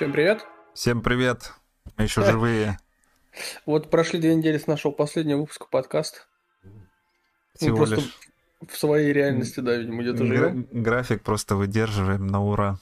Всем 0.00 0.12
привет. 0.12 0.46
Всем 0.72 1.02
привет. 1.02 1.52
Мы 1.98 2.04
еще 2.04 2.24
живые. 2.24 2.78
Вот 3.66 3.90
прошли 3.90 4.18
две 4.18 4.34
недели 4.34 4.56
с 4.56 4.66
нашего 4.66 4.92
последнего 4.92 5.40
выпуска 5.40 5.66
подкаста. 5.66 6.20
Всего 7.54 7.72
Мы 7.72 7.76
просто 7.76 7.96
лишь 7.96 8.18
в 8.66 8.78
своей 8.78 9.12
реальности, 9.12 9.60
да, 9.60 9.76
видимо, 9.76 10.00
где-то 10.00 10.24
гра- 10.24 10.26
живем. 10.48 10.66
график 10.72 11.22
просто 11.22 11.54
выдерживаем 11.54 12.26
на 12.28 12.42
ура. 12.42 12.78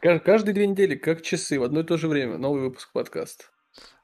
Ка- 0.00 0.20
Каждые 0.20 0.54
две 0.54 0.68
недели, 0.68 0.94
как 0.94 1.20
часы, 1.20 1.60
в 1.60 1.62
одно 1.62 1.80
и 1.80 1.84
то 1.84 1.98
же 1.98 2.08
время, 2.08 2.38
новый 2.38 2.62
выпуск 2.62 2.92
подкаста. 2.92 3.44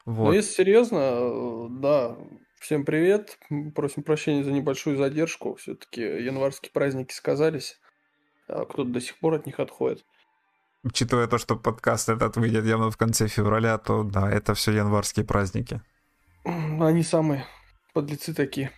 Но 0.05 0.12
Вот. 0.12 0.32
если 0.34 0.52
серьезно, 0.52 1.70
да, 1.80 2.18
всем 2.59 2.84
привет. 2.84 3.38
Просим 3.74 4.02
прощения 4.02 4.45
за 4.45 4.52
небольшую 4.52 4.98
задержку. 4.98 5.55
Все-таки 5.55 6.02
январские 6.02 6.73
праздники 6.73 7.14
сказались. 7.14 7.80
а 8.48 8.66
Кто-то 8.66 8.91
до 8.91 9.00
сих 9.00 9.16
пор 9.18 9.32
от 9.37 9.46
них 9.46 9.59
отходит. 9.60 10.05
Учитывая 10.83 11.27
то, 11.27 11.37
что 11.39 11.57
подкаст 11.57 12.09
этот 12.09 12.37
выйдет 12.37 12.65
явно 12.65 12.91
в 12.91 12.97
конце 12.97 13.29
февраля, 13.29 13.77
то 13.77 14.02
да, 14.02 14.30
это 14.30 14.55
все 14.55 14.73
январские 14.73 15.27
праздники. 15.27 15.83
Они 16.45 17.03
самые 17.03 17.45
подлецы 17.93 18.33
такие. 18.34 18.70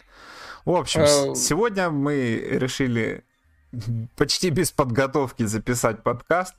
В 0.65 0.73
общем, 0.73 1.03
А, 1.03 1.35
сегодня 1.37 1.91
мы 1.91 2.37
решили 2.51 3.25
почти 4.17 4.51
без 4.51 4.73
подготовки 4.73 5.45
записать 5.45 6.03
подкаст. 6.03 6.57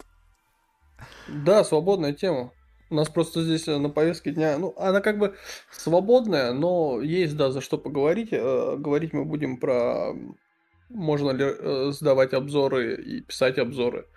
Да, 1.27 1.63
свободная 1.65 2.13
тема. 2.13 2.51
У 2.89 2.95
нас 2.95 3.09
просто 3.09 3.43
здесь 3.43 3.67
э, 3.67 3.77
на 3.77 3.89
повестке 3.89 4.31
дня, 4.31 4.57
ну, 4.57 4.73
она 4.77 5.01
как 5.01 5.17
бы 5.17 5.35
свободная, 5.71 6.53
но 6.53 7.01
есть, 7.01 7.35
да, 7.35 7.51
за 7.51 7.59
что 7.59 7.77
поговорить. 7.77 8.29
Э, 8.31 8.75
Говорить 8.77 9.13
мы 9.13 9.25
будем 9.25 9.57
про, 9.57 10.13
можно 10.89 11.31
ли 11.31 11.91
сдавать 11.91 12.33
обзоры 12.33 13.01
и 13.01 13.21
писать 13.21 13.57
обзоры, 13.57 14.07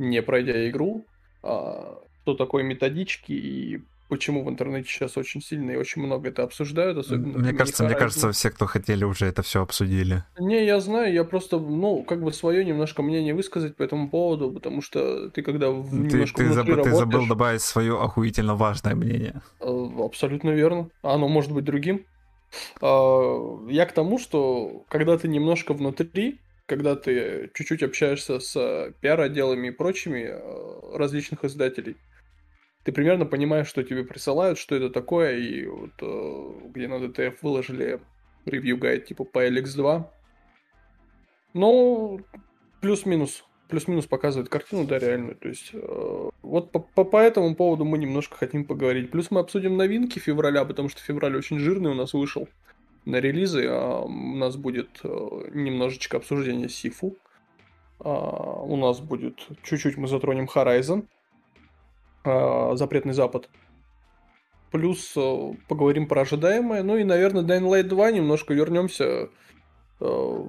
не 0.00 0.22
пройдя 0.22 0.68
игру, 0.70 1.04
а, 1.42 1.98
что 2.22 2.34
такое 2.34 2.62
методички 2.64 3.32
и 3.32 3.80
почему 4.08 4.42
в 4.44 4.48
интернете 4.48 4.88
сейчас 4.88 5.16
очень 5.16 5.40
сильно 5.40 5.70
и 5.70 5.76
очень 5.76 6.02
много 6.02 6.30
это 6.30 6.42
обсуждают, 6.42 6.98
особенно 6.98 7.38
Мне 7.38 7.52
кажется, 7.52 7.84
мне 7.84 7.94
кажется, 7.94 8.32
все, 8.32 8.50
кто 8.50 8.66
хотели, 8.66 9.04
уже 9.04 9.26
это 9.26 9.42
все 9.42 9.62
обсудили. 9.62 10.24
Не, 10.38 10.64
я 10.66 10.80
знаю, 10.80 11.12
я 11.12 11.22
просто, 11.22 11.60
ну, 11.60 12.02
как 12.02 12.20
бы 12.22 12.32
свое 12.32 12.64
немножко 12.64 13.02
мнение 13.02 13.34
высказать 13.34 13.76
по 13.76 13.84
этому 13.84 14.10
поводу, 14.10 14.50
потому 14.50 14.82
что 14.82 15.30
ты 15.30 15.42
когда 15.42 15.70
в- 15.70 15.88
Ты, 15.90 15.96
немножко 15.96 16.38
ты 16.38 16.44
внутри 16.46 16.54
забыл, 16.72 16.84
ты 16.84 16.90
забыл 16.90 17.00
работаешь- 17.00 17.28
добавить 17.28 17.62
свое 17.62 18.02
охуительно 18.02 18.56
важное 18.56 18.96
мнение. 18.96 19.42
Э, 19.60 19.88
Абсолютно 20.04 20.50
верно. 20.50 20.88
Оно 21.02 21.28
может 21.28 21.52
быть 21.52 21.64
другим. 21.64 22.04
А, 22.80 23.60
Я 23.68 23.86
к 23.86 23.92
тому, 23.92 24.18
что 24.18 24.84
когда 24.88 25.16
ты 25.18 25.28
немножко 25.28 25.72
внутри, 25.72 26.40
когда 26.70 26.94
ты 26.94 27.50
чуть-чуть 27.52 27.82
общаешься 27.82 28.38
с 28.38 28.94
пиар-отделами 29.00 29.66
и 29.66 29.70
прочими 29.72 30.28
э, 30.28 30.96
различных 30.96 31.44
издателей, 31.44 31.96
ты 32.84 32.92
примерно 32.92 33.26
понимаешь, 33.26 33.66
что 33.66 33.82
тебе 33.82 34.04
присылают, 34.04 34.56
что 34.56 34.76
это 34.76 34.88
такое, 34.88 35.36
и 35.36 35.66
вот 35.66 35.90
э, 36.00 36.68
где 36.72 36.86
на 36.86 37.04
DTF 37.04 37.38
выложили 37.42 38.00
ревью-гайд 38.46 39.04
типа 39.04 39.24
по 39.24 39.44
LX2. 39.48 40.04
Ну, 41.54 42.20
плюс-минус. 42.80 43.44
Плюс-минус 43.68 44.06
показывает 44.06 44.48
картину, 44.48 44.86
да, 44.86 45.00
реальную. 45.00 45.34
То 45.34 45.48
есть, 45.48 45.70
э, 45.72 46.30
вот 46.42 46.70
по, 46.70 46.78
по, 46.78 47.02
по 47.02 47.16
этому 47.16 47.56
поводу 47.56 47.84
мы 47.84 47.98
немножко 47.98 48.36
хотим 48.36 48.64
поговорить. 48.64 49.10
Плюс 49.10 49.32
мы 49.32 49.40
обсудим 49.40 49.76
новинки 49.76 50.20
февраля, 50.20 50.64
потому 50.64 50.88
что 50.88 51.02
февраль 51.02 51.36
очень 51.36 51.58
жирный 51.58 51.90
у 51.90 51.94
нас 51.94 52.12
вышел 52.12 52.48
на 53.04 53.16
релизы. 53.16 53.66
А 53.68 54.00
у 54.02 54.36
нас 54.36 54.56
будет 54.56 55.00
э, 55.02 55.08
немножечко 55.54 56.16
обсуждения 56.18 56.68
Сифу. 56.68 57.16
А, 57.98 58.08
у 58.62 58.76
нас 58.76 59.00
будет 59.00 59.46
чуть-чуть 59.62 59.96
мы 59.96 60.08
затронем 60.08 60.48
Horizon. 60.52 61.06
а, 62.24 62.74
Запретный 62.76 63.12
Запад. 63.14 63.48
Плюс 64.70 65.12
э, 65.16 65.52
поговорим 65.68 66.06
про 66.06 66.20
ожидаемое. 66.22 66.82
Ну 66.82 66.96
и, 66.96 67.04
наверное, 67.04 67.42
Dying 67.42 67.68
Light 67.68 67.84
2 67.88 68.10
немножко 68.12 68.54
вернемся. 68.54 69.28
э, 70.00 70.44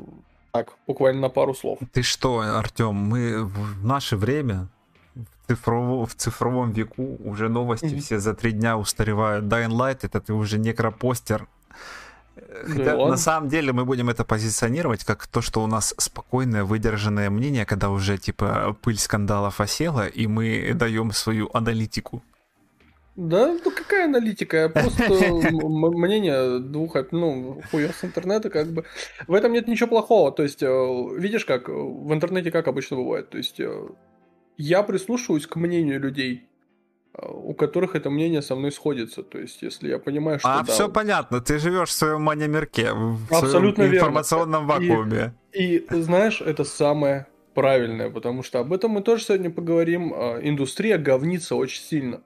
так, 0.51 0.77
буквально 0.85 1.21
на 1.21 1.29
пару 1.29 1.53
слов. 1.53 1.79
Ты 1.93 2.01
что, 2.03 2.39
Артем, 2.39 2.93
мы 2.93 3.43
в 3.45 3.85
наше 3.85 4.17
время, 4.17 4.67
в, 5.15 5.49
цифрово- 5.51 6.05
в 6.05 6.13
цифровом 6.15 6.71
веку, 6.71 7.17
уже 7.23 7.47
новости 7.49 7.85
Мгм. 7.85 7.99
все 7.99 8.19
за 8.19 8.33
три 8.33 8.51
дня 8.51 8.77
устаревают. 8.77 9.45
Dying 9.45 9.69
Light 9.71 9.99
это 10.03 10.19
ты 10.21 10.33
уже 10.33 10.59
некропостер. 10.59 11.47
Ну 12.51 12.75
Хотя 12.75 12.95
ладно. 12.95 13.11
на 13.11 13.17
самом 13.17 13.49
деле 13.49 13.71
мы 13.71 13.85
будем 13.85 14.09
это 14.09 14.25
позиционировать 14.25 15.05
как 15.05 15.25
то, 15.27 15.41
что 15.41 15.63
у 15.63 15.67
нас 15.67 15.93
спокойное, 15.97 16.63
выдержанное 16.63 17.29
мнение, 17.29 17.65
когда 17.65 17.89
уже 17.89 18.17
типа 18.17 18.75
пыль 18.81 18.97
скандалов 18.97 19.61
осела, 19.61 20.07
и 20.07 20.27
мы 20.27 20.73
даем 20.73 21.11
свою 21.11 21.49
аналитику. 21.53 22.21
Да, 23.15 23.57
ну 23.63 23.71
какая 23.71 24.05
аналитика? 24.05 24.69
Просто 24.69 25.09
мнение 25.51 26.59
двух, 26.59 26.95
ну, 27.11 27.61
хуев 27.69 27.95
с 27.95 28.03
интернета, 28.03 28.49
как 28.49 28.67
бы. 28.67 28.85
В 29.27 29.33
этом 29.33 29.53
нет 29.53 29.67
ничего 29.67 29.89
плохого. 29.89 30.31
То 30.31 30.43
есть, 30.43 30.63
э, 30.63 30.67
видишь, 31.17 31.45
как 31.45 31.69
э, 31.69 31.71
в 31.71 32.11
интернете 32.13 32.51
как 32.51 32.67
обычно 32.67 32.97
бывает. 32.97 33.29
То 33.29 33.37
есть, 33.37 33.59
э, 33.59 33.89
я 34.57 34.83
прислушиваюсь 34.83 35.45
к 35.45 35.55
мнению 35.57 35.99
людей, 35.99 36.47
у 37.17 37.53
которых 37.53 37.95
это 37.95 38.09
мнение 38.09 38.41
со 38.41 38.55
мной 38.55 38.71
сходится. 38.71 39.23
То 39.23 39.37
есть, 39.37 39.61
если 39.61 39.89
я 39.89 39.99
понимаю, 39.99 40.39
что 40.39 40.47
а 40.49 40.63
да, 40.63 40.71
все 40.71 40.89
понятно, 40.89 41.41
ты 41.41 41.59
живешь 41.59 41.89
в 41.89 41.93
своем 41.93 42.21
мане-мирке, 42.21 42.93
в 42.93 43.25
своем 43.27 43.43
Абсолютно 43.43 43.83
верно. 43.83 43.95
информационном 43.97 44.63
И- 44.63 44.67
вакууме. 44.89 45.33
И 45.51 45.85
знаешь, 45.89 46.41
это 46.41 46.63
самое 46.63 47.27
правильное, 47.53 48.09
потому 48.09 48.43
что 48.43 48.59
об 48.59 48.71
этом 48.71 48.91
мы 48.91 49.01
тоже 49.01 49.23
сегодня 49.25 49.49
поговорим. 49.49 50.13
А, 50.15 50.39
Индустрия 50.41 50.97
говнится 50.97 51.55
очень 51.55 51.81
сильно. 51.83 52.21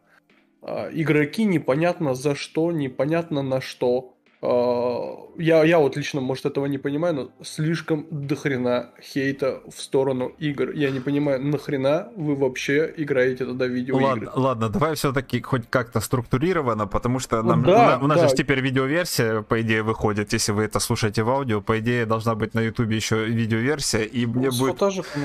А, 0.61 0.89
Игроки 0.91 1.43
непонятно 1.45 2.13
за 2.13 2.35
что, 2.35 2.71
непонятно 2.71 3.41
на 3.41 3.61
что. 3.61 4.14
А, 4.41 5.15
Я, 5.37 5.63
я 5.63 5.79
вот 5.79 5.97
лично, 5.97 6.21
может, 6.21 6.45
этого 6.45 6.65
не 6.67 6.77
понимаю, 6.77 7.13
но 7.15 7.29
слишком 7.43 8.05
дохрена 8.11 8.91
хейта 9.01 9.61
в 9.67 9.81
сторону 9.81 10.31
игр. 10.39 10.71
Я 10.71 10.91
не 10.91 10.99
понимаю, 10.99 11.41
нахрена 11.41 12.09
вы 12.15 12.35
вообще 12.35 12.93
играете 12.97 13.45
тогда 13.45 13.67
видеоигры? 13.67 14.05
Ладно, 14.05 14.31
ладно, 14.35 14.69
давай 14.69 14.95
все-таки 14.95 15.41
хоть 15.41 15.69
как-то 15.69 15.99
структурировано, 15.99 16.87
потому 16.87 17.19
что 17.19 17.41
Ну 17.41 17.49
нам, 17.49 17.63
да, 17.63 17.97
у, 18.01 18.05
у 18.05 18.07
нас 18.07 18.21
да. 18.21 18.27
же 18.29 18.35
теперь 18.35 18.61
видеоверсия, 18.61 19.41
по 19.41 19.61
идее, 19.61 19.83
выходит, 19.83 20.33
если 20.33 20.53
вы 20.53 20.63
это 20.63 20.79
слушаете 20.79 21.23
в 21.23 21.29
аудио, 21.29 21.61
по 21.61 21.79
идее, 21.79 22.05
должна 22.05 22.35
быть 22.35 22.53
на 22.53 22.61
ютубе 22.61 22.95
еще 22.95 23.25
видеоверсия, 23.25 24.03
и 24.03 24.25
мне 24.25 24.51
С 24.51 24.59
будет... 24.59 24.77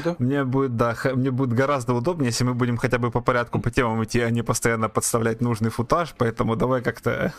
да? 0.04 0.16
Мне 0.18 0.44
будет, 0.44 0.76
да, 0.76 0.96
мне 1.14 1.30
будет 1.30 1.52
гораздо 1.52 1.94
удобнее, 1.94 2.28
если 2.28 2.44
мы 2.44 2.54
будем 2.54 2.76
хотя 2.76 2.98
бы 2.98 3.10
по 3.10 3.20
порядку 3.20 3.60
по 3.60 3.70
темам 3.70 4.02
идти, 4.02 4.20
а 4.20 4.30
не 4.30 4.42
постоянно 4.42 4.88
подставлять 4.88 5.40
нужный 5.40 5.70
футаж, 5.70 6.14
поэтому 6.18 6.56
давай 6.56 6.82
как-то 6.82 7.32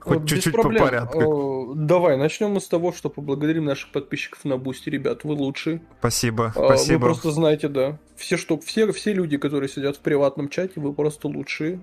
хоть 0.00 0.20
без 0.20 0.30
чуть-чуть 0.30 0.54
по 0.54 0.70
порядку. 0.70 1.72
Э, 1.72 1.74
Давай, 1.76 2.16
начнем 2.16 2.50
мы 2.52 2.60
с 2.60 2.68
того, 2.68 2.92
что 2.92 3.08
поблагодарим 3.10 3.64
наших 3.64 3.92
подписчиков 3.92 4.44
на 4.44 4.56
Boosty. 4.56 4.88
Ребят, 4.88 5.24
вы 5.24 5.34
лучшие. 5.34 5.80
Спасибо, 5.98 6.52
А, 6.56 6.66
спасибо. 6.66 6.98
Вы 6.98 7.04
просто 7.06 7.30
знаете, 7.30 7.68
да. 7.68 7.98
Все, 8.16 8.36
что, 8.36 8.58
все, 8.58 8.90
все 8.92 9.12
люди, 9.12 9.36
которые 9.38 9.68
сидят 9.68 9.96
в 9.96 10.00
приватном 10.00 10.48
чате, 10.48 10.80
вы 10.80 10.92
просто 10.92 11.28
лучшие. 11.28 11.80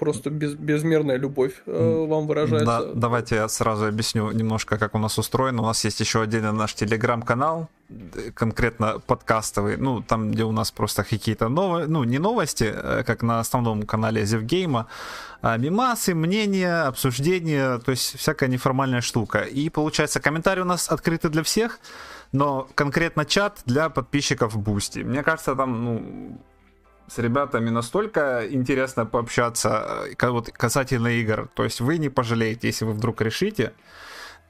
Просто 0.00 0.30
без, 0.30 0.54
безмерная 0.54 1.18
любовь 1.18 1.52
э, 1.66 2.06
вам 2.08 2.26
выражается. 2.26 2.64
Да, 2.66 2.82
давайте 2.94 3.34
я 3.34 3.48
сразу 3.48 3.84
объясню 3.84 4.30
немножко, 4.32 4.78
как 4.78 4.94
у 4.94 4.98
нас 4.98 5.18
устроено. 5.18 5.62
У 5.62 5.66
нас 5.66 5.84
есть 5.84 6.00
еще 6.00 6.22
отдельно 6.22 6.52
наш 6.52 6.74
телеграм-канал, 6.74 7.68
д- 7.90 8.32
конкретно 8.32 8.98
подкастовый, 9.06 9.76
ну, 9.76 10.02
там, 10.02 10.30
где 10.30 10.44
у 10.44 10.52
нас 10.52 10.70
просто 10.70 11.04
какие-то 11.04 11.48
новые, 11.48 11.86
ну, 11.86 12.04
не 12.04 12.18
новости, 12.18 12.72
э, 12.74 13.02
как 13.06 13.22
на 13.22 13.40
основном 13.40 13.82
канале 13.82 14.24
Зевгейма, 14.24 14.86
а 15.42 15.58
мемасы, 15.58 16.14
мнения, 16.14 16.88
обсуждения, 16.88 17.78
то 17.78 17.90
есть 17.90 18.18
всякая 18.18 18.48
неформальная 18.48 19.02
штука. 19.02 19.40
И, 19.40 19.68
получается, 19.68 20.20
комментарии 20.20 20.62
у 20.62 20.66
нас 20.66 20.88
открыты 20.90 21.28
для 21.28 21.42
всех, 21.42 21.78
но 22.32 22.66
конкретно 22.74 23.24
чат 23.24 23.60
для 23.66 23.90
подписчиков 23.90 24.56
Boosty. 24.56 25.00
Мне 25.00 25.22
кажется, 25.22 25.54
там, 25.54 25.84
ну, 25.84 26.40
с 27.10 27.18
ребятами 27.18 27.70
настолько 27.70 28.46
интересно 28.48 29.04
пообщаться 29.04 30.06
э, 30.20 30.30
вот 30.30 30.50
касательно 30.50 31.08
игр. 31.08 31.48
То 31.54 31.64
есть 31.64 31.80
вы 31.80 31.98
не 31.98 32.08
пожалеете, 32.08 32.68
если 32.68 32.84
вы 32.84 32.92
вдруг 32.92 33.20
решите. 33.20 33.72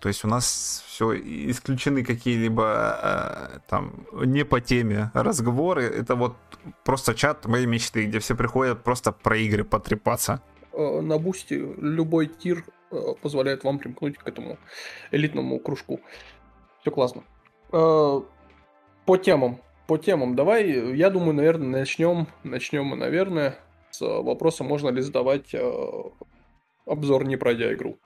То 0.00 0.08
есть 0.08 0.24
у 0.24 0.28
нас 0.28 0.84
все 0.86 1.14
исключены 1.50 2.04
какие-либо 2.04 2.98
э, 3.02 3.58
там 3.68 4.06
не 4.12 4.44
по 4.44 4.60
теме 4.60 5.10
разговоры. 5.14 5.84
Это 5.84 6.16
вот 6.16 6.36
просто 6.84 7.14
чат 7.14 7.46
моей 7.46 7.66
мечты, 7.66 8.04
где 8.04 8.18
все 8.18 8.34
приходят 8.34 8.84
просто 8.84 9.12
про 9.12 9.38
игры 9.38 9.64
потрепаться. 9.64 10.42
Э, 10.72 11.00
На 11.00 11.18
Boosty 11.18 11.54
любой 11.54 12.26
tier 12.26 12.64
э, 12.90 12.96
позволяет 13.22 13.64
вам 13.64 13.78
примкнуть 13.78 14.18
к 14.18 14.28
этому 14.28 14.58
элитному 15.12 15.58
кружку. 15.60 16.00
Все 16.82 16.90
классно. 16.90 17.22
По 17.70 19.16
темам. 19.22 19.60
По 19.90 19.98
темам. 19.98 20.36
Давай, 20.36 20.94
я 20.96 21.10
думаю, 21.10 21.34
наверное, 21.34 21.80
начнем. 21.80 22.28
Начнем 22.44 22.84
мы, 22.84 22.96
наверное, 22.96 23.58
с 23.90 24.00
вопроса, 24.00 24.62
можно 24.62 24.88
ли 24.88 25.02
сдавать 25.02 25.52
э, 25.52 25.60
обзор, 26.86 27.24
не 27.24 27.34
пройдя 27.34 27.74
игру. 27.74 27.98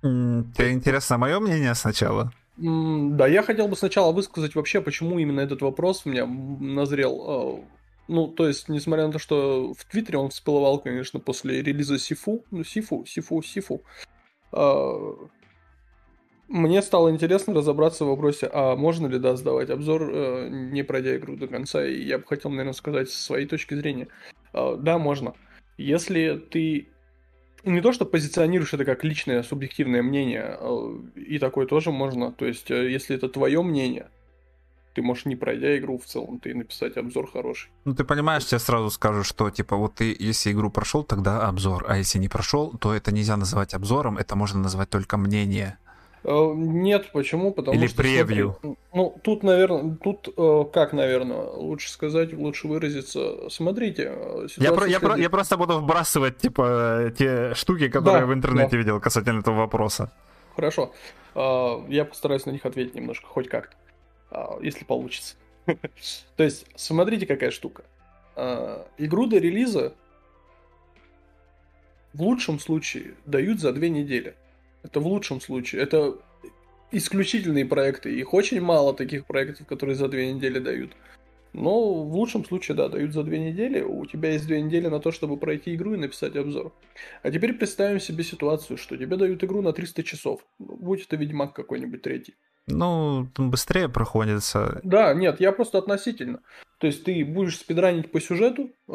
Тебе 0.00 0.72
интересно 0.72 1.16
мое 1.16 1.38
мнение 1.38 1.76
сначала? 1.76 2.32
Да, 2.56 3.28
я 3.28 3.44
хотел 3.44 3.68
бы 3.68 3.76
сначала 3.76 4.10
высказать 4.10 4.56
вообще, 4.56 4.80
почему 4.80 5.20
именно 5.20 5.38
этот 5.38 5.62
вопрос 5.62 6.02
у 6.06 6.10
меня 6.10 6.26
назрел. 6.26 7.60
Э, 7.60 7.62
ну, 8.08 8.26
то 8.26 8.48
есть, 8.48 8.68
несмотря 8.68 9.06
на 9.06 9.12
то, 9.12 9.20
что 9.20 9.72
в 9.74 9.84
Твиттере 9.84 10.18
он 10.18 10.30
всплывал, 10.30 10.80
конечно, 10.80 11.20
после 11.20 11.62
релиза 11.62 12.00
Сифу, 12.00 12.44
ну, 12.50 12.64
Сифу, 12.64 13.04
Сифу, 13.06 13.42
Сифу, 13.42 13.82
э, 14.50 15.14
мне 16.52 16.82
стало 16.82 17.10
интересно 17.10 17.54
разобраться 17.54 18.04
в 18.04 18.08
вопросе, 18.08 18.48
а 18.52 18.76
можно 18.76 19.06
ли, 19.06 19.18
да, 19.18 19.36
сдавать 19.36 19.70
обзор, 19.70 20.10
э, 20.12 20.48
не 20.50 20.82
пройдя 20.84 21.16
игру 21.16 21.36
до 21.36 21.48
конца, 21.48 21.84
и 21.84 22.02
я 22.02 22.18
бы 22.18 22.24
хотел, 22.26 22.50
наверное, 22.50 22.74
сказать 22.74 23.10
с 23.10 23.14
своей 23.14 23.46
точки 23.46 23.74
зрения. 23.74 24.08
Да, 24.52 24.98
можно. 24.98 25.34
Если 25.78 26.36
ты 26.36 26.88
не 27.64 27.80
то, 27.80 27.92
что 27.92 28.04
позиционируешь 28.04 28.74
это 28.74 28.84
как 28.84 29.04
личное 29.04 29.42
субъективное 29.42 30.02
мнение, 30.02 30.56
а, 30.58 31.00
и 31.14 31.38
такое 31.38 31.66
тоже 31.66 31.90
можно. 31.90 32.32
То 32.32 32.46
есть, 32.46 32.70
э, 32.70 32.90
если 32.90 33.16
это 33.16 33.28
твое 33.28 33.62
мнение, 33.62 34.08
ты 34.94 35.02
можешь 35.02 35.24
не 35.24 35.36
пройдя 35.36 35.78
игру 35.78 35.98
в 35.98 36.04
целом, 36.04 36.38
ты 36.38 36.54
написать 36.54 36.96
обзор 36.96 37.30
хороший. 37.30 37.70
Ну, 37.84 37.94
ты 37.94 38.04
понимаешь, 38.04 38.44
тебе 38.44 38.58
сразу 38.58 38.90
скажу, 38.90 39.22
что, 39.22 39.48
типа, 39.50 39.76
вот 39.76 39.94
ты, 39.94 40.14
если 40.18 40.52
игру 40.52 40.70
прошел, 40.70 41.02
тогда 41.02 41.48
обзор, 41.48 41.86
а 41.88 41.96
если 41.96 42.18
не 42.18 42.28
прошел, 42.28 42.76
то 42.78 42.92
это 42.92 43.12
нельзя 43.12 43.36
называть 43.36 43.74
обзором, 43.74 44.18
это 44.18 44.36
можно 44.36 44.60
назвать 44.60 44.90
только 44.90 45.16
мнение. 45.16 45.78
Э, 46.24 46.52
нет, 46.54 47.10
почему? 47.12 47.52
Потому 47.52 47.76
Или 47.76 47.86
что... 47.86 47.96
превью. 47.96 48.56
Смотри, 48.60 48.78
ну, 48.94 49.20
тут, 49.22 49.42
наверное, 49.42 49.96
тут 49.96 50.28
э, 50.36 50.64
как, 50.72 50.92
наверное, 50.92 51.42
лучше 51.42 51.90
сказать, 51.90 52.32
лучше 52.32 52.68
выразиться. 52.68 53.48
Смотрите, 53.50 54.12
э, 54.14 54.46
я, 54.56 54.72
про, 54.72 54.86
я, 54.86 55.00
про, 55.00 55.16
я 55.18 55.30
просто 55.30 55.56
буду 55.56 55.78
вбрасывать, 55.78 56.38
типа, 56.38 57.12
те 57.16 57.54
штуки, 57.54 57.88
которые 57.88 58.14
да, 58.14 58.20
я 58.20 58.26
в 58.26 58.34
интернете 58.34 58.72
да. 58.72 58.76
видел 58.76 59.00
касательно 59.00 59.40
этого 59.40 59.56
вопроса. 59.56 60.12
Хорошо. 60.54 60.92
Я 61.34 62.04
постараюсь 62.04 62.44
на 62.44 62.50
них 62.50 62.66
ответить 62.66 62.94
немножко, 62.94 63.26
хоть 63.26 63.48
как-то, 63.48 63.74
если 64.60 64.84
получится. 64.84 65.36
То 66.36 66.44
есть, 66.44 66.66
смотрите, 66.76 67.26
какая 67.26 67.50
штука. 67.50 67.84
Игру 68.98 69.26
до 69.26 69.38
релиза 69.38 69.94
в 72.12 72.20
лучшем 72.20 72.58
случае 72.58 73.14
дают 73.24 73.60
за 73.60 73.72
две 73.72 73.88
недели. 73.88 74.34
Это 74.82 75.00
в 75.00 75.06
лучшем 75.06 75.40
случае. 75.40 75.82
Это 75.82 76.18
исключительные 76.90 77.64
проекты. 77.64 78.14
Их 78.14 78.34
очень 78.34 78.60
мало 78.60 78.94
таких 78.94 79.26
проектов, 79.26 79.66
которые 79.66 79.96
за 79.96 80.08
две 80.08 80.32
недели 80.32 80.58
дают. 80.58 80.92
Но 81.52 82.02
в 82.04 82.14
лучшем 82.14 82.44
случае, 82.44 82.76
да, 82.76 82.88
дают 82.88 83.12
за 83.12 83.24
две 83.24 83.38
недели. 83.38 83.82
У 83.82 84.06
тебя 84.06 84.32
есть 84.32 84.46
две 84.46 84.62
недели 84.62 84.88
на 84.88 85.00
то, 85.00 85.12
чтобы 85.12 85.36
пройти 85.36 85.74
игру 85.74 85.94
и 85.94 85.98
написать 85.98 86.34
обзор. 86.36 86.72
А 87.22 87.30
теперь 87.30 87.52
представим 87.52 88.00
себе 88.00 88.24
ситуацию, 88.24 88.78
что 88.78 88.96
тебе 88.96 89.16
дают 89.16 89.44
игру 89.44 89.60
на 89.60 89.72
300 89.72 90.02
часов. 90.02 90.40
Будь 90.58 91.04
это 91.04 91.16
Ведьмак 91.16 91.52
какой-нибудь 91.52 92.02
третий. 92.02 92.34
Ну, 92.66 93.28
быстрее 93.36 93.88
проходится. 93.88 94.80
Да, 94.82 95.12
нет, 95.14 95.40
я 95.40 95.52
просто 95.52 95.78
относительно. 95.78 96.40
То 96.78 96.86
есть 96.86 97.04
ты 97.04 97.24
будешь 97.24 97.58
спидранить 97.58 98.10
по 98.10 98.20
сюжету, 98.20 98.70
э, 98.88 98.92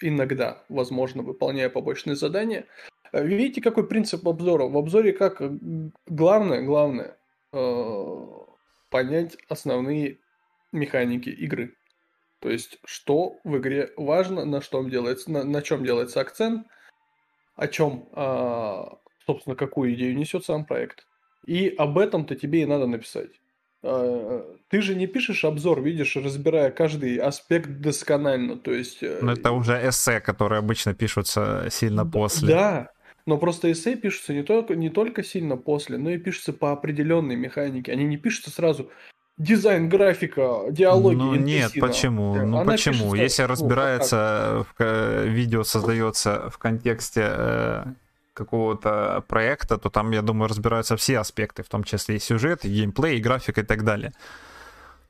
иногда, 0.00 0.62
возможно, 0.68 1.22
выполняя 1.22 1.68
побочные 1.68 2.16
задания, 2.16 2.66
Видите, 3.12 3.60
какой 3.60 3.86
принцип 3.86 4.26
обзора? 4.26 4.64
В 4.68 4.76
обзоре 4.76 5.12
как 5.12 5.42
главное, 6.06 6.62
главное 6.62 7.16
э, 7.52 8.26
понять 8.90 9.36
основные 9.48 10.18
механики 10.72 11.28
игры. 11.28 11.74
То 12.40 12.50
есть, 12.50 12.78
что 12.84 13.36
в 13.44 13.58
игре 13.58 13.92
важно, 13.96 14.44
на, 14.44 14.60
что 14.60 14.82
делается, 14.88 15.30
на, 15.30 15.44
на 15.44 15.62
чем 15.62 15.84
делается 15.84 16.20
акцент, 16.20 16.66
о 17.54 17.68
чем, 17.68 18.08
э, 18.14 18.84
собственно, 19.26 19.56
какую 19.56 19.94
идею 19.94 20.16
несет 20.16 20.44
сам 20.44 20.64
проект. 20.64 21.06
И 21.46 21.68
об 21.68 21.98
этом-то 21.98 22.34
тебе 22.34 22.62
и 22.62 22.66
надо 22.66 22.86
написать. 22.86 23.30
Э, 23.82 24.42
ты 24.68 24.80
же 24.80 24.94
не 24.94 25.06
пишешь 25.06 25.44
обзор, 25.44 25.82
видишь, 25.82 26.16
разбирая 26.16 26.70
каждый 26.70 27.16
аспект 27.16 27.68
досконально, 27.80 28.56
то 28.56 28.72
есть... 28.72 29.02
Э, 29.02 29.18
ну, 29.20 29.32
это 29.32 29.52
уже 29.52 29.74
эссе, 29.88 30.20
которые 30.20 30.60
обычно 30.60 30.94
пишутся 30.94 31.68
сильно 31.70 32.06
после. 32.06 32.48
Да, 32.48 32.90
но 33.26 33.38
просто 33.38 33.70
эссе 33.70 33.96
пишутся 33.96 34.32
не 34.32 34.42
только, 34.42 34.74
не 34.74 34.90
только 34.90 35.22
сильно 35.22 35.56
после, 35.56 35.98
но 35.98 36.10
и 36.10 36.18
пишутся 36.18 36.52
по 36.52 36.72
определенной 36.72 37.36
механике. 37.36 37.92
Они 37.92 38.04
не 38.04 38.16
пишутся 38.16 38.50
сразу 38.50 38.90
дизайн, 39.38 39.88
графика, 39.88 40.64
диалоги. 40.70 41.16
Ну 41.16 41.34
нет, 41.34 41.72
почему? 41.80 42.34
Ну 42.34 42.58
Она 42.58 42.72
почему? 42.72 43.12
Пишется, 43.12 43.22
Если 43.22 43.42
ну, 43.42 43.48
разбирается, 43.48 44.66
в, 44.78 45.24
видео 45.26 45.64
создается 45.64 46.50
в 46.50 46.58
контексте 46.58 47.22
э, 47.26 47.84
какого-то 48.34 49.24
проекта, 49.28 49.78
то 49.78 49.90
там, 49.90 50.10
я 50.10 50.22
думаю, 50.22 50.48
разбираются 50.48 50.96
все 50.96 51.18
аспекты, 51.18 51.62
в 51.62 51.68
том 51.68 51.84
числе 51.84 52.16
и 52.16 52.20
сюжет, 52.20 52.64
и 52.64 52.68
геймплей, 52.68 53.18
и 53.18 53.22
графика 53.22 53.60
и 53.60 53.64
так 53.64 53.84
далее. 53.84 54.12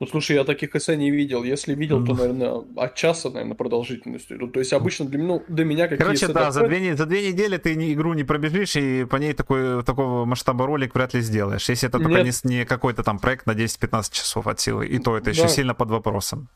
Ну, 0.03 0.09
слушай, 0.09 0.35
я 0.35 0.43
таких 0.43 0.75
эссе 0.75 0.97
не 0.97 1.11
видел. 1.11 1.43
Если 1.43 1.75
видел, 1.75 2.05
то, 2.05 2.13
наверное, 2.13 2.65
от 2.75 2.95
часа, 2.95 3.29
наверное, 3.29 3.55
продолжительностью. 3.55 4.37
Ну, 4.37 4.49
то 4.49 4.59
есть 4.59 4.73
обычно 4.73 5.05
для, 5.05 5.23
ну, 5.23 5.43
для 5.47 5.63
меня 5.63 5.87
какие 5.87 5.97
Короче, 6.03 6.27
да, 6.27 6.51
за 6.51 6.67
две, 6.67 6.95
за 6.97 7.05
две 7.05 7.31
недели 7.31 7.55
ты 7.55 7.75
не, 7.75 7.93
игру 7.93 8.13
не 8.13 8.25
пробежишь, 8.25 8.75
и 8.75 9.05
по 9.05 9.15
ней 9.15 9.33
такой, 9.33 9.81
такого 9.83 10.25
масштаба 10.25 10.65
ролик 10.65 10.93
вряд 10.93 11.13
ли 11.13 11.21
сделаешь. 11.21 11.69
Если 11.69 11.87
это 11.87 11.99
только 11.99 12.21
не, 12.21 12.31
не 12.43 12.65
какой-то 12.65 13.01
там 13.03 13.17
проект 13.17 13.45
на 13.45 13.51
10-15 13.51 14.11
часов 14.11 14.47
от 14.47 14.59
силы. 14.59 14.87
И 14.87 14.99
то 14.99 15.15
это 15.15 15.29
еще 15.29 15.43
да. 15.43 15.47
сильно 15.47 15.73
под 15.73 15.89
вопросом. 15.89 16.49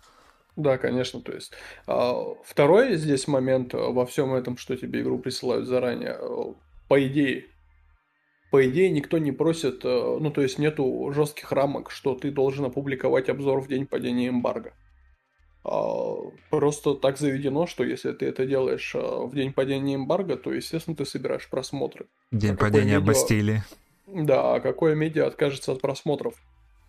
Да, 0.57 0.77
конечно, 0.77 1.21
то 1.21 1.31
есть. 1.31 1.53
А, 1.85 2.35
второй 2.43 2.97
здесь 2.97 3.29
момент 3.29 3.73
во 3.73 4.05
всем 4.05 4.33
этом, 4.33 4.57
что 4.57 4.75
тебе 4.75 5.01
игру 5.01 5.19
присылают 5.19 5.67
заранее, 5.67 6.17
по 6.89 7.01
идее, 7.05 7.45
по 8.51 8.65
идее, 8.67 8.89
никто 8.89 9.17
не 9.17 9.31
просит, 9.31 9.83
э, 9.83 10.17
ну, 10.19 10.31
то 10.31 10.41
есть 10.41 10.57
нету 10.57 11.11
жестких 11.13 11.51
рамок, 11.51 11.91
что 11.91 12.15
ты 12.15 12.31
должен 12.31 12.65
опубликовать 12.65 13.29
обзор 13.29 13.61
в 13.61 13.67
день 13.67 13.85
падения 13.85 14.29
эмбарго. 14.29 14.73
А, 15.63 16.15
просто 16.49 16.95
так 16.95 17.17
заведено, 17.17 17.67
что 17.67 17.83
если 17.83 18.13
ты 18.13 18.25
это 18.25 18.45
делаешь 18.45 18.95
э, 18.95 18.99
в 18.99 19.35
день 19.35 19.51
падения 19.51 19.95
эмбарго, 19.95 20.37
то, 20.37 20.53
естественно, 20.53 20.95
ты 20.95 21.05
собираешь 21.05 21.49
просмотры. 21.49 22.07
День 22.31 22.53
а 22.53 22.57
падения 22.57 22.95
медиа... 22.95 23.01
Бастилии. 23.01 23.63
Да, 24.07 24.55
а 24.55 24.59
какое 24.61 24.95
медиа 24.95 25.27
откажется 25.27 25.73
от 25.73 25.81
просмотров? 25.81 26.35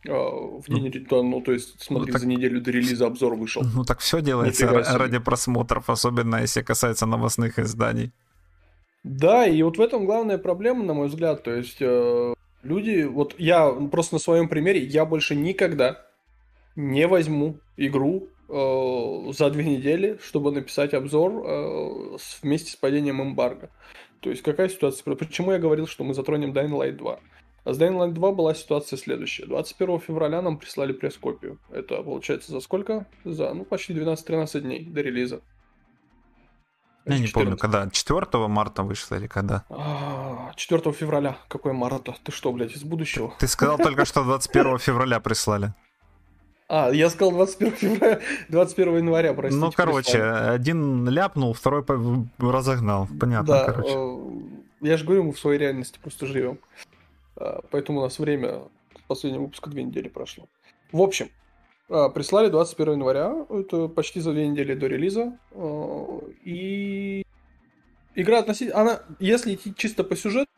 Э, 0.06 0.12
в 0.12 0.64
день, 0.68 1.06
ну, 1.10 1.22
ну 1.24 1.40
то 1.40 1.50
есть, 1.50 1.82
смотри, 1.82 2.06
ну, 2.06 2.12
так... 2.12 2.20
за 2.20 2.28
неделю 2.28 2.60
до 2.60 2.70
релиза 2.70 3.06
обзор 3.06 3.34
вышел. 3.34 3.62
Ну 3.74 3.84
так 3.84 3.98
все 3.98 4.20
делается 4.20 4.68
ради 4.68 5.18
просмотров, 5.18 5.90
особенно 5.90 6.36
если 6.36 6.62
касается 6.62 7.06
новостных 7.06 7.58
изданий. 7.58 8.12
Да, 9.04 9.46
и 9.46 9.62
вот 9.62 9.78
в 9.78 9.80
этом 9.80 10.06
главная 10.06 10.38
проблема, 10.38 10.84
на 10.84 10.94
мой 10.94 11.08
взгляд. 11.08 11.42
То 11.42 11.54
есть 11.54 11.78
э, 11.80 12.34
люди, 12.62 13.02
вот 13.04 13.34
я 13.38 13.70
просто 13.70 14.16
на 14.16 14.18
своем 14.18 14.48
примере, 14.48 14.80
я 14.80 15.04
больше 15.04 15.34
никогда 15.34 16.06
не 16.76 17.06
возьму 17.06 17.58
игру 17.76 18.28
э, 18.48 19.32
за 19.32 19.50
две 19.50 19.64
недели, 19.64 20.18
чтобы 20.22 20.52
написать 20.52 20.94
обзор 20.94 21.44
э, 21.44 22.16
вместе 22.42 22.72
с 22.72 22.76
падением 22.76 23.22
эмбарго. 23.22 23.70
То 24.20 24.30
есть 24.30 24.42
какая 24.42 24.68
ситуация? 24.68 25.14
Почему 25.14 25.52
я 25.52 25.58
говорил, 25.58 25.86
что 25.86 26.04
мы 26.04 26.14
затронем 26.14 26.52
Dying 26.52 26.70
Light 26.70 26.92
2? 26.92 27.20
А 27.64 27.72
с 27.72 27.80
Dying 27.80 27.96
Light 27.96 28.12
2 28.12 28.32
была 28.32 28.54
ситуация 28.54 28.96
следующая. 28.96 29.46
21 29.46 30.00
февраля 30.00 30.42
нам 30.42 30.58
прислали 30.58 30.92
пресс-копию. 30.92 31.58
Это 31.70 32.02
получается 32.02 32.52
за 32.52 32.60
сколько? 32.60 33.06
За, 33.24 33.52
ну, 33.52 33.64
почти 33.64 33.92
12-13 33.92 34.60
дней 34.60 34.84
до 34.84 35.02
релиза. 35.02 35.40
Я 37.08 37.18
не 37.18 37.28
помню, 37.28 37.56
когда. 37.56 37.88
4 37.88 38.48
марта 38.48 38.82
вышло 38.82 39.16
или 39.16 39.26
когда? 39.26 39.64
4 40.56 40.82
а, 40.84 40.92
февраля. 40.92 41.38
Какой 41.48 41.72
марта? 41.72 42.14
Ты 42.22 42.32
что, 42.32 42.52
блядь, 42.52 42.72
из 42.72 42.82
будущего? 42.82 43.34
Ты 43.38 43.48
сказал 43.48 43.78
только, 43.78 44.04
что 44.04 44.24
21 44.24 44.78
февраля 44.78 45.20
прислали. 45.20 45.72
А, 46.70 46.90
я 46.90 47.08
сказал 47.08 47.32
21 47.32 47.72
февраля, 47.72 48.20
21 48.50 48.96
января, 48.98 49.32
простите. 49.32 49.58
Ну, 49.58 49.72
короче, 49.72 50.18
прислали. 50.18 50.50
один 50.50 51.08
ляпнул, 51.08 51.54
второй 51.54 51.82
разогнал. 52.38 53.08
Понятно, 53.18 53.54
да, 53.54 53.64
короче. 53.64 53.94
Э, 53.94 54.18
я 54.82 54.98
же 54.98 55.06
говорю, 55.06 55.24
мы 55.24 55.32
в 55.32 55.38
своей 55.38 55.58
реальности 55.58 55.98
просто 55.98 56.26
живем. 56.26 56.58
Э, 57.36 57.60
поэтому 57.70 58.00
у 58.00 58.02
нас 58.02 58.18
время 58.18 58.64
последнего 59.06 59.44
выпуска 59.44 59.70
две 59.70 59.82
недели 59.82 60.08
прошло. 60.08 60.46
В 60.92 61.00
общем, 61.00 61.28
а, 61.28 61.30
прислали 61.88 62.50
21 62.50 62.94
января, 62.94 63.46
это 63.48 63.88
почти 63.88 64.20
за 64.20 64.32
две 64.32 64.48
недели 64.48 64.74
до 64.74 64.86
релиза. 64.86 65.38
А, 65.52 66.20
и 66.44 67.24
игра 68.14 68.40
относительно... 68.40 68.80
Она, 68.80 69.02
если 69.18 69.54
идти 69.54 69.74
чисто 69.74 70.04
по 70.04 70.14
сюжету, 70.14 70.50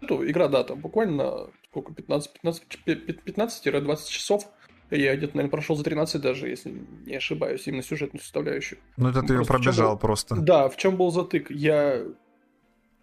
игра, 0.00 0.48
да, 0.48 0.64
там 0.64 0.80
буквально 0.80 1.48
сколько, 1.70 1.92
15-20 1.92 4.08
часов. 4.08 4.48
Я 4.90 5.14
где-то, 5.16 5.36
наверное, 5.36 5.50
прошел 5.50 5.76
за 5.76 5.84
13 5.84 6.20
даже, 6.20 6.48
если 6.48 6.82
не 7.06 7.16
ошибаюсь, 7.16 7.66
именно 7.66 7.82
сюжетную 7.82 8.22
составляющую. 8.22 8.80
Ну, 8.96 9.10
это 9.10 9.22
ты 9.22 9.34
ее 9.34 9.44
пробежал 9.44 9.92
был... 9.92 10.00
просто. 10.00 10.36
Да, 10.36 10.68
в 10.68 10.76
чем 10.76 10.96
был 10.96 11.10
затык? 11.10 11.50
Я... 11.50 12.04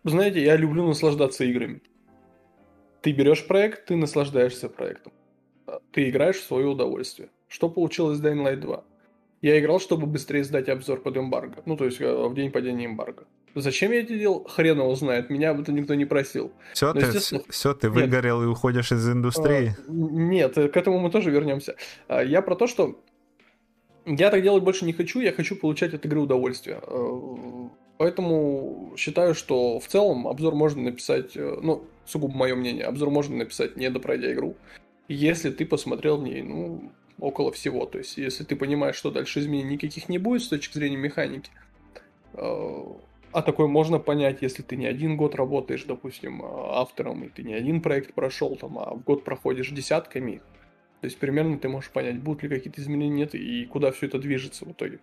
Знаете, 0.04 0.44
я 0.44 0.58
люблю 0.58 0.88
наслаждаться 0.88 1.46
играми. 1.46 1.82
Ты 3.02 3.12
берешь 3.12 3.46
проект, 3.46 3.86
ты 3.86 3.96
наслаждаешься 3.96 4.68
проектом 4.68 5.14
ты 5.92 6.10
играешь 6.10 6.38
в 6.38 6.44
свое 6.44 6.68
удовольствие. 6.68 7.30
Что 7.48 7.70
получилось 7.70 8.18
с 8.18 8.22
Dying 8.22 8.44
Light 8.44 8.58
2? 8.58 8.84
Я 9.42 9.60
играл, 9.60 9.80
чтобы 9.80 10.08
быстрее 10.08 10.44
сдать 10.44 10.70
обзор 10.70 11.02
под 11.02 11.18
эмбарго. 11.18 11.62
Ну, 11.66 11.78
то 11.78 11.86
есть 11.86 12.02
э, 12.02 12.28
в 12.28 12.34
день 12.34 12.52
падения 12.52 12.86
эмбарго. 12.86 13.26
Зачем 13.54 13.92
я 13.92 14.02
это 14.02 14.18
делал? 14.18 14.44
Хрен 14.44 14.80
его 14.80 14.96
знает. 14.96 15.30
Меня 15.30 15.52
об 15.52 15.62
этом 15.62 15.76
никто 15.76 15.94
не 15.94 16.06
просил. 16.06 16.52
Все, 16.74 16.94
Но, 16.94 17.00
ты, 17.00 17.20
все, 17.50 17.74
ты 17.74 17.90
выгорел 17.90 18.44
и 18.44 18.48
уходишь 18.48 18.92
из 18.92 19.08
индустрии. 19.08 19.76
А, 19.78 19.92
Нет, 19.92 20.58
э, 20.58 20.68
к 20.68 20.76
этому 20.76 21.00
мы 21.00 21.10
тоже 21.10 21.32
вернемся. 21.32 21.76
А, 22.08 22.24
Я 22.24 22.42
про 22.42 22.56
то, 22.56 22.68
что 22.68 23.00
я 24.06 24.30
так 24.30 24.42
делать 24.42 24.64
больше 24.64 24.84
не 24.84 24.94
хочу, 24.94 25.20
я 25.20 25.32
хочу 25.32 25.56
получать 25.56 25.94
от 25.94 26.06
игры 26.06 26.20
удовольствие. 26.20 26.82
Э, 26.82 27.70
Поэтому 27.98 28.94
считаю, 28.98 29.34
что 29.34 29.80
в 29.80 29.88
целом 29.88 30.28
обзор 30.28 30.54
можно 30.54 30.82
написать, 30.82 31.32
ну, 31.36 31.86
сугубо 32.06 32.36
мое 32.36 32.54
мнение, 32.54 32.84
обзор 32.84 33.10
можно 33.10 33.38
написать, 33.38 33.78
не 33.78 33.90
допройдя 33.90 34.34
игру, 34.34 34.58
если 35.08 35.50
ты 35.50 35.66
посмотрел 35.66 36.18
в 36.18 36.24
ней, 36.24 36.42
ну, 36.42 36.92
около 37.20 37.52
всего. 37.52 37.86
То 37.86 37.98
есть, 37.98 38.18
если 38.18 38.44
ты 38.44 38.56
понимаешь, 38.56 38.96
что 38.96 39.12
дальше 39.12 39.40
изменений 39.40 39.74
никаких 39.74 40.10
не 40.10 40.18
будет 40.18 40.44
с 40.44 40.48
точки 40.48 40.74
зрения 40.74 40.98
механики, 40.98 41.50
э, 42.34 42.84
а 43.32 43.42
такое 43.42 43.68
можно 43.68 44.00
понять, 44.00 44.42
если 44.42 44.62
ты 44.62 44.76
не 44.76 44.86
один 44.86 45.18
год 45.18 45.36
работаешь, 45.36 45.84
допустим, 45.84 46.42
автором, 46.44 47.24
и 47.24 47.30
ты 47.30 47.44
не 47.44 47.54
один 47.54 47.82
проект 47.82 48.14
прошел, 48.14 48.56
там, 48.56 48.80
а 48.80 48.96
в 48.96 49.04
год 49.04 49.24
проходишь 49.24 49.72
десятками 49.72 50.34
их. 50.34 50.42
То 51.02 51.08
есть 51.08 51.18
примерно 51.20 51.60
ты 51.60 51.68
можешь 51.68 51.92
понять, 51.92 52.20
будут 52.20 52.44
ли 52.44 52.50
какие-то 52.50 52.82
изменения, 52.82 53.16
нет, 53.16 53.36
и 53.36 53.66
куда 53.66 53.92
все 53.92 54.08
это 54.08 54.20
движется 54.20 54.66
в 54.66 54.72
итоге. 54.72 55.00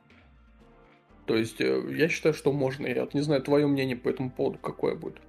То 1.27 1.37
есть 1.37 1.61
э, 1.61 1.83
я 1.97 2.09
считаю, 2.09 2.35
что 2.35 2.53
можно. 2.53 2.87
Я 2.87 3.03
вот 3.03 3.15
не 3.15 3.21
знаю, 3.21 3.43
твое 3.43 3.67
мнение 3.67 3.97
по 3.97 4.09
этому 4.09 4.31
поводу 4.31 4.59
какое 4.59 4.95
будет. 4.95 5.21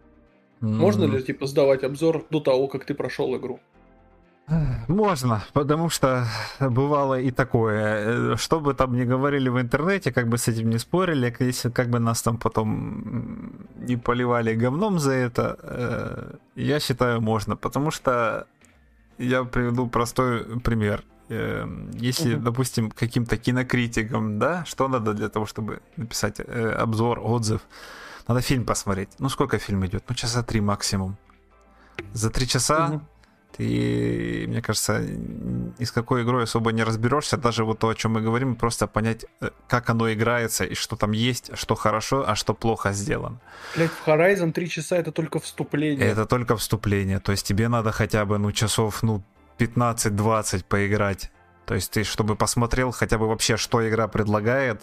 Можно 0.62 1.04
ли, 1.04 1.22
типа, 1.22 1.46
сдавать 1.46 1.84
обзор 1.84 2.26
до 2.30 2.40
того, 2.40 2.70
как 2.70 2.86
ты 2.86 2.94
прошел 2.94 3.36
игру? 3.36 3.60
Можно, 4.88 5.42
потому 5.54 5.90
что 5.90 6.26
бывало 6.60 7.20
и 7.20 7.32
такое. 7.32 8.34
Э, 8.34 8.38
Что 8.38 8.60
бы 8.60 8.74
там 8.74 8.94
ни 8.96 9.06
говорили 9.06 9.50
в 9.50 9.58
интернете, 9.60 10.12
как 10.12 10.28
бы 10.28 10.38
с 10.38 10.48
этим 10.50 10.70
не 10.70 10.80
спорили, 10.80 11.34
если 11.40 11.70
как 11.72 11.90
бы 11.90 12.00
нас 12.00 12.22
там 12.22 12.38
потом 12.38 13.66
не 13.88 13.96
поливали 13.98 14.54
говном 14.56 15.00
за 15.00 15.12
это, 15.14 15.58
э, 15.64 16.36
я 16.56 16.80
считаю, 16.80 17.22
можно. 17.22 17.56
Потому 17.56 17.92
что 17.92 18.46
я 19.18 19.44
приведу 19.46 19.88
простой 19.88 20.44
пример. 20.60 21.04
Э, 21.30 21.66
Если, 21.94 22.36
Мгм. 22.36 22.44
допустим, 22.44 22.92
каким-то 22.92 23.38
кинокритикам, 23.38 24.40
да, 24.40 24.66
что 24.66 24.88
надо 24.90 25.14
для 25.14 25.30
того, 25.30 25.46
чтобы 25.46 25.80
написать 25.98 26.42
обзор, 26.82 27.20
отзыв? 27.24 27.62
Надо 28.28 28.42
фильм 28.42 28.66
посмотреть. 28.66 29.10
Ну, 29.20 29.30
сколько 29.30 29.58
фильм 29.58 29.86
идет? 29.86 30.04
Ну, 30.10 30.16
часа 30.16 30.44
три 30.44 30.62
максимум. 30.62 31.16
За 32.14 32.30
три 32.30 32.46
часа 32.48 32.88
Мгм. 32.88 33.02
Ты, 33.58 34.46
мне 34.48 34.62
кажется, 34.62 35.00
ни 35.00 35.84
с 35.86 35.92
какой 35.92 36.24
игрой 36.24 36.44
особо 36.44 36.72
не 36.72 36.84
разберешься. 36.84 37.38
Даже 37.38 37.64
вот 37.64 37.80
то, 37.80 37.88
о 37.90 37.96
чем 37.96 38.14
мы 38.14 38.22
говорим, 38.22 38.56
просто 38.56 38.88
понять, 38.88 39.26
э, 39.42 39.50
как 39.68 39.90
оно 39.90 40.12
играется 40.12 40.64
и 40.66 40.74
что 40.76 40.96
там 40.96 41.12
есть, 41.12 41.52
что 41.58 41.76
хорошо, 41.76 42.24
а 42.28 42.36
что 42.36 42.54
плохо 42.54 42.92
сделано. 42.94 43.40
Блять, 43.76 43.92
в 43.92 44.08
Horizon 44.08 44.52
3 44.52 44.70
часа 44.70 44.96
это 44.98 45.12
только 45.12 45.40
вступление. 45.40 46.08
Это 46.08 46.26
только 46.26 46.56
вступление. 46.58 47.20
То 47.20 47.32
есть 47.32 47.46
тебе 47.48 47.68
надо 47.68 47.92
хотя 47.92 48.26
бы, 48.26 48.38
ну, 48.40 48.52
часов, 48.52 49.04
ну, 49.04 49.22
15-20 49.60 50.66
поиграть. 50.66 51.32
То 51.66 51.76
есть 51.76 51.92
ты, 51.92 52.04
чтобы 52.04 52.36
посмотрел 52.36 52.92
хотя 52.92 53.18
бы 53.18 53.28
вообще, 53.28 53.58
что 53.58 53.88
игра 53.88 54.08
предлагает. 54.08 54.82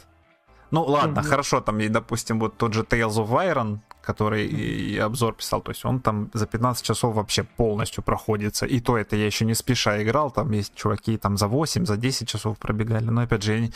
Ну, 0.70 0.84
ладно, 0.84 1.20
Мгм. 1.20 1.30
хорошо, 1.30 1.60
там, 1.60 1.80
и, 1.80 1.88
допустим, 1.88 2.38
вот 2.38 2.56
тот 2.56 2.72
же 2.74 2.82
Tales 2.82 3.16
of 3.16 3.28
Iron, 3.30 3.78
который 4.02 4.46
и, 4.46 4.94
и 4.94 4.98
обзор 4.98 5.34
писал, 5.34 5.60
то 5.60 5.70
есть 5.70 5.84
он 5.84 6.00
там 6.00 6.30
за 6.32 6.46
15 6.46 6.84
часов 6.84 7.14
вообще 7.14 7.44
полностью 7.44 8.02
проходится. 8.02 8.66
И 8.66 8.80
то 8.80 8.96
это 8.96 9.16
я 9.16 9.26
еще 9.26 9.44
не 9.44 9.54
спеша 9.54 10.02
играл, 10.02 10.30
там 10.30 10.50
есть 10.52 10.74
чуваки 10.74 11.16
там 11.16 11.36
за 11.36 11.46
8, 11.46 11.86
за 11.86 11.96
10 11.96 12.28
часов 12.28 12.58
пробегали. 12.58 13.04
Но 13.04 13.22
опять 13.22 13.42
же, 13.42 13.52
я 13.52 13.60
ни- 13.60 13.72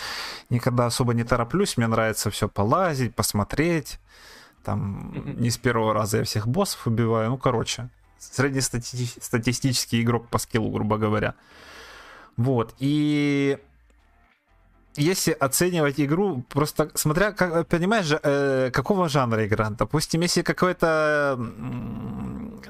никогда 0.50 0.86
особо 0.86 1.14
не 1.14 1.24
тороплюсь, 1.24 1.76
мне 1.76 1.86
нравится 1.86 2.30
все 2.30 2.48
полазить, 2.48 3.14
посмотреть. 3.14 3.98
Там 4.64 5.12
не 5.38 5.50
с 5.50 5.58
первого 5.58 5.92
раза 5.92 6.18
я 6.18 6.24
всех 6.24 6.48
боссов 6.48 6.86
убиваю. 6.86 7.30
Ну, 7.30 7.36
короче, 7.36 7.90
среднестатистический 8.18 10.02
игрок 10.02 10.28
по 10.28 10.38
скиллу, 10.38 10.70
грубо 10.70 10.96
говоря. 10.96 11.34
Вот. 12.36 12.74
И 12.78 13.58
если 14.96 15.32
оценивать 15.32 16.00
игру, 16.00 16.42
просто 16.48 16.90
смотря, 16.94 17.32
как, 17.32 17.66
понимаешь, 17.68 18.10
э, 18.22 18.70
какого 18.72 19.08
жанра 19.08 19.44
игра. 19.46 19.70
Допустим, 19.70 20.22
если 20.22 20.42
какой-то, 20.42 21.36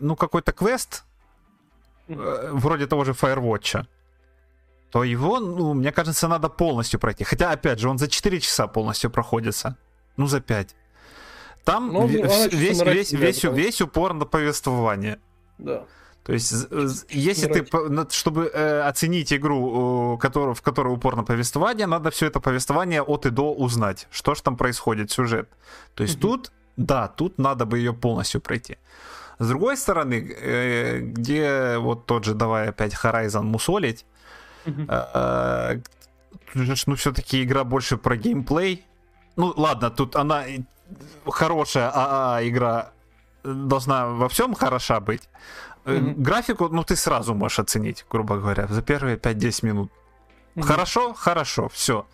ну, 0.00 0.16
какой-то 0.16 0.52
квест, 0.52 1.04
э, 2.08 2.50
вроде 2.52 2.86
того 2.86 3.04
же 3.04 3.12
Firewatch, 3.12 3.84
то 4.90 5.04
его, 5.04 5.40
ну, 5.40 5.74
мне 5.74 5.92
кажется, 5.92 6.28
надо 6.28 6.48
полностью 6.48 7.00
пройти. 7.00 7.24
Хотя, 7.24 7.50
опять 7.50 7.78
же, 7.80 7.88
он 7.88 7.98
за 7.98 8.08
4 8.08 8.40
часа 8.40 8.66
полностью 8.66 9.10
проходится. 9.10 9.76
Ну, 10.16 10.26
за 10.26 10.40
5. 10.40 10.76
Там 11.64 11.92
Ну, 11.92 12.06
весь, 12.06 12.52
весь, 12.52 13.12
весь, 13.12 13.40
потому- 13.40 13.56
весь 13.56 13.80
упор 13.80 14.14
на 14.14 14.24
повествование. 14.26 15.18
Да. 15.58 15.84
То 16.24 16.32
есть, 16.32 16.52
если 17.10 17.48
ты, 17.48 17.66
чтобы 18.10 18.50
э, 18.52 18.80
оценить 18.88 19.32
игру, 19.32 20.16
в 20.16 20.62
которой 20.62 20.94
упор 20.94 21.16
на 21.16 21.22
повествование, 21.22 21.86
надо 21.86 22.10
все 22.10 22.26
это 22.26 22.40
повествование 22.40 23.02
от 23.02 23.26
и 23.26 23.30
до 23.30 23.52
узнать, 23.52 24.08
что 24.10 24.34
же 24.34 24.42
там 24.42 24.56
происходит, 24.56 25.10
сюжет. 25.10 25.48
То 25.94 26.02
есть 26.02 26.20
тут, 26.20 26.50
да, 26.76 27.08
тут 27.08 27.38
надо 27.38 27.66
бы 27.66 27.78
ее 27.78 27.92
полностью 27.92 28.40
пройти. 28.40 28.78
С 29.38 29.48
другой 29.48 29.76
стороны, 29.76 30.14
э, 30.14 31.00
где 31.00 31.76
вот 31.78 32.06
тот 32.06 32.24
же, 32.24 32.34
давай 32.34 32.68
опять 32.68 32.94
Horizon 32.94 33.42
мусолить, 33.42 34.06
э, 34.64 35.80
ну, 36.54 36.94
все-таки 36.96 37.42
игра 37.42 37.64
больше 37.64 37.96
про 37.96 38.16
геймплей. 38.16 38.84
Ну, 39.36 39.52
ладно, 39.56 39.90
тут 39.90 40.16
она 40.16 40.44
хорошая 41.26 41.90
АА 41.92 42.48
игра 42.48 42.92
должна 43.42 44.06
во 44.06 44.28
всем 44.28 44.54
хороша 44.54 45.00
быть. 45.00 45.28
Мгм. 45.84 46.22
Графику, 46.22 46.68
ну, 46.68 46.82
ты 46.82 46.96
сразу 46.96 47.34
можешь 47.34 47.58
оценить, 47.58 48.06
грубо 48.10 48.36
говоря, 48.36 48.66
за 48.66 48.82
первые 48.82 49.16
5-10 49.16 49.66
минут. 49.66 49.92
Мгм. 50.54 50.66
Хорошо, 50.66 51.14
хорошо, 51.14 51.68
все. 51.68 52.06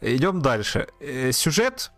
Идем 0.00 0.42
дальше. 0.42 0.88
Э, 1.00 1.32
Сюжет, 1.32 1.90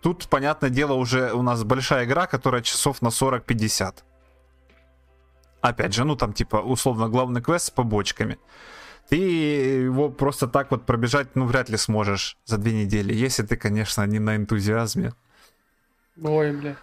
тут, 0.00 0.28
понятное 0.28 0.70
дело, 0.70 0.94
уже 0.94 1.32
у 1.32 1.42
нас 1.42 1.64
большая 1.64 2.04
игра, 2.04 2.26
которая 2.26 2.62
часов 2.62 3.02
на 3.02 3.08
40-50. 3.08 4.04
Опять 5.60 5.94
же, 5.94 6.04
ну 6.04 6.16
там 6.16 6.32
типа 6.32 6.56
условно 6.56 7.08
главный 7.08 7.40
квест 7.40 7.66
с 7.66 7.70
побочками. 7.70 8.38
Ты 9.08 9.16
его 9.16 10.08
просто 10.10 10.46
так 10.46 10.70
вот 10.70 10.86
пробежать, 10.86 11.36
ну, 11.36 11.46
вряд 11.46 11.68
ли 11.68 11.76
сможешь 11.76 12.38
за 12.44 12.56
две 12.56 12.72
недели, 12.72 13.12
если 13.12 13.42
ты, 13.42 13.56
конечно, 13.56 14.06
не 14.06 14.18
на 14.18 14.36
энтузиазме. 14.36 15.12
Ой, 16.22 16.52
бля. 16.52 16.76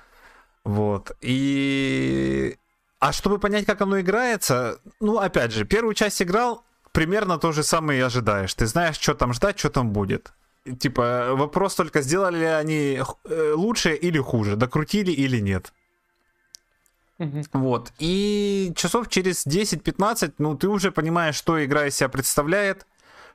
Вот. 0.63 1.12
И... 1.22 2.58
А 3.00 3.13
чтобы 3.13 3.39
понять, 3.39 3.65
как 3.65 3.82
оно 3.82 4.00
играется, 4.00 4.79
ну, 5.00 5.18
опять 5.20 5.53
же, 5.53 5.65
первую 5.65 5.94
часть 5.94 6.22
играл, 6.22 6.65
примерно 6.91 7.38
то 7.38 7.51
же 7.51 7.63
самое 7.63 8.00
и 8.00 8.03
ожидаешь. 8.03 8.53
Ты 8.53 8.65
знаешь, 8.68 9.00
что 9.00 9.13
там 9.13 9.34
ждать, 9.34 9.58
что 9.58 9.70
там 9.70 9.91
будет. 9.91 10.34
Типа, 10.79 11.29
вопрос 11.32 11.75
только, 11.75 12.01
сделали 12.01 12.39
ли 12.39 12.46
они 12.46 13.01
э, 13.25 13.53
лучше 13.56 13.96
или 13.96 14.20
хуже, 14.20 14.58
докрутили 14.58 15.12
или 15.12 15.39
нет. 15.39 15.74
Вот. 17.53 17.91
И 18.00 18.74
часов 18.75 19.10
через 19.10 19.46
10-15, 19.46 20.34
ну, 20.38 20.56
ты 20.56 20.68
уже 20.68 20.91
понимаешь, 20.91 21.36
что 21.36 21.63
игра 21.63 21.88
из 21.88 21.96
себя 21.96 22.10
представляет, 22.10 22.86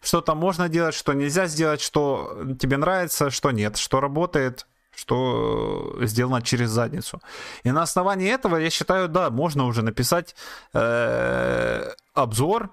что 0.01 0.21
там 0.21 0.39
можно 0.39 0.69
делать, 0.69 0.95
что 0.95 1.13
нельзя 1.13 1.47
сделать, 1.47 1.81
что 1.81 2.47
тебе 2.59 2.77
нравится, 2.77 3.31
что 3.31 3.51
нет, 3.51 3.77
что 3.77 4.01
работает, 4.01 4.67
что 4.97 5.97
сделано 6.03 6.43
через 6.43 6.71
задницу. 6.71 7.21
И 7.63 7.73
на 7.73 7.83
основании 7.83 8.31
этого, 8.31 8.57
я 8.57 8.71
считаю, 8.71 9.09
да, 9.09 9.31
можно 9.31 9.67
уже 9.67 9.83
написать 9.83 10.35
э, 10.73 11.91
обзор 12.15 12.71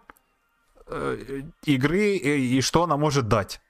э, 0.87 1.41
игры 1.65 2.15
и, 2.15 2.57
и 2.57 2.61
что 2.61 2.83
она 2.83 2.97
может 2.97 3.27
дать. 3.27 3.61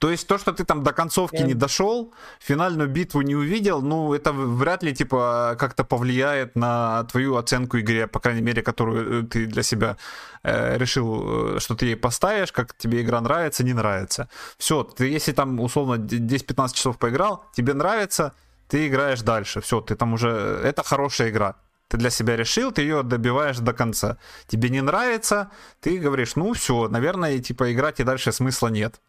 То 0.00 0.10
есть 0.10 0.26
то, 0.26 0.38
что 0.38 0.52
ты 0.52 0.64
там 0.64 0.82
до 0.82 0.92
концовки 0.92 1.42
не 1.42 1.52
дошел, 1.52 2.14
финальную 2.40 2.88
битву 2.88 3.20
не 3.20 3.36
увидел, 3.36 3.82
ну, 3.82 4.14
это 4.14 4.32
вряд 4.32 4.82
ли, 4.82 4.94
типа, 4.94 5.56
как-то 5.58 5.84
повлияет 5.84 6.56
на 6.56 7.04
твою 7.04 7.36
оценку 7.36 7.78
игре, 7.78 8.06
по 8.06 8.18
крайней 8.18 8.40
мере, 8.40 8.62
которую 8.62 9.24
э, 9.24 9.26
ты 9.26 9.46
для 9.46 9.62
себя 9.62 9.98
э, 10.42 10.78
решил, 10.78 11.56
э, 11.56 11.60
что 11.60 11.74
ты 11.74 11.84
ей 11.84 11.96
поставишь, 11.96 12.50
как 12.50 12.74
тебе 12.78 13.02
игра 13.02 13.20
нравится, 13.20 13.62
не 13.62 13.74
нравится. 13.74 14.30
Все, 14.56 14.84
ты 14.84 15.04
если 15.16 15.32
там, 15.32 15.60
условно, 15.60 15.96
10-15 15.96 16.74
часов 16.74 16.96
поиграл, 16.96 17.44
тебе 17.54 17.74
нравится, 17.74 18.32
ты 18.68 18.86
играешь 18.86 19.20
дальше. 19.20 19.60
Все, 19.60 19.82
ты 19.82 19.96
там 19.96 20.14
уже... 20.14 20.28
Это 20.64 20.82
хорошая 20.82 21.28
игра. 21.28 21.56
Ты 21.88 21.98
для 21.98 22.08
себя 22.08 22.36
решил, 22.36 22.72
ты 22.72 22.80
ее 22.80 23.02
добиваешь 23.02 23.58
до 23.58 23.74
конца. 23.74 24.16
Тебе 24.46 24.70
не 24.70 24.80
нравится, 24.80 25.50
ты 25.80 25.98
говоришь, 25.98 26.36
ну 26.36 26.54
все, 26.54 26.88
наверное, 26.88 27.38
типа 27.38 27.70
играть 27.70 28.00
и 28.00 28.04
дальше 28.04 28.32
смысла 28.32 28.68
нет. 28.68 29.00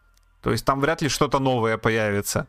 То 0.41 0.51
есть 0.51 0.65
там 0.65 0.79
вряд 0.79 1.01
ли 1.01 1.09
что-то 1.09 1.39
новое 1.39 1.77
появится. 1.77 2.47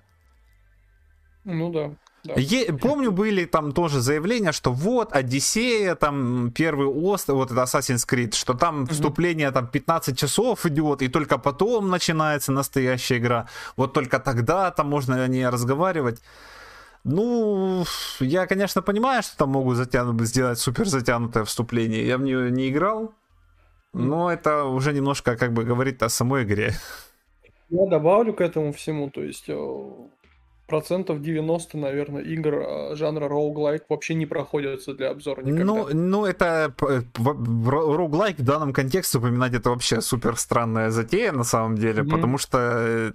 Ну 1.45 1.71
да. 1.71 1.91
Да. 2.25 2.35
Е- 2.37 2.73
помню, 2.73 3.11
были 3.11 3.47
там 3.47 3.73
тоже 3.73 4.01
заявления, 4.01 4.53
что 4.53 4.73
вот 4.73 5.13
Одиссея, 5.13 5.97
там 5.97 6.53
первый 6.53 6.87
остров, 6.87 7.37
вот 7.37 7.51
это 7.51 7.63
Assassin's 7.63 8.07
Creed, 8.09 8.35
что 8.35 8.55
там 8.55 8.87
вступление 8.87 9.51
там 9.51 9.67
15 9.67 10.17
часов 10.17 10.65
идет, 10.67 11.03
и 11.03 11.09
только 11.09 11.39
потом 11.39 11.91
начинается 11.91 12.53
настоящая 12.53 13.19
игра. 13.19 13.49
Вот 13.77 13.93
только 13.93 14.21
тогда 14.21 14.71
там 14.71 14.89
можно 14.89 15.25
о 15.25 15.27
ней 15.27 15.49
разговаривать. 15.49 16.23
Ну, 17.05 17.85
я, 18.21 18.47
конечно, 18.47 18.83
понимаю, 18.83 19.25
что 19.25 19.37
там 19.37 19.49
могут 19.49 19.77
затянуть, 19.77 20.21
сделать 20.29 20.61
супер 20.61 20.87
затянутое 20.87 21.45
вступление. 21.45 22.07
Я 22.07 22.19
в 22.19 22.23
нее 22.23 22.53
не 22.53 22.69
играл, 22.69 23.13
но 23.93 24.31
это 24.31 24.65
уже 24.65 24.93
немножко 24.93 25.37
как 25.37 25.53
бы 25.53 25.65
говорит 25.65 26.03
о 26.05 26.09
самой 26.09 26.45
игре. 26.45 26.77
Я 27.73 27.87
добавлю 27.87 28.35
к 28.35 28.43
этому 28.43 28.73
всему, 28.73 29.09
то 29.09 29.23
есть 29.23 29.45
э, 29.49 29.89
процентов 30.67 31.23
90, 31.23 31.79
наверное, 31.79 32.23
игр 32.23 32.55
э, 32.55 32.97
жанра 32.97 33.29
роуглайк 33.29 33.85
вообще 33.89 34.15
не 34.15 34.27
проходятся 34.27 34.93
для 34.93 35.11
обзора 35.11 35.41
никогда. 35.41 35.65
Ну, 35.65 35.89
ну 35.95 36.27
это 36.27 36.75
роуглайк 36.77 38.39
в 38.39 38.45
данном 38.45 38.75
контексте 38.75 39.17
упоминать 39.17 39.55
это 39.55 39.71
вообще 39.71 40.03
супер 40.03 40.37
странная 40.37 40.91
затея 40.91 41.33
на 41.33 41.45
самом 41.45 41.77
деле, 41.77 42.03
mm-hmm. 42.03 42.11
потому 42.11 42.37
что 42.37 42.59
э, 42.59 43.13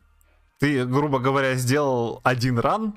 ты, 0.59 0.85
грубо 0.85 1.19
говоря, 1.19 1.53
сделал 1.53 2.19
один 2.23 2.57
ран, 2.57 2.95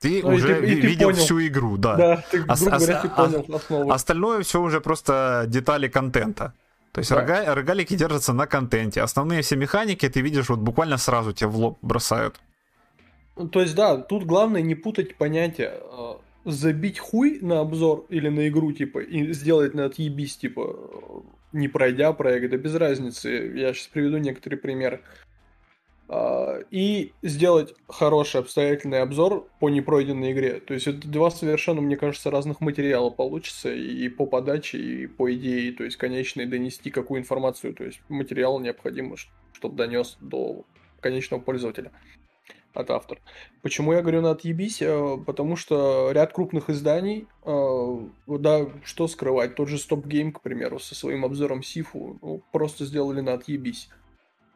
ты 0.00 0.22
ну, 0.22 0.30
уже 0.30 0.58
и 0.58 0.60
ты, 0.60 0.72
и 0.72 0.80
видел 0.80 1.10
ты 1.10 1.16
всю 1.16 1.46
игру, 1.46 1.76
да. 1.76 1.96
Да, 1.96 2.24
ты, 2.30 2.38
грубо 2.38 2.54
а, 2.54 2.78
говоря, 2.78 3.00
ты 3.02 3.08
понял 3.10 3.46
основу. 3.54 3.92
Остальное 3.92 4.42
все 4.42 4.62
уже 4.62 4.80
просто 4.80 5.44
детали 5.48 5.88
контента. 5.88 6.54
То 6.92 7.00
есть 7.00 7.10
да. 7.10 7.20
рога, 7.20 7.54
рогалики 7.54 7.96
держатся 7.96 8.32
на 8.32 8.46
контенте. 8.46 9.00
Основные 9.00 9.40
все 9.42 9.56
механики 9.56 10.08
ты 10.08 10.20
видишь 10.20 10.50
вот 10.50 10.58
буквально 10.58 10.98
сразу 10.98 11.32
тебе 11.32 11.48
в 11.48 11.56
лоб 11.56 11.78
бросают. 11.80 12.40
Ну, 13.36 13.48
то 13.48 13.60
есть, 13.62 13.74
да, 13.74 13.96
тут 13.96 14.24
главное 14.24 14.60
не 14.60 14.74
путать 14.74 15.16
понятия. 15.16 15.80
А, 15.90 16.20
забить 16.44 16.98
хуй 16.98 17.38
на 17.40 17.60
обзор 17.60 18.04
или 18.10 18.28
на 18.28 18.46
игру, 18.48 18.72
типа, 18.72 18.98
и 18.98 19.32
сделать 19.32 19.72
на 19.72 19.86
отъебись, 19.86 20.36
типа, 20.36 21.24
не 21.52 21.68
пройдя 21.68 22.12
проект, 22.12 22.50
да 22.50 22.58
без 22.58 22.74
разницы. 22.74 23.52
Я 23.56 23.72
сейчас 23.72 23.86
приведу 23.86 24.18
некоторые 24.18 24.60
примеры. 24.60 25.00
А, 26.14 26.58
и 26.70 27.14
сделать 27.22 27.74
хороший 27.88 28.40
обстоятельный 28.40 29.00
обзор 29.00 29.48
по 29.60 29.70
непройденной 29.70 30.32
игре. 30.32 30.60
То 30.60 30.74
есть 30.74 30.86
это 30.86 31.08
два 31.08 31.30
совершенно, 31.30 31.80
мне 31.80 31.96
кажется, 31.96 32.30
разных 32.30 32.60
материала 32.60 33.08
получится 33.08 33.72
и 33.72 34.10
по 34.10 34.26
подаче, 34.26 34.76
и 34.76 35.06
по 35.06 35.32
идее, 35.32 35.72
то 35.72 35.84
есть 35.84 35.96
конечной 35.96 36.44
донести 36.44 36.90
какую 36.90 37.20
информацию, 37.20 37.72
то 37.72 37.84
есть 37.84 38.02
материал 38.10 38.60
необходимо, 38.60 39.16
чтобы 39.54 39.76
донес 39.76 40.18
до 40.20 40.66
конечного 41.00 41.40
пользователя 41.40 41.90
от 42.74 42.90
автора. 42.90 43.20
Почему 43.62 43.94
я 43.94 44.02
говорю 44.02 44.20
на 44.20 44.32
отъебись? 44.32 44.82
Э, 44.82 45.16
потому 45.24 45.56
что 45.56 46.10
ряд 46.12 46.34
крупных 46.34 46.68
изданий, 46.68 47.26
э, 47.44 47.98
да, 48.26 48.66
что 48.84 49.08
скрывать, 49.08 49.54
тот 49.54 49.68
же 49.68 49.76
Stop 49.76 50.02
Game, 50.02 50.32
к 50.32 50.42
примеру, 50.42 50.78
со 50.78 50.94
своим 50.94 51.24
обзором 51.24 51.62
Сифу, 51.62 52.18
ну, 52.20 52.42
просто 52.52 52.84
сделали 52.84 53.22
на 53.22 53.32
отъебись. 53.32 53.88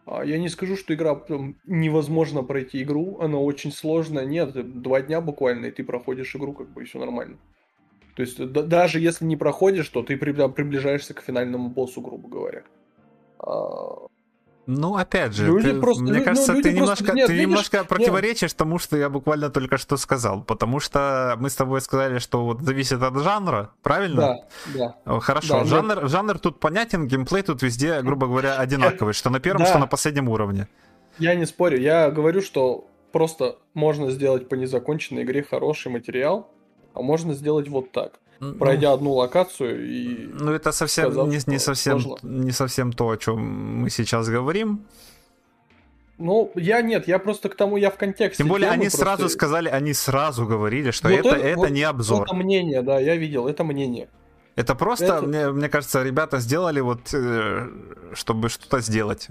А, 0.07 0.25
я 0.25 0.39
не 0.39 0.49
скажу, 0.49 0.77
что 0.77 0.95
игра 0.95 1.21
невозможно 1.65 2.45
пройти 2.45 2.83
игру, 2.83 3.19
она 3.21 3.39
очень 3.39 3.73
сложная. 3.73 4.25
Нет, 4.25 4.81
два 4.81 5.03
дня 5.03 5.21
буквально, 5.21 5.67
и 5.67 5.71
ты 5.73 5.85
проходишь 5.85 6.35
игру, 6.37 6.53
как 6.53 6.69
бы, 6.69 6.83
и 6.83 6.85
все 6.87 7.01
нормально. 7.01 7.39
То 8.15 8.23
есть, 8.23 8.39
да, 8.53 8.63
даже 8.63 9.01
если 9.01 9.25
не 9.25 9.37
проходишь, 9.37 9.89
то 9.89 10.03
ты 10.03 10.17
приближаешься 10.17 11.13
к 11.13 11.21
финальному 11.21 11.69
боссу, 11.69 12.01
грубо 12.01 12.29
говоря. 12.29 12.63
А, 13.39 14.07
ну, 14.67 14.97
опять 14.97 15.33
же, 15.33 15.47
люди 15.47 15.73
ты, 15.73 15.81
просто, 15.81 16.03
мне 16.03 16.19
ну, 16.19 16.25
кажется, 16.25 16.53
ну, 16.53 16.63
ты 16.63 16.73
немножко, 16.73 17.13
нет, 17.13 17.29
ты 17.29 17.33
видишь, 17.35 17.49
немножко 17.49 17.85
противоречишь 17.85 18.51
нет. 18.51 18.57
тому, 18.57 18.79
что 18.79 18.97
я 18.97 19.09
буквально 19.09 19.49
только 19.49 19.79
что 19.79 19.97
сказал. 19.97 20.43
Потому 20.43 20.81
что 20.81 21.37
мы 21.39 21.51
с 21.51 21.55
тобой 21.55 21.81
сказали, 21.81 22.19
что 22.19 22.45
вот 22.45 22.63
зависит 22.63 23.01
от 23.01 23.17
жанра, 23.23 23.71
правильно? 23.83 24.41
Да, 24.75 24.95
да. 25.05 25.21
Хорошо, 25.21 25.61
да, 25.61 25.65
жанр, 25.65 26.03
нет. 26.03 26.11
жанр 26.11 26.39
тут 26.41 26.59
понятен, 26.59 27.07
геймплей 27.07 27.43
тут 27.43 27.63
везде, 27.63 28.03
грубо 28.03 28.27
говоря, 28.27 28.57
одинаковый, 28.57 29.15
что 29.15 29.31
на 29.31 29.39
первом, 29.39 29.63
да. 29.63 29.69
что 29.69 29.79
на 29.79 29.87
последнем 29.87 30.29
уровне. 30.29 30.67
Я 31.19 31.37
не 31.37 31.47
спорю, 31.47 31.79
я 31.79 32.11
говорю, 32.11 32.43
что 32.43 32.89
просто 33.13 33.59
можно 33.73 34.11
сделать 34.11 34.49
по 34.49 34.57
незаконченной 34.57 35.23
игре 35.23 35.45
хороший 35.45 35.93
материал, 35.93 36.51
а 36.93 37.03
можно 37.03 37.35
сделать 37.35 37.69
вот 37.69 37.93
так 37.93 38.19
пройдя 38.59 38.89
ну, 38.89 38.95
одну 38.95 39.13
локацию 39.13 39.87
и. 39.87 40.27
Ну, 40.33 40.53
это 40.53 40.73
совсем 40.73 41.13
сказав, 41.13 41.29
не, 41.29 41.39
не 41.47 41.59
совсем 41.59 42.01
не 42.23 42.53
совсем 42.53 42.93
то, 42.93 43.11
о 43.11 43.17
чем 43.17 43.83
мы 43.83 43.91
сейчас 43.91 44.29
говорим. 44.29 44.85
Ну, 46.19 46.51
я 46.55 46.81
нет, 46.81 47.09
я 47.09 47.19
просто 47.19 47.49
к 47.49 47.57
тому, 47.57 47.77
я 47.77 47.91
в 47.91 47.97
контексте. 47.97 48.43
Тем 48.43 48.49
более, 48.49 48.71
они 48.71 48.85
просто... 48.85 48.99
сразу 48.99 49.29
сказали, 49.29 49.69
они 49.69 49.93
сразу 49.93 50.47
говорили, 50.47 50.91
что 50.91 51.09
вот 51.09 51.19
это, 51.19 51.29
это, 51.29 51.47
это 51.47 51.59
вот, 51.59 51.71
не 51.71 51.83
обзор. 51.83 52.23
Это 52.23 52.35
мнение, 52.35 52.83
да, 52.83 52.99
я 52.99 53.17
видел, 53.17 53.47
это 53.47 53.65
мнение. 53.65 54.09
Это 54.55 54.75
просто, 54.75 55.05
это... 55.05 55.23
Мне, 55.23 55.51
мне 55.51 55.69
кажется, 55.69 56.03
ребята 56.03 56.39
сделали 56.39 56.81
вот, 56.81 57.13
э, 57.13 57.69
чтобы 58.15 58.49
что-то 58.49 58.81
сделать. 58.81 59.29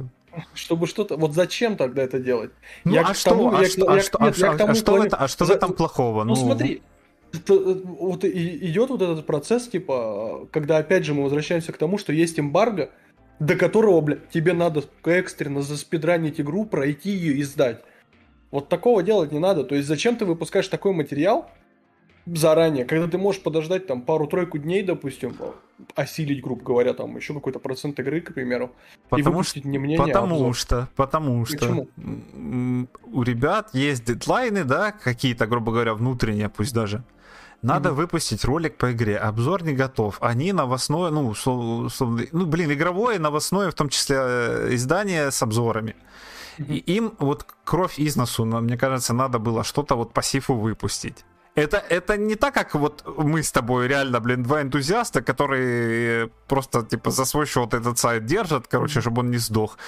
Чтобы 0.53 0.85
что-то... 0.85 1.17
Вот 1.17 1.33
зачем 1.33 1.75
тогда 1.75 2.03
это 2.03 2.19
делать? 2.19 2.51
Ну, 2.83 2.93
я 2.93 3.01
а 3.01 3.13
что, 3.15 3.31
тому, 3.31 3.55
а, 3.55 3.61
я, 3.63 3.69
что, 3.69 3.91
я, 3.91 3.99
а, 3.99 4.01
что, 4.01 4.19
нет, 4.19 4.39
а, 4.39 4.65
а, 4.65 4.69
а, 4.69 4.75
что, 4.75 4.91
в 4.91 5.01
это, 5.01 5.17
а 5.17 5.27
что 5.27 5.45
в 5.45 5.49
этом 5.49 5.73
плохого? 5.73 6.23
Ну, 6.23 6.35
ну 6.35 6.35
смотри, 6.35 6.83
Э, 7.49 7.81
вот 7.83 8.25
идет 8.25 8.89
вот 8.89 9.01
этот 9.01 9.25
процесс, 9.25 9.67
типа, 9.67 10.47
когда 10.51 10.77
опять 10.77 11.05
же 11.05 11.13
мы 11.13 11.23
возвращаемся 11.23 11.71
к 11.71 11.77
тому, 11.77 11.97
что 11.97 12.13
есть 12.13 12.39
эмбарго, 12.39 12.91
до 13.39 13.55
которого, 13.55 14.01
блядь, 14.01 14.29
тебе 14.29 14.53
надо 14.53 14.83
экстренно 15.03 15.61
заспидранить 15.61 16.39
игру, 16.39 16.65
пройти 16.65 17.11
ее 17.11 17.33
и 17.35 17.43
сдать. 17.43 17.81
Вот 18.51 18.69
такого 18.69 19.03
делать 19.03 19.31
не 19.31 19.39
надо. 19.39 19.63
То 19.63 19.75
есть 19.75 19.87
зачем 19.87 20.15
ты 20.15 20.25
выпускаешь 20.25 20.67
такой 20.67 20.93
материал 20.93 21.49
заранее, 22.25 22.85
когда 22.85 23.07
ты 23.07 23.17
можешь 23.17 23.41
подождать 23.41 23.85
там 23.87 24.01
пару-тройку 24.01 24.57
дней, 24.57 24.81
допустим, 24.81 25.35
осилить, 25.93 26.41
грубо 26.41 26.63
говоря, 26.63 26.93
там 26.93 27.15
еще 27.15 27.33
какой-то 27.33 27.59
процент 27.59 27.99
игры, 27.99 28.21
к 28.21 28.33
примеру, 28.33 28.71
потому 29.09 29.29
и 29.29 29.33
выпустить 29.33 29.63
что, 29.63 29.69
не 29.69 29.77
мнение, 29.77 29.99
а 30.01 30.07
Потому 30.07 30.49
а 30.49 30.53
что, 30.53 30.89
потому 30.95 31.45
что 31.45 31.57
Почему? 31.57 32.87
у 33.11 33.21
ребят 33.21 33.69
есть 33.73 34.05
дедлайны, 34.05 34.63
да, 34.63 34.91
какие-то, 34.91 35.45
грубо 35.45 35.71
говоря, 35.71 35.93
внутренние, 35.93 36.49
пусть 36.49 36.73
даже. 36.73 37.03
Надо 37.65 37.89
mm-hmm. 37.89 37.93
выпустить 37.93 38.45
ролик 38.45 38.77
по 38.77 38.91
игре. 38.91 39.17
Обзор 39.17 39.63
не 39.63 39.73
готов. 39.73 40.17
Они 40.21 40.53
новостное, 40.53 41.09
ну, 41.09 41.29
условно, 41.29 41.89
ну, 42.31 42.45
блин, 42.45 42.71
игровое, 42.71 43.17
новостное, 43.17 43.71
в 43.71 43.73
том 43.73 43.89
числе 43.89 44.17
э, 44.19 44.67
издание 44.75 45.31
с 45.31 45.41
обзорами. 45.41 45.95
Mm-hmm. 46.59 46.65
И 46.67 46.77
им 46.97 47.13
вот 47.17 47.47
кровь 47.63 47.97
из 47.97 48.15
носу, 48.15 48.45
мне 48.45 48.77
кажется, 48.77 49.13
надо 49.13 49.39
было 49.39 49.63
что-то 49.63 49.95
вот 49.95 50.13
по 50.13 50.21
сифу 50.21 50.53
выпустить. 50.53 51.25
Это, 51.55 51.77
это 51.77 52.17
не 52.17 52.35
так, 52.35 52.53
как 52.53 52.75
вот 52.75 53.03
мы 53.17 53.41
с 53.41 53.51
тобой 53.51 53.87
реально, 53.87 54.19
блин, 54.19 54.43
два 54.43 54.61
энтузиаста, 54.61 55.23
которые 55.23 56.29
просто, 56.47 56.83
типа, 56.83 57.09
за 57.09 57.25
свой 57.25 57.47
счет 57.47 57.73
этот 57.73 57.97
сайт 57.97 58.25
держат, 58.25 58.67
короче, 58.67 59.01
чтобы 59.01 59.21
он 59.21 59.31
не 59.31 59.37
сдох. 59.37 59.79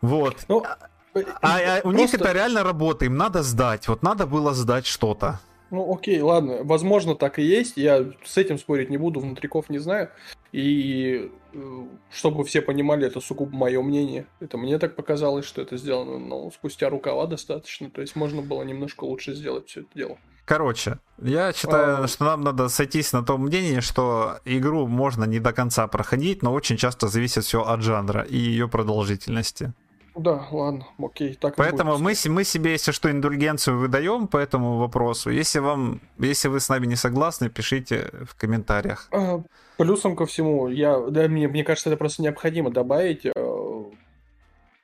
Вот. 0.00 0.44
Ну, 0.46 0.62
а, 0.64 0.78
а 1.42 1.80
у 1.82 1.90
них 1.90 2.14
это 2.14 2.32
реально 2.32 2.62
работа, 2.62 3.04
им 3.04 3.16
надо 3.16 3.42
сдать. 3.42 3.88
Вот 3.88 4.02
надо 4.02 4.26
было 4.26 4.54
сдать 4.54 4.86
что-то. 4.86 5.40
Ну, 5.74 5.92
окей, 5.92 6.20
ладно. 6.20 6.58
Возможно, 6.62 7.16
так 7.16 7.40
и 7.40 7.42
есть. 7.42 7.76
Я 7.76 8.06
с 8.22 8.38
этим 8.38 8.58
спорить 8.58 8.90
не 8.90 8.96
буду, 8.96 9.18
внутриков 9.18 9.68
не 9.68 9.78
знаю. 9.78 10.08
И 10.52 11.32
э, 11.52 11.84
чтобы 12.12 12.44
все 12.44 12.62
понимали, 12.62 13.08
это 13.08 13.20
сугубо 13.20 13.56
мое 13.56 13.82
мнение. 13.82 14.26
Это 14.38 14.56
мне 14.56 14.78
так 14.78 14.94
показалось, 14.94 15.44
что 15.44 15.62
это 15.62 15.76
сделано, 15.76 16.20
но 16.20 16.48
спустя 16.52 16.88
рукава 16.90 17.26
достаточно. 17.26 17.90
То 17.90 18.02
есть 18.02 18.14
можно 18.14 18.40
было 18.40 18.62
немножко 18.62 19.02
лучше 19.02 19.34
сделать 19.34 19.66
все 19.66 19.80
это 19.80 19.90
дело. 19.96 20.18
Короче, 20.44 21.00
я 21.20 21.52
считаю, 21.52 22.04
а... 22.04 22.06
что 22.06 22.24
нам 22.24 22.42
надо 22.42 22.68
сойтись 22.68 23.12
на 23.12 23.24
том 23.24 23.42
мнении, 23.42 23.80
что 23.80 24.38
игру 24.44 24.86
можно 24.86 25.24
не 25.24 25.40
до 25.40 25.52
конца 25.52 25.88
проходить, 25.88 26.44
но 26.44 26.52
очень 26.52 26.76
часто 26.76 27.08
зависит 27.08 27.42
все 27.42 27.64
от 27.64 27.82
жанра 27.82 28.22
и 28.22 28.36
ее 28.36 28.68
продолжительности. 28.68 29.72
Да, 30.16 30.46
ладно, 30.52 30.86
окей, 30.98 31.34
так 31.34 31.56
Поэтому 31.56 31.98
мы, 31.98 32.14
мы 32.28 32.44
себе, 32.44 32.72
если 32.72 32.92
что, 32.92 33.10
индульгенцию 33.10 33.78
выдаем 33.78 34.28
по 34.28 34.36
этому 34.36 34.78
вопросу. 34.78 35.30
Если 35.30 35.58
вам, 35.58 36.00
если 36.18 36.48
вы 36.48 36.60
с 36.60 36.68
нами 36.68 36.86
не 36.86 36.96
согласны, 36.96 37.50
пишите 37.50 38.10
в 38.24 38.36
комментариях. 38.36 39.08
А, 39.10 39.42
плюсом 39.76 40.14
ко 40.14 40.26
всему, 40.26 40.68
я, 40.68 40.98
да, 41.00 41.26
мне, 41.26 41.48
мне 41.48 41.64
кажется, 41.64 41.90
это 41.90 41.96
просто 41.96 42.22
необходимо 42.22 42.70
добавить, 42.70 43.26
э, 43.26 43.84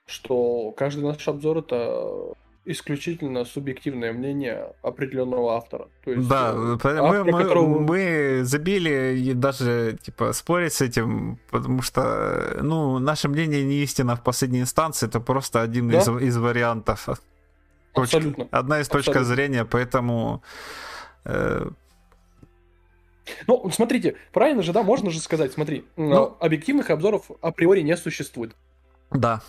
что 0.06 0.72
каждый 0.72 1.04
наш 1.04 1.28
обзор 1.28 1.58
это 1.58 2.34
исключительно 2.70 3.44
субъективное 3.44 4.12
мнение 4.12 4.72
определенного 4.82 5.54
автора. 5.56 5.88
То 6.04 6.12
есть, 6.12 6.28
да, 6.28 6.52
э, 6.54 6.74
автора, 6.74 7.02
мы, 7.02 7.24
мы, 7.24 7.42
которого... 7.42 7.78
мы 7.80 8.40
забили 8.44 9.16
и 9.18 9.32
даже 9.34 9.98
типа 10.02 10.32
спорить 10.32 10.72
с 10.72 10.80
этим, 10.80 11.38
потому 11.50 11.82
что 11.82 12.58
ну 12.62 12.98
наше 12.98 13.28
мнение 13.28 13.64
не 13.64 13.82
истина 13.82 14.16
в 14.16 14.22
последней 14.22 14.60
инстанции, 14.60 15.06
это 15.06 15.20
просто 15.20 15.62
один 15.62 15.88
да? 15.88 15.98
из, 15.98 16.08
из 16.08 16.36
вариантов. 16.36 17.08
Абсолютно. 17.94 18.44
Точка, 18.44 18.58
одна 18.58 18.80
из 18.80 18.88
точек 18.88 19.20
зрения, 19.22 19.64
поэтому. 19.64 20.42
Э... 21.24 21.68
Ну, 23.46 23.70
смотрите, 23.70 24.16
правильно 24.32 24.62
же, 24.62 24.72
да, 24.72 24.82
можно 24.82 25.10
же 25.10 25.20
сказать, 25.20 25.52
смотри, 25.52 25.84
ну, 25.96 26.36
объективных 26.40 26.90
обзоров 26.90 27.30
априори 27.40 27.80
не 27.82 27.96
существует. 27.96 28.56
Да. 29.10 29.40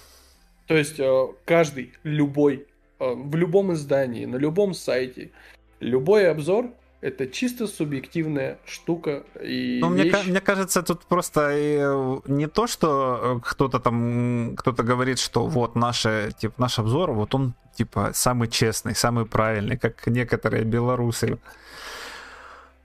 То 0.68 0.78
есть 0.78 1.00
э, 1.00 1.28
каждый, 1.46 1.94
любой 2.04 2.68
в 3.02 3.36
любом 3.36 3.74
издании, 3.74 4.26
на 4.26 4.38
любом 4.38 4.74
сайте, 4.74 5.32
любой 5.80 6.30
обзор 6.30 6.72
это 7.02 7.26
чисто 7.28 7.66
субъективная 7.68 8.60
штука 8.66 9.24
и 9.42 9.80
ну, 9.82 9.92
вещь. 9.92 10.14
Мне, 10.14 10.24
мне 10.32 10.42
кажется, 10.42 10.84
тут 10.84 11.06
просто 11.06 11.50
э, 11.52 12.20
не 12.28 12.48
то, 12.48 12.68
что 12.68 13.42
кто-то 13.44 13.80
там, 13.80 14.56
кто-то 14.56 14.84
говорит, 14.84 15.18
что 15.18 15.48
вот 15.48 15.76
наше, 15.76 16.32
типа, 16.38 16.54
наш 16.58 16.78
обзор, 16.78 17.12
вот 17.12 17.34
он 17.34 17.54
типа 17.76 18.12
самый 18.14 18.48
честный, 18.50 18.94
самый 18.94 19.26
правильный, 19.26 19.78
как 19.78 20.06
некоторые 20.08 20.64
белорусы. 20.64 21.40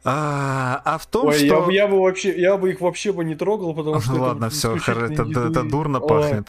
А, 0.02 0.80
а 0.84 0.98
в 0.98 1.06
том, 1.06 1.26
Ой, 1.26 1.34
что... 1.34 1.68
Я, 1.68 1.82
я 1.82 1.88
бы 1.88 2.00
вообще, 2.00 2.40
я 2.40 2.56
бы 2.56 2.70
их 2.70 2.80
вообще 2.80 3.12
бы 3.12 3.24
не 3.24 3.34
трогал, 3.34 3.74
потому 3.74 4.00
что... 4.00 4.14
Ладно, 4.14 4.48
все, 4.48 4.76
это, 4.76 5.24
это 5.24 5.62
дурно 5.62 5.98
Ой. 5.98 6.08
пахнет. 6.08 6.48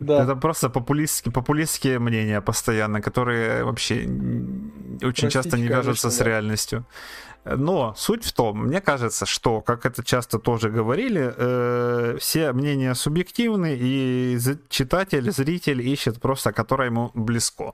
Да. 0.00 0.22
Это 0.22 0.36
просто 0.36 0.68
популистские, 0.68 1.32
популистские 1.32 1.98
мнения 1.98 2.40
постоянно, 2.40 3.00
которые 3.00 3.64
вообще 3.64 3.94
очень 3.94 5.00
Простите, 5.00 5.30
часто 5.30 5.56
не 5.56 5.68
вяжутся 5.68 6.02
конечно, 6.02 6.10
с 6.10 6.18
да. 6.18 6.24
реальностью. 6.24 6.86
Но 7.44 7.94
суть 7.96 8.24
в 8.24 8.32
том, 8.32 8.66
мне 8.66 8.80
кажется, 8.80 9.24
что, 9.24 9.60
как 9.60 9.86
это 9.86 10.04
часто 10.04 10.38
тоже 10.38 10.68
говорили, 10.68 11.32
э, 11.36 12.16
все 12.18 12.52
мнения 12.52 12.94
субъективны, 12.94 13.76
и 13.78 14.38
читатель, 14.68 15.30
зритель 15.30 15.80
ищет 15.80 16.20
просто, 16.20 16.52
которое 16.52 16.86
ему 16.86 17.10
близко. 17.14 17.72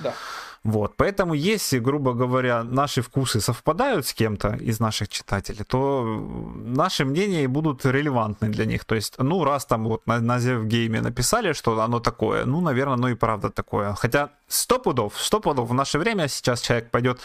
Да. 0.00 0.12
Вот, 0.64 0.94
поэтому 0.96 1.34
если, 1.34 1.80
грубо 1.80 2.12
говоря, 2.12 2.62
наши 2.62 3.02
вкусы 3.02 3.40
совпадают 3.40 4.06
с 4.06 4.14
кем-то 4.14 4.56
из 4.60 4.78
наших 4.80 5.08
читателей, 5.08 5.64
то 5.64 6.04
наши 6.54 7.04
мнения 7.04 7.48
будут 7.48 7.84
релевантны 7.84 8.48
для 8.48 8.64
них. 8.64 8.84
То 8.84 8.94
есть, 8.94 9.18
ну, 9.18 9.42
раз 9.44 9.66
там 9.66 9.84
вот 9.84 10.06
на, 10.06 10.20
на 10.20 10.38
Зевгейме 10.38 11.00
написали, 11.00 11.52
что 11.52 11.80
оно 11.80 11.98
такое, 11.98 12.44
ну, 12.44 12.60
наверное, 12.60 12.96
ну 12.96 13.08
и 13.08 13.14
правда 13.14 13.50
такое. 13.50 13.94
Хотя 13.94 14.30
сто 14.46 14.78
пудов, 14.78 15.14
сто 15.16 15.40
пудов 15.40 15.68
в 15.68 15.74
наше 15.74 15.98
время 15.98 16.28
сейчас 16.28 16.60
человек 16.60 16.90
пойдет 16.90 17.20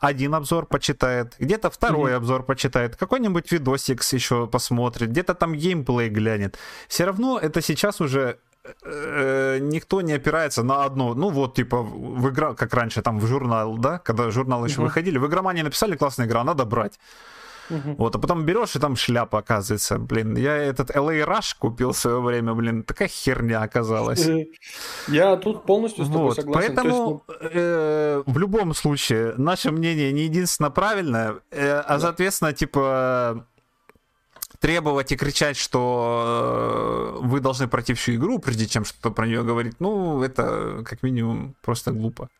один 0.00 0.34
обзор 0.34 0.66
почитает, 0.66 1.34
где-то 1.38 1.70
второй 1.70 2.10
mm-hmm. 2.10 2.16
обзор 2.16 2.42
почитает, 2.42 2.96
какой-нибудь 2.96 3.52
видосик 3.52 4.02
еще 4.12 4.46
посмотрит, 4.46 5.10
где-то 5.10 5.34
там 5.34 5.54
геймплей 5.54 6.10
глянет. 6.10 6.58
Все 6.88 7.04
равно 7.04 7.38
это 7.38 7.62
сейчас 7.62 8.00
уже 8.00 8.36
никто 8.84 10.00
не 10.02 10.12
опирается 10.12 10.62
на 10.62 10.84
одно, 10.84 11.14
ну 11.14 11.30
вот 11.30 11.54
типа 11.54 11.82
в 11.82 12.28
игра, 12.28 12.54
как 12.54 12.74
раньше 12.74 13.02
там 13.02 13.18
в 13.18 13.26
журнал, 13.26 13.76
да, 13.78 13.98
когда 13.98 14.30
журналы 14.30 14.68
еще 14.68 14.80
выходили, 14.80 15.18
в 15.18 15.26
игромании 15.26 15.62
написали 15.62 15.96
классная 15.96 16.26
игра, 16.26 16.44
надо 16.44 16.64
брать. 16.64 16.98
Вот, 17.68 18.14
а 18.16 18.18
потом 18.18 18.44
берешь, 18.44 18.76
и 18.76 18.78
там 18.78 18.96
шляпа 18.96 19.38
оказывается. 19.38 19.98
Блин, 19.98 20.36
я 20.36 20.56
этот 20.56 20.90
LA 20.90 21.24
Rush 21.26 21.54
купил 21.58 21.92
в 21.92 21.96
свое 21.96 22.20
время, 22.20 22.54
блин, 22.54 22.82
такая 22.82 23.08
херня 23.08 23.62
оказалась. 23.62 24.28
Я 25.08 25.36
тут 25.36 25.64
полностью 25.64 26.04
с 26.04 26.08
тобой 26.08 26.22
вот, 26.24 26.36
согласен. 26.36 26.74
Поэтому 26.74 26.88
есть, 26.88 26.98
ну... 26.98 27.24
э, 27.52 28.22
в 28.26 28.38
любом 28.38 28.74
случае 28.74 29.34
наше 29.36 29.70
мнение 29.70 30.12
не 30.12 30.22
единственно 30.22 30.70
правильное, 30.70 31.36
э, 31.50 31.80
а 31.80 31.94
да. 31.94 32.00
соответственно, 32.00 32.52
типа 32.52 33.46
требовать 34.62 35.10
и 35.10 35.16
кричать, 35.16 35.56
что 35.56 37.18
э, 37.20 37.26
вы 37.26 37.40
должны 37.40 37.66
пройти 37.66 37.94
всю 37.94 38.14
игру, 38.14 38.38
прежде 38.38 38.66
чем 38.66 38.84
что-то 38.84 39.10
про 39.10 39.26
нее 39.26 39.42
говорить, 39.42 39.74
ну, 39.80 40.22
это 40.22 40.84
как 40.84 41.02
минимум 41.02 41.56
просто 41.62 41.90
глупо. 41.90 42.30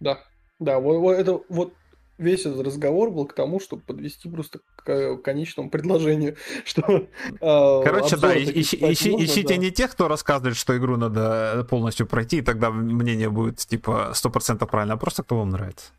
Да, 0.00 0.18
да, 0.58 0.80
вот, 0.80 0.96
вот 0.98 1.12
это 1.12 1.40
вот 1.50 1.74
весь 2.16 2.46
этот 2.46 2.66
разговор 2.66 3.10
был 3.10 3.26
к 3.26 3.34
тому, 3.34 3.60
чтобы 3.60 3.82
подвести 3.82 4.30
просто 4.30 4.60
к 4.76 5.18
конечному 5.18 5.68
предложению, 5.68 6.36
что... 6.64 7.06
Э, 7.38 7.82
Короче, 7.84 8.16
да, 8.16 8.34
ищи, 8.34 8.78
ищи, 8.80 9.10
можно, 9.10 9.24
ищите 9.26 9.54
да. 9.54 9.56
не 9.56 9.70
тех, 9.70 9.90
кто 9.92 10.08
рассказывает, 10.08 10.56
что 10.56 10.74
игру 10.74 10.96
надо 10.96 11.66
полностью 11.68 12.06
пройти, 12.06 12.38
и 12.38 12.42
тогда 12.42 12.70
мнение 12.70 13.28
будет 13.28 13.58
типа 13.58 14.12
100% 14.14 14.66
правильно, 14.66 14.94
а 14.94 14.96
просто 14.96 15.22
кто 15.22 15.36
вам 15.36 15.50
нравится. 15.50 15.92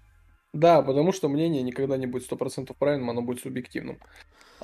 Да, 0.51 0.81
потому 0.81 1.13
что 1.13 1.29
мнение 1.29 1.61
никогда 1.61 1.95
не 1.95 2.07
будет 2.07 2.29
100% 2.29 2.75
правильным, 2.77 3.11
оно 3.11 3.21
будет 3.21 3.41
субъективным. 3.41 3.99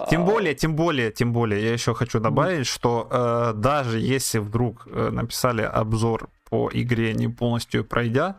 Тем 0.10 0.24
а. 0.24 0.26
более, 0.26 0.54
тем 0.54 0.76
более, 0.76 1.12
тем 1.12 1.32
более, 1.34 1.64
я 1.64 1.74
еще 1.74 1.94
хочу 1.94 2.20
добавить, 2.20 2.68
что 2.68 3.08
э, 3.10 3.54
даже 3.56 4.00
если 4.00 4.40
вдруг 4.40 4.88
э, 4.88 5.10
написали 5.10 5.62
обзор 5.62 6.30
по 6.50 6.70
игре 6.74 7.14
не 7.14 7.28
полностью 7.28 7.86
пройдя, 7.86 8.38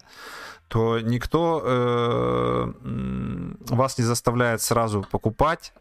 то 0.69 1.01
никто 1.01 1.62
э, 1.64 2.73
вас 3.71 3.99
не 3.99 4.05
заставляет 4.05 4.61
сразу 4.61 5.05
покупать. 5.11 5.73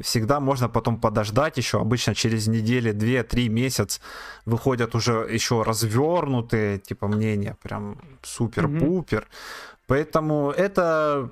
Всегда 0.00 0.40
можно 0.40 0.68
потом 0.68 1.00
подождать 1.00 1.56
еще. 1.56 1.80
Обычно 1.80 2.14
через 2.14 2.48
недели, 2.48 2.90
две, 2.90 3.22
три 3.22 3.48
месяц 3.48 4.00
выходят 4.44 4.94
уже 4.94 5.26
еще 5.30 5.62
развернутые 5.62 6.78
типа 6.78 7.06
мнения, 7.06 7.56
прям 7.62 8.00
супер-пупер. 8.22 9.20
Mm-hmm. 9.20 9.78
Поэтому 9.86 10.50
это 10.50 11.30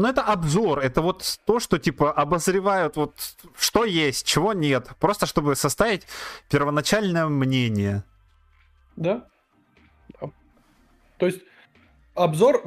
ну, 0.00 0.08
это 0.08 0.22
обзор, 0.22 0.80
это 0.80 1.02
вот 1.02 1.40
то, 1.44 1.60
что, 1.60 1.78
типа, 1.78 2.12
обозревают 2.12 2.96
вот 2.96 3.14
что 3.56 3.84
есть, 3.84 4.26
чего 4.26 4.52
нет, 4.52 4.88
просто 4.98 5.26
чтобы 5.26 5.56
составить 5.56 6.06
первоначальное 6.48 7.26
мнение. 7.26 8.04
Да. 8.96 9.26
То 11.18 11.26
есть 11.26 11.40
обзор... 12.22 12.62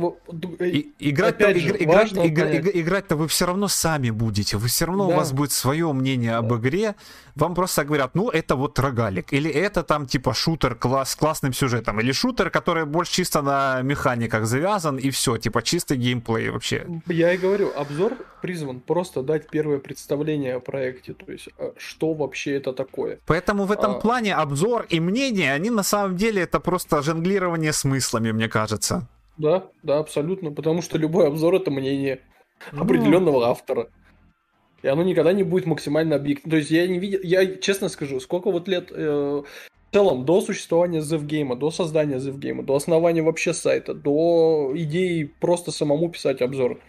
И, 0.60 0.92
играть-то, 1.00 1.54
же, 1.54 1.70
играть, 1.78 3.12
вы 3.12 3.28
все 3.28 3.46
равно 3.46 3.68
сами 3.68 4.10
будете. 4.10 4.58
Вы 4.58 4.68
все 4.68 4.86
равно 4.86 5.08
да. 5.08 5.14
у 5.14 5.18
вас 5.18 5.32
будет 5.32 5.52
свое 5.52 5.92
мнение 5.94 6.32
да. 6.32 6.38
об 6.40 6.54
игре. 6.56 6.96
Вам 7.36 7.56
просто 7.56 7.84
говорят, 7.84 8.16
ну, 8.16 8.30
это 8.30 8.56
вот 8.56 8.78
рогалик. 8.80 9.34
Или 9.34 9.50
это 9.50 9.84
там 9.84 10.06
типа 10.06 10.34
шутер 10.34 10.76
класс, 10.76 11.12
с 11.12 11.16
классным 11.16 11.54
сюжетом. 11.54 12.00
Или 12.00 12.12
шутер, 12.12 12.50
который 12.50 12.86
больше 12.86 13.14
чисто 13.14 13.42
на 13.42 13.82
механиках 13.82 14.46
завязан. 14.46 14.98
И 14.98 15.10
все, 15.10 15.38
типа 15.38 15.62
чистый 15.64 15.98
геймплей 15.98 16.50
вообще. 16.50 16.86
Я 17.08 17.34
и 17.34 17.38
говорю, 17.38 17.72
обзор 17.76 18.18
призван 18.42 18.82
просто 18.82 19.22
дать 19.22 19.50
первое 19.50 19.80
представление 19.80 20.56
о 20.56 20.60
проекте. 20.60 21.14
То 21.14 21.32
есть, 21.32 21.50
а, 21.58 21.74
что 21.78 22.14
вообще 22.14 22.56
это 22.56 22.74
такое. 22.74 23.20
Поэтому 23.26 23.66
в 23.66 23.72
этом 23.72 23.92
а... 23.94 24.00
плане 24.00 24.36
обзор 24.36 24.86
и 24.90 25.00
мнение, 25.00 25.54
они 25.54 25.70
на 25.70 25.84
самом 25.84 26.18
деле 26.18 26.42
это 26.42 26.60
просто 26.60 27.02
жонглирование 27.02 27.74
смыслами, 27.74 28.32
мне 28.32 28.50
кажется. 28.50 29.08
Да, 29.38 29.70
да, 29.82 30.00
абсолютно. 30.00 30.52
Потому 30.52 30.82
что 30.82 30.98
любой 30.98 31.28
обзор 31.28 31.56
это 31.56 31.72
мнение 31.72 32.22
ну... 32.72 32.84
определенного 32.84 33.48
автора. 33.48 33.90
И 34.82 34.88
оно 34.88 35.04
никогда 35.04 35.32
не 35.34 35.44
будет 35.44 35.66
максимально 35.66 36.16
объективным. 36.16 36.52
То 36.52 36.58
есть 36.58 36.72
я 36.72 36.88
не 36.88 37.00
видел, 37.00 37.20
я 37.24 37.56
честно 37.56 37.90
скажу, 37.90 38.20
сколько 38.20 38.52
вот 38.52 38.68
лет 38.68 38.92
э, 38.92 39.44
в 39.94 39.94
целом 39.94 40.26
до 40.26 40.42
существования 40.42 41.00
ZevGame, 41.00 41.56
до 41.56 41.72
создания 41.72 42.18
ZevGame, 42.18 42.64
до 42.64 42.76
основания 42.76 43.22
вообще 43.22 43.54
сайта, 43.54 43.94
до 43.94 44.72
идеи 44.76 45.32
просто 45.40 45.72
самому 45.72 46.10
писать 46.10 46.42
обзор. 46.42 46.82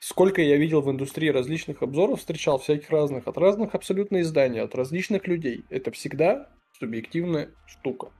Сколько 0.00 0.40
я 0.40 0.56
видел 0.56 0.80
в 0.80 0.90
индустрии 0.90 1.28
различных 1.28 1.82
обзоров, 1.82 2.20
встречал 2.20 2.58
всяких 2.58 2.88
разных, 2.90 3.26
от 3.26 3.36
разных 3.36 3.74
абсолютно 3.74 4.20
изданий, 4.20 4.62
от 4.62 4.74
различных 4.74 5.26
людей. 5.26 5.64
Это 5.68 5.90
всегда 5.90 6.48
субъективная 6.78 7.50
штука. 7.66 8.10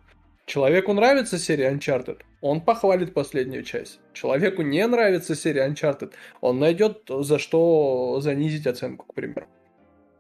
Человеку 0.49 0.95
нравится 0.95 1.37
серия 1.37 1.71
Uncharted, 1.71 2.23
он 2.41 2.63
похвалит 2.63 3.13
последнюю 3.13 3.65
часть. 3.65 4.01
Человеку 4.15 4.63
не 4.63 4.87
нравится 4.87 5.35
серия 5.35 5.69
Uncharted, 5.69 6.15
он 6.41 6.59
найдет 6.59 7.03
за 7.07 7.39
что 7.39 8.19
занизить 8.23 8.67
оценку, 8.67 9.05
к 9.05 9.13
примеру. 9.13 9.47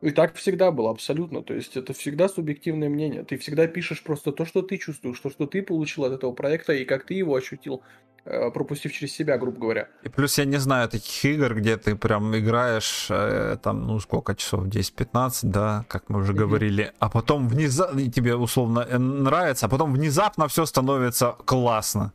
И 0.00 0.10
так 0.10 0.34
всегда 0.34 0.70
было, 0.70 0.90
абсолютно. 0.90 1.42
То 1.42 1.54
есть 1.54 1.76
это 1.76 1.92
всегда 1.92 2.28
субъективное 2.28 2.88
мнение. 2.88 3.24
Ты 3.24 3.36
всегда 3.36 3.66
пишешь 3.66 4.02
просто 4.02 4.32
то, 4.32 4.44
что 4.44 4.62
ты 4.62 4.78
чувствуешь, 4.78 5.18
то, 5.18 5.30
что 5.30 5.46
ты 5.46 5.62
получил 5.62 6.04
от 6.04 6.12
этого 6.12 6.32
проекта 6.32 6.72
и 6.72 6.84
как 6.84 7.04
ты 7.04 7.14
его 7.14 7.34
ощутил, 7.34 7.82
э, 8.24 8.50
пропустив 8.50 8.92
через 8.92 9.12
себя, 9.12 9.38
грубо 9.38 9.58
говоря. 9.58 9.88
И 10.04 10.08
плюс 10.08 10.38
я 10.38 10.44
не 10.44 10.58
знаю 10.58 10.88
таких 10.88 11.24
игр, 11.24 11.54
где 11.54 11.76
ты 11.76 11.96
прям 11.96 12.36
играешь 12.36 13.08
э, 13.10 13.56
там, 13.60 13.86
ну 13.86 13.98
сколько 13.98 14.36
часов, 14.36 14.66
10-15, 14.66 15.40
да, 15.42 15.84
как 15.88 16.08
мы 16.08 16.20
уже 16.20 16.32
mm-hmm. 16.32 16.36
говорили, 16.36 16.92
а 17.00 17.08
потом 17.08 17.48
внезапно 17.48 18.08
тебе 18.12 18.36
условно 18.36 18.86
э, 18.88 18.98
нравится, 18.98 19.66
а 19.66 19.68
потом 19.68 19.92
внезапно 19.92 20.46
все 20.46 20.64
становится 20.64 21.34
классно. 21.44 22.12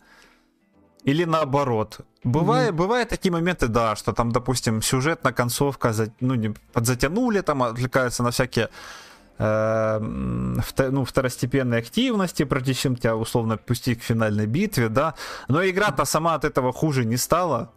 Или 1.06 1.26
наоборот. 1.26 2.00
Бывает, 2.24 2.72
mm-hmm. 2.72 2.78
бывают 2.78 3.10
такие 3.10 3.32
моменты, 3.32 3.68
да, 3.68 3.96
что 3.96 4.13
там, 4.13 4.32
допустим, 4.32 4.82
сюжетная 4.82 5.34
концовка 5.34 5.94
ну, 6.22 6.36
не, 6.36 6.54
подзатянули, 6.72 7.42
там 7.42 7.63
отвлекаются 7.63 8.24
на 8.24 8.32
всякие 8.32 8.70
э, 9.38 10.00
ну, 10.00 11.04
второстепенные 11.04 11.80
активности, 11.80 12.46
прежде 12.46 12.74
чем 12.74 12.96
тебя 12.96 13.16
условно 13.18 13.58
пустить 13.58 14.00
к 14.00 14.04
финальной 14.04 14.46
битве, 14.46 14.88
да. 14.88 15.16
Но 15.50 15.66
игра-то 15.66 16.06
сама 16.06 16.36
от 16.36 16.46
этого 16.46 16.72
хуже 16.72 17.04
не 17.06 17.18
стала. 17.18 17.72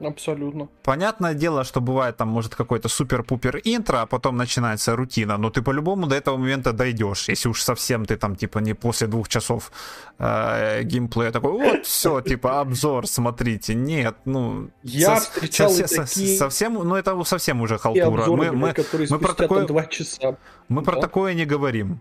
Абсолютно. 0.00 0.68
Понятное 0.82 1.34
дело, 1.34 1.64
что 1.64 1.80
бывает 1.80 2.16
там, 2.16 2.28
может, 2.28 2.54
какой-то 2.54 2.88
супер-пупер 2.88 3.60
интро, 3.64 4.02
а 4.02 4.06
потом 4.06 4.36
начинается 4.36 4.96
рутина, 4.96 5.36
но 5.36 5.50
ты 5.50 5.60
по-любому 5.60 6.06
до 6.06 6.16
этого 6.16 6.38
момента 6.38 6.72
дойдешь, 6.72 7.28
если 7.28 7.48
уж 7.48 7.62
совсем 7.62 8.06
ты 8.06 8.16
там, 8.16 8.34
типа, 8.34 8.60
не 8.60 8.74
после 8.74 9.06
двух 9.06 9.28
часов 9.28 9.70
э, 10.18 10.82
геймплея 10.84 11.30
такой, 11.30 11.52
вот, 11.52 11.84
все, 11.86 12.20
типа, 12.22 12.60
обзор, 12.60 13.06
смотрите. 13.06 13.74
Нет, 13.74 14.16
ну... 14.24 14.70
Я 14.82 15.16
со- 15.16 15.30
встречал 15.30 15.70
со- 15.70 15.96
такие... 15.96 16.38
Совсем, 16.38 16.74
ну, 16.74 16.94
это 16.94 17.22
совсем 17.24 17.60
уже 17.60 17.78
халтура. 17.78 18.22
Обзоры, 18.22 18.52
мы, 18.52 18.72
мы, 18.72 18.74
мы 19.10 19.18
про 19.18 19.34
такое... 19.34 19.66
два 19.66 19.84
часа. 19.84 20.36
Мы 20.68 20.82
да? 20.82 20.90
про 20.90 21.00
такое 21.00 21.34
не 21.34 21.44
говорим. 21.44 22.00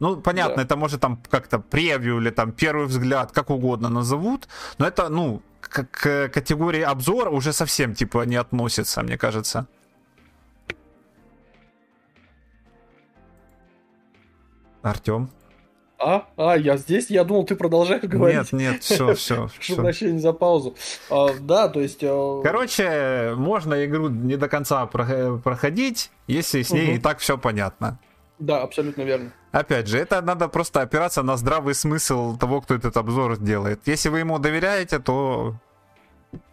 Ну, 0.00 0.16
понятно, 0.16 0.56
да. 0.56 0.62
это 0.62 0.76
может 0.76 1.00
там 1.00 1.22
как-то 1.30 1.58
превью 1.58 2.18
или 2.18 2.30
там 2.30 2.52
первый 2.52 2.86
взгляд, 2.86 3.32
как 3.32 3.50
угодно 3.50 3.90
назовут, 3.90 4.48
но 4.78 4.86
это, 4.86 5.10
ну, 5.10 5.42
к, 5.60 5.84
к 5.84 6.28
категории 6.28 6.80
обзора 6.80 7.30
уже 7.30 7.52
совсем, 7.52 7.94
типа, 7.94 8.24
не 8.24 8.36
относится, 8.36 9.02
мне 9.02 9.18
кажется. 9.18 9.66
Артем? 14.82 15.30
А, 15.98 16.28
а, 16.38 16.56
я 16.56 16.78
здесь, 16.78 17.10
я 17.10 17.24
думал, 17.24 17.44
ты 17.44 17.54
продолжаешь 17.54 18.02
говорить. 18.04 18.52
Нет, 18.52 18.52
нет, 18.52 18.82
все, 18.82 19.14
все. 19.14 19.50
Прошу 19.54 19.76
прощения 19.76 20.18
за 20.18 20.32
паузу. 20.32 20.74
А, 21.10 21.28
да, 21.38 21.68
то 21.68 21.78
есть... 21.78 22.00
А... 22.02 22.40
Короче, 22.42 23.34
можно 23.36 23.84
игру 23.84 24.08
не 24.08 24.36
до 24.36 24.48
конца 24.48 24.86
проходить, 24.86 26.10
если 26.26 26.62
с 26.62 26.70
ней 26.70 26.88
угу. 26.88 26.96
и 26.96 26.98
так 26.98 27.18
все 27.18 27.36
понятно. 27.36 27.98
Да, 28.40 28.62
абсолютно 28.62 29.02
верно. 29.02 29.32
Опять 29.52 29.86
же, 29.86 29.98
это 29.98 30.22
надо 30.22 30.48
просто 30.48 30.80
опираться 30.80 31.22
на 31.22 31.36
здравый 31.36 31.74
смысл 31.74 32.36
того, 32.36 32.62
кто 32.62 32.74
этот 32.74 32.96
обзор 32.96 33.36
делает. 33.38 33.80
Если 33.86 34.08
вы 34.08 34.20
ему 34.20 34.38
доверяете, 34.38 34.98
то 34.98 35.54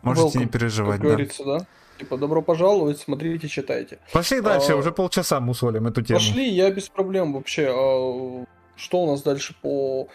можете 0.01 0.37
Welcome, 0.37 0.41
не 0.41 0.47
переживать. 0.47 0.97
Как 0.97 1.01
да. 1.01 1.07
говорится, 1.07 1.45
да? 1.45 1.65
Типа, 1.97 2.17
добро 2.17 2.41
пожаловать, 2.41 2.99
смотрите, 2.99 3.47
читайте. 3.47 3.99
Пошли 4.11 4.41
дальше, 4.41 4.73
а, 4.73 4.75
уже 4.75 4.91
полчаса 4.91 5.39
мусолим 5.39 5.87
эту 5.87 6.01
тему. 6.01 6.19
Пошли, 6.19 6.47
я 6.49 6.69
без 6.69 6.89
проблем 6.89 7.33
вообще. 7.33 7.71
А, 7.73 8.45
что 8.75 9.01
у 9.03 9.07
нас 9.11 9.23
дальше 9.23 9.55
по... 9.61 10.09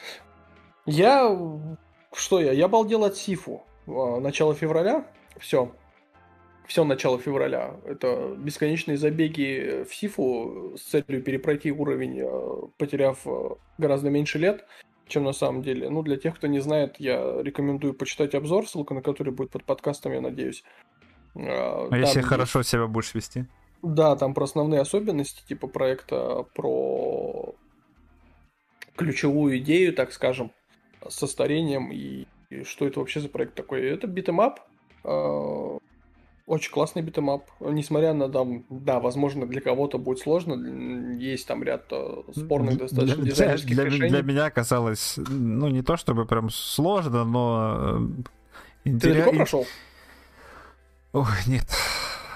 Я... 0.84 1.36
Что 2.14 2.40
я? 2.40 2.52
Я 2.52 2.68
балдел 2.68 3.04
от 3.04 3.16
Сифу. 3.16 3.64
А, 3.86 4.20
начало 4.20 4.54
февраля. 4.54 5.06
Все 5.38 5.72
все 6.66 6.84
начало 6.84 7.18
февраля. 7.18 7.76
Это 7.84 8.34
бесконечные 8.36 8.96
забеги 8.96 9.84
в 9.88 9.94
Сифу 9.94 10.74
с 10.76 10.82
целью 10.82 11.22
перепройти 11.22 11.72
уровень, 11.72 12.20
э, 12.20 12.66
потеряв 12.78 13.18
э, 13.26 13.50
гораздо 13.78 14.10
меньше 14.10 14.38
лет, 14.38 14.66
чем 15.06 15.24
на 15.24 15.32
самом 15.32 15.62
деле. 15.62 15.90
Ну, 15.90 16.02
для 16.02 16.16
тех, 16.16 16.36
кто 16.36 16.46
не 16.46 16.60
знает, 16.60 16.96
я 16.98 17.42
рекомендую 17.42 17.94
почитать 17.94 18.34
обзор, 18.34 18.68
ссылка 18.68 18.94
на 18.94 19.02
который 19.02 19.32
будет 19.32 19.50
под 19.50 19.64
подкастом, 19.64 20.12
я 20.12 20.20
надеюсь. 20.20 20.64
А 21.34 21.88
там 21.90 21.98
если 21.98 22.20
хорошо 22.20 22.62
себя 22.62 22.86
будешь 22.86 23.14
вести? 23.14 23.46
Да, 23.82 24.16
там 24.16 24.32
про 24.32 24.44
основные 24.44 24.80
особенности 24.80 25.42
типа 25.46 25.66
проекта, 25.66 26.46
про 26.54 27.54
ключевую 28.96 29.58
идею, 29.58 29.92
так 29.92 30.12
скажем, 30.12 30.52
со 31.08 31.26
старением 31.26 31.90
и, 31.90 32.26
и 32.50 32.62
что 32.62 32.86
это 32.86 33.00
вообще 33.00 33.20
за 33.20 33.28
проект 33.28 33.54
такой. 33.54 33.82
Это 33.82 34.06
beat 34.06 34.28
'em 34.28 34.44
up, 34.44 34.60
очень 36.46 36.72
классный 36.72 37.02
beat 37.02 37.19
'em 37.19 37.32
up. 37.32 37.44
Несмотря 37.60 38.14
на 38.14 38.28
там, 38.28 38.64
да, 38.68 39.00
возможно, 39.00 39.46
для 39.46 39.60
кого-то 39.60 39.98
будет 39.98 40.18
сложно. 40.18 40.54
Есть 41.18 41.46
там 41.46 41.62
ряд 41.62 41.84
э, 41.90 42.22
спорных 42.34 42.78
достаточно 42.78 43.22
для, 43.22 43.32
дизайнерских 43.32 43.74
для, 43.74 43.84
решений. 43.84 44.08
Для 44.08 44.22
меня 44.22 44.50
казалось, 44.50 45.18
ну, 45.28 45.68
не 45.68 45.82
то 45.82 45.96
чтобы 45.96 46.26
прям 46.26 46.50
сложно, 46.50 47.24
но... 47.24 48.08
Интерес... 48.84 49.02
Ты 49.02 49.08
далеко 49.10 49.36
прошел? 49.36 49.66
Ой, 51.12 51.26
нет. 51.46 51.66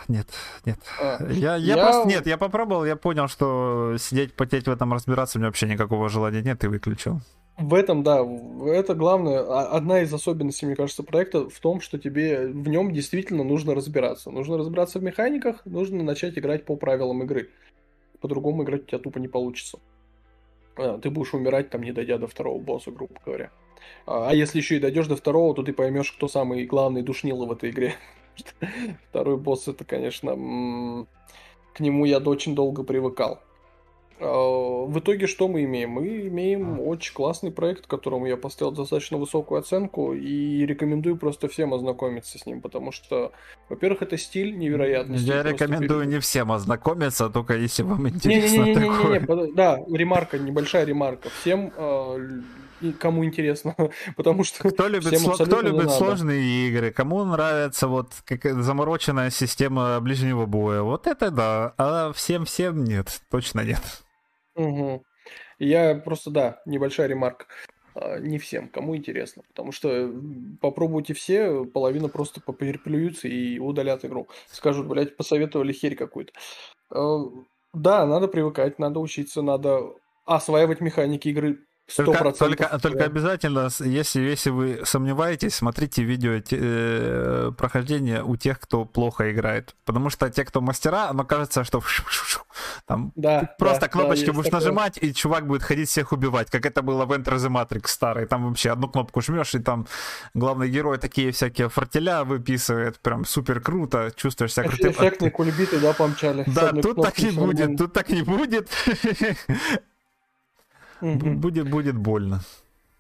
Нет, 0.09 0.29
нет. 0.65 0.79
А, 1.01 1.19
я, 1.31 1.57
я, 1.57 1.75
я 1.75 1.77
просто 1.77 2.09
нет, 2.09 2.27
я 2.27 2.39
попробовал, 2.39 2.85
я 2.85 2.97
понял, 2.97 3.29
что 3.29 3.97
сидеть, 3.99 4.35
потеть 4.35 4.67
в 4.67 4.71
этом 4.71 4.93
разбираться, 4.93 5.39
у 5.39 5.41
меня 5.41 5.49
вообще 5.49 5.67
никакого 5.67 6.09
желания 6.09 6.43
нет, 6.43 6.63
и 6.65 6.69
выключил. 6.69 7.21
В 7.59 7.73
этом, 7.73 8.03
да, 8.03 8.21
это 8.67 8.95
главное, 8.95 9.41
а, 9.41 9.69
одна 9.77 10.03
из 10.03 10.13
особенностей, 10.13 10.67
мне 10.67 10.77
кажется, 10.77 11.03
проекта 11.03 11.49
в 11.49 11.59
том, 11.59 11.81
что 11.81 11.99
тебе 11.99 12.49
в 12.49 12.69
нем 12.69 12.93
действительно 12.93 13.45
нужно 13.45 13.75
разбираться. 13.75 14.31
Нужно 14.31 14.59
разбираться 14.59 14.99
в 14.99 15.03
механиках, 15.03 15.65
нужно 15.65 16.03
начать 16.03 16.39
играть 16.39 16.67
по 16.67 16.77
правилам 16.77 17.23
игры. 17.23 17.49
По-другому 18.21 18.63
играть 18.63 18.83
у 18.83 18.87
тебя 18.87 18.99
тупо 18.99 19.19
не 19.19 19.29
получится. 19.29 19.79
А, 20.77 20.99
ты 20.99 21.09
будешь 21.09 21.33
умирать, 21.33 21.71
там, 21.71 21.83
не 21.83 21.93
дойдя 21.93 22.19
до 22.19 22.27
второго 22.27 22.61
босса, 22.61 22.91
грубо 22.91 23.15
говоря. 23.25 23.51
А, 24.07 24.29
а 24.31 24.35
если 24.35 24.59
еще 24.59 24.77
и 24.77 24.81
дойдешь 24.81 25.07
до 25.07 25.17
второго, 25.17 25.55
то 25.55 25.63
ты 25.63 25.73
поймешь, 25.73 26.13
кто 26.13 26.29
самый 26.29 26.67
главный 26.67 27.03
душнило 27.03 27.47
в 27.47 27.53
этой 27.53 27.71
игре. 27.71 27.95
Второй 29.11 29.37
босс, 29.37 29.69
это, 29.69 29.85
конечно, 29.85 31.07
к 31.75 31.81
нему 31.81 32.05
я 32.05 32.19
очень 32.19 32.55
долго 32.55 32.83
привыкал. 32.83 33.41
А, 34.19 34.87
в 34.87 34.99
итоге 34.99 35.27
что 35.27 35.47
мы 35.49 35.65
имеем? 35.65 35.91
Мы 35.91 36.27
имеем 36.29 36.81
очень 36.81 37.13
классный 37.13 37.51
проект, 37.51 37.87
которому 37.87 38.27
я 38.27 38.37
поставил 38.37 38.73
достаточно 38.73 39.19
высокую 39.19 39.59
оценку 39.59 40.15
и 40.15 40.65
рекомендую 40.65 41.17
просто 41.17 41.49
всем 41.49 41.75
ознакомиться 41.75 42.39
с 42.39 42.47
ним, 42.47 42.63
потому 42.63 42.93
что, 42.93 43.33
во-первых, 43.69 44.03
это 44.03 44.17
стиль 44.17 44.57
невероятный. 44.57 45.19
Я 45.19 45.43
рекомендую 45.43 46.01
перед... 46.01 46.15
не 46.15 46.21
всем 46.21 46.51
ознакомиться, 46.51 47.29
только 47.29 47.57
если 47.57 47.83
вам 47.83 48.09
интересно 48.09 48.63
не, 48.63 48.63
не, 48.63 48.69
не, 48.69 48.75
такое. 48.75 49.21
Не, 49.21 49.27
не, 49.27 49.47
не, 49.49 49.53
да, 49.53 49.83
ремарка, 49.87 50.39
небольшая 50.39 50.87
ремарка. 50.87 51.29
Всем, 51.41 51.73
э, 51.77 52.41
кому 52.99 53.25
интересно, 53.25 53.75
потому 54.17 54.45
что 54.45 54.69
кто 54.69 54.89
любит, 54.89 55.19
сло... 55.19 55.35
кто 55.35 55.61
любит 55.61 55.91
сложные 55.91 56.69
игры, 56.69 56.91
кому 56.91 57.25
нравится 57.25 57.89
вот 57.89 58.13
как 58.25 58.45
замороченная 58.63 59.31
система 59.31 60.01
ближнего 60.01 60.47
боя, 60.47 60.83
вот 60.83 61.07
это 61.07 61.31
да, 61.31 61.75
а 61.79 62.13
всем 62.13 62.45
всем 62.45 62.85
нет, 62.85 63.21
точно 63.31 63.61
нет. 63.61 63.81
Угу. 64.55 65.05
Я 65.59 65.95
просто, 65.95 66.31
да, 66.31 66.61
небольшая 66.67 67.07
ремарка. 67.07 67.47
А, 67.95 68.19
не 68.19 68.39
всем, 68.39 68.69
кому 68.69 68.97
интересно. 68.97 69.43
Потому 69.49 69.73
что 69.73 70.13
попробуйте 70.61 71.15
все, 71.15 71.65
половина 71.65 72.09
просто 72.09 72.41
попереплюются 72.41 73.29
и 73.29 73.59
удалят 73.59 74.05
игру. 74.05 74.29
Скажут, 74.51 74.87
блядь, 74.87 75.17
посоветовали 75.17 75.73
херь 75.73 75.97
какую-то. 75.97 76.33
А, 76.91 77.25
да, 77.73 78.07
надо 78.07 78.29
привыкать, 78.29 78.79
надо 78.79 79.01
учиться, 79.01 79.43
надо 79.43 79.95
осваивать 80.25 80.81
механики 80.81 81.29
игры 81.29 81.66
только, 81.95 82.33
только, 82.33 82.79
только 82.81 83.05
обязательно, 83.05 83.69
если, 83.81 84.21
если 84.21 84.51
вы 84.51 84.81
сомневаетесь, 84.85 85.55
смотрите 85.55 86.03
видео 86.03 86.43
э, 86.51 87.53
прохождения 87.57 88.25
у 88.25 88.37
тех, 88.37 88.59
кто 88.59 88.85
плохо 88.85 89.31
играет. 89.31 89.77
Потому 89.85 90.11
что 90.11 90.29
те, 90.29 90.45
кто 90.45 90.61
мастера, 90.61 91.09
оно 91.09 91.25
кажется, 91.25 91.63
что 91.63 91.81
там 92.87 93.13
да, 93.15 93.55
просто 93.59 93.83
да, 93.83 93.89
кнопочки 93.89 94.27
да, 94.27 94.33
будешь 94.33 94.47
такое. 94.47 94.61
нажимать, 94.61 94.99
и 95.01 95.15
чувак 95.15 95.47
будет 95.47 95.63
ходить 95.63 95.89
всех 95.89 96.11
убивать, 96.11 96.51
как 96.51 96.67
это 96.67 96.83
было 96.83 97.05
в 97.07 97.13
Enter 97.13 97.37
the 97.37 97.49
Matrix 97.49 97.87
старый. 97.87 98.27
Там 98.27 98.49
вообще 98.49 98.71
одну 98.71 98.89
кнопку 98.89 99.21
жмешь, 99.21 99.55
и 99.55 99.61
там 99.61 99.87
главный 100.35 100.69
герой 100.69 100.99
такие 100.99 101.31
всякие 101.31 101.69
фортеля 101.69 102.25
выписывает. 102.25 102.99
Прям 102.99 103.25
супер 103.25 103.61
круто, 103.61 104.11
чувствуешь 104.17 104.55
себя 104.55 104.65
крутым. 104.65 104.91
Эффектные 104.91 105.31
кульбиты, 105.31 105.79
да, 105.79 105.93
помчали. 105.93 106.43
Да, 106.49 106.73
тут 106.73 107.01
так 107.01 107.17
не 107.19 107.31
будет, 107.31 107.79
тут 107.79 107.93
так 107.93 108.09
не 108.09 108.23
будет. 108.23 108.69
Будет, 111.01 111.71
будет 111.71 111.97
больно. 111.97 112.41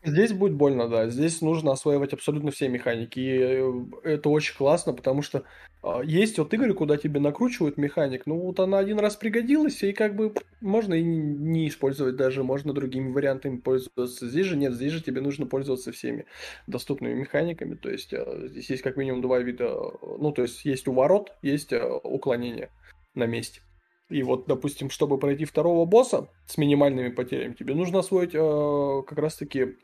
Здесь 0.06 0.32
будет 0.32 0.54
больно, 0.54 0.88
да. 0.88 1.08
Здесь 1.10 1.40
нужно 1.40 1.72
осваивать 1.72 2.12
абсолютно 2.12 2.52
все 2.52 2.68
механики. 2.68 3.18
И 3.18 3.38
э, 3.38 3.84
это 4.04 4.28
очень 4.28 4.54
классно, 4.54 4.92
потому 4.92 5.20
что 5.20 5.42
а, 5.82 6.00
есть 6.04 6.38
вот 6.38 6.54
игры, 6.54 6.74
куда 6.74 6.96
тебе 6.96 7.18
накручивают 7.18 7.76
механик. 7.76 8.24
Ну 8.24 8.38
вот 8.38 8.60
она 8.60 8.78
один 8.78 9.00
раз 9.00 9.16
пригодилась, 9.16 9.82
и 9.82 9.92
как 9.92 10.14
бы 10.14 10.32
можно 10.60 10.94
и 10.94 11.02
не 11.02 11.66
использовать 11.66 12.14
даже, 12.14 12.44
можно 12.44 12.72
другими 12.72 13.10
вариантами 13.10 13.56
пользоваться. 13.56 14.28
Здесь 14.28 14.46
же 14.46 14.56
нет, 14.56 14.74
здесь 14.74 14.92
же 14.92 15.02
тебе 15.02 15.20
нужно 15.20 15.46
пользоваться 15.46 15.90
всеми 15.90 16.26
доступными 16.68 17.14
механиками. 17.14 17.74
То 17.74 17.90
есть 17.90 18.14
а, 18.14 18.46
здесь 18.46 18.70
есть 18.70 18.82
как 18.82 18.96
минимум 18.96 19.22
два 19.22 19.40
вида. 19.40 19.74
Ну, 20.02 20.30
то 20.30 20.42
есть 20.42 20.64
есть 20.64 20.86
уворот, 20.86 21.32
есть 21.42 21.72
уклонение 22.04 22.70
на 23.16 23.26
месте. 23.26 23.60
И 24.08 24.22
вот, 24.22 24.46
допустим, 24.46 24.88
чтобы 24.88 25.18
пройти 25.18 25.44
второго 25.44 25.84
босса 25.84 26.28
с 26.46 26.58
минимальными 26.58 27.08
потерями, 27.08 27.54
тебе 27.54 27.74
нужно 27.74 28.00
освоить 28.00 28.34
э, 28.34 29.02
как 29.06 29.18
раз-таки 29.18 29.76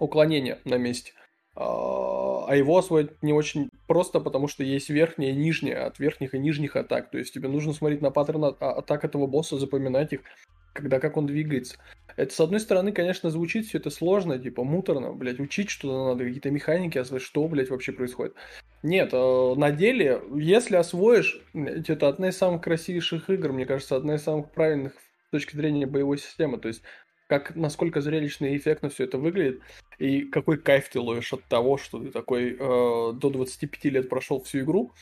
уклонение 0.00 0.58
на 0.64 0.76
месте. 0.76 1.12
А, 1.54 2.46
а 2.46 2.56
его 2.56 2.78
освоить 2.78 3.22
не 3.22 3.32
очень 3.32 3.70
просто, 3.86 4.20
потому 4.20 4.48
что 4.48 4.64
есть 4.64 4.90
верхняя 4.90 5.32
и 5.32 5.36
нижняя, 5.36 5.86
от 5.86 5.98
верхних 5.98 6.34
и 6.34 6.38
нижних 6.38 6.76
атак. 6.76 7.10
То 7.10 7.18
есть 7.18 7.32
тебе 7.32 7.48
нужно 7.48 7.72
смотреть 7.72 8.00
на 8.00 8.10
паттерн 8.10 8.44
атак 8.44 9.04
этого 9.04 9.26
босса, 9.26 9.58
запоминать 9.58 10.12
их, 10.12 10.20
когда 10.72 10.98
как 10.98 11.16
он 11.16 11.26
двигается. 11.26 11.76
Это, 12.16 12.34
с 12.34 12.40
одной 12.40 12.58
стороны, 12.58 12.90
конечно, 12.92 13.30
звучит 13.30 13.66
все 13.66 13.78
это 13.78 13.90
сложно, 13.90 14.38
типа 14.38 14.64
муторно, 14.64 15.12
блядь, 15.12 15.38
учить 15.38 15.70
что-то 15.70 16.08
надо, 16.08 16.24
какие-то 16.24 16.50
механики 16.50 16.98
освоить, 16.98 17.22
что, 17.22 17.46
блядь, 17.46 17.70
вообще 17.70 17.92
происходит. 17.92 18.34
Нет, 18.82 19.10
э, 19.12 19.54
на 19.56 19.72
деле, 19.72 20.22
если 20.36 20.76
освоишь, 20.76 21.40
это 21.54 22.08
одна 22.08 22.28
из 22.28 22.36
самых 22.36 22.62
красивейших 22.62 23.28
игр, 23.28 23.52
мне 23.52 23.66
кажется, 23.66 23.96
одна 23.96 24.14
из 24.14 24.22
самых 24.22 24.50
правильных 24.52 24.92
с 24.94 25.30
точки 25.30 25.56
зрения 25.56 25.86
боевой 25.86 26.18
системы. 26.18 26.58
То 26.58 26.68
есть, 26.68 26.82
как, 27.26 27.56
насколько 27.56 28.00
зрелищно 28.00 28.46
и 28.46 28.56
эффектно 28.56 28.88
все 28.88 29.04
это 29.04 29.18
выглядит, 29.18 29.60
и 29.98 30.22
какой 30.22 30.58
кайф 30.58 30.88
ты 30.88 31.00
ловишь 31.00 31.32
от 31.32 31.42
того, 31.44 31.76
что 31.76 31.98
ты 31.98 32.10
такой 32.10 32.52
э, 32.52 32.56
до 32.58 33.30
25 33.30 33.84
лет 33.86 34.08
прошел 34.08 34.42
всю 34.42 34.60
игру, 34.60 34.92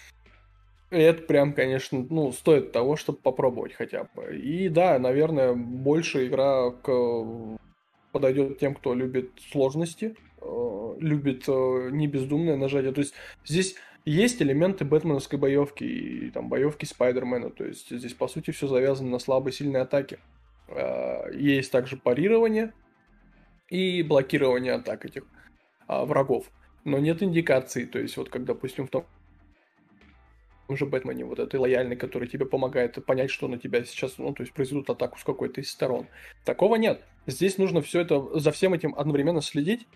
это 0.90 1.22
прям, 1.22 1.52
конечно, 1.52 2.06
ну, 2.08 2.32
стоит 2.32 2.72
того, 2.72 2.96
чтобы 2.96 3.18
попробовать 3.18 3.74
хотя 3.74 4.08
бы. 4.14 4.36
И 4.36 4.68
да, 4.68 4.98
наверное, 4.98 5.52
больше 5.52 6.26
игра 6.26 6.70
к... 6.70 7.58
подойдет 8.12 8.58
тем, 8.58 8.74
кто 8.74 8.94
любит 8.94 9.32
сложности, 9.50 10.16
любит 11.00 11.44
э, 11.48 11.90
не 11.92 12.06
бездумное 12.06 12.56
нажатие. 12.56 12.92
То 12.92 13.00
есть 13.00 13.14
здесь 13.44 13.76
есть 14.04 14.40
элементы 14.40 14.84
бэтменовской 14.84 15.38
боевки 15.38 15.84
и 15.84 16.30
там 16.30 16.48
боевки 16.48 16.84
Спайдермена. 16.84 17.50
То 17.50 17.64
есть 17.64 17.90
здесь, 17.90 18.14
по 18.14 18.28
сути, 18.28 18.50
все 18.50 18.66
завязано 18.68 19.10
на 19.10 19.18
слабой, 19.18 19.52
сильной 19.52 19.82
атаке. 19.82 20.18
Э, 20.68 21.32
есть 21.34 21.72
также 21.72 21.96
парирование 21.96 22.72
и 23.68 24.02
блокирование 24.02 24.74
атак 24.74 25.04
этих 25.04 25.24
а, 25.86 26.04
врагов. 26.04 26.50
Но 26.84 26.98
нет 26.98 27.22
индикации, 27.22 27.84
то 27.84 27.98
есть 27.98 28.16
вот 28.16 28.28
как, 28.28 28.44
допустим, 28.44 28.86
в 28.86 28.90
том 28.90 29.06
же 30.68 30.86
Бэтмене, 30.86 31.24
вот 31.24 31.38
этой 31.38 31.58
лояльной, 31.58 31.96
который 31.96 32.28
тебе 32.28 32.46
помогает 32.46 33.04
понять, 33.04 33.30
что 33.30 33.48
на 33.48 33.58
тебя 33.58 33.84
сейчас, 33.84 34.18
ну, 34.18 34.32
то 34.32 34.42
есть 34.42 34.52
произведут 34.52 34.90
атаку 34.90 35.18
с 35.18 35.24
какой-то 35.24 35.60
из 35.60 35.70
сторон. 35.70 36.06
Такого 36.44 36.76
нет. 36.76 37.04
Здесь 37.26 37.58
нужно 37.58 37.82
все 37.82 38.00
это, 38.00 38.38
за 38.38 38.50
всем 38.52 38.74
этим 38.74 38.94
одновременно 38.96 39.40
следить, 39.40 39.86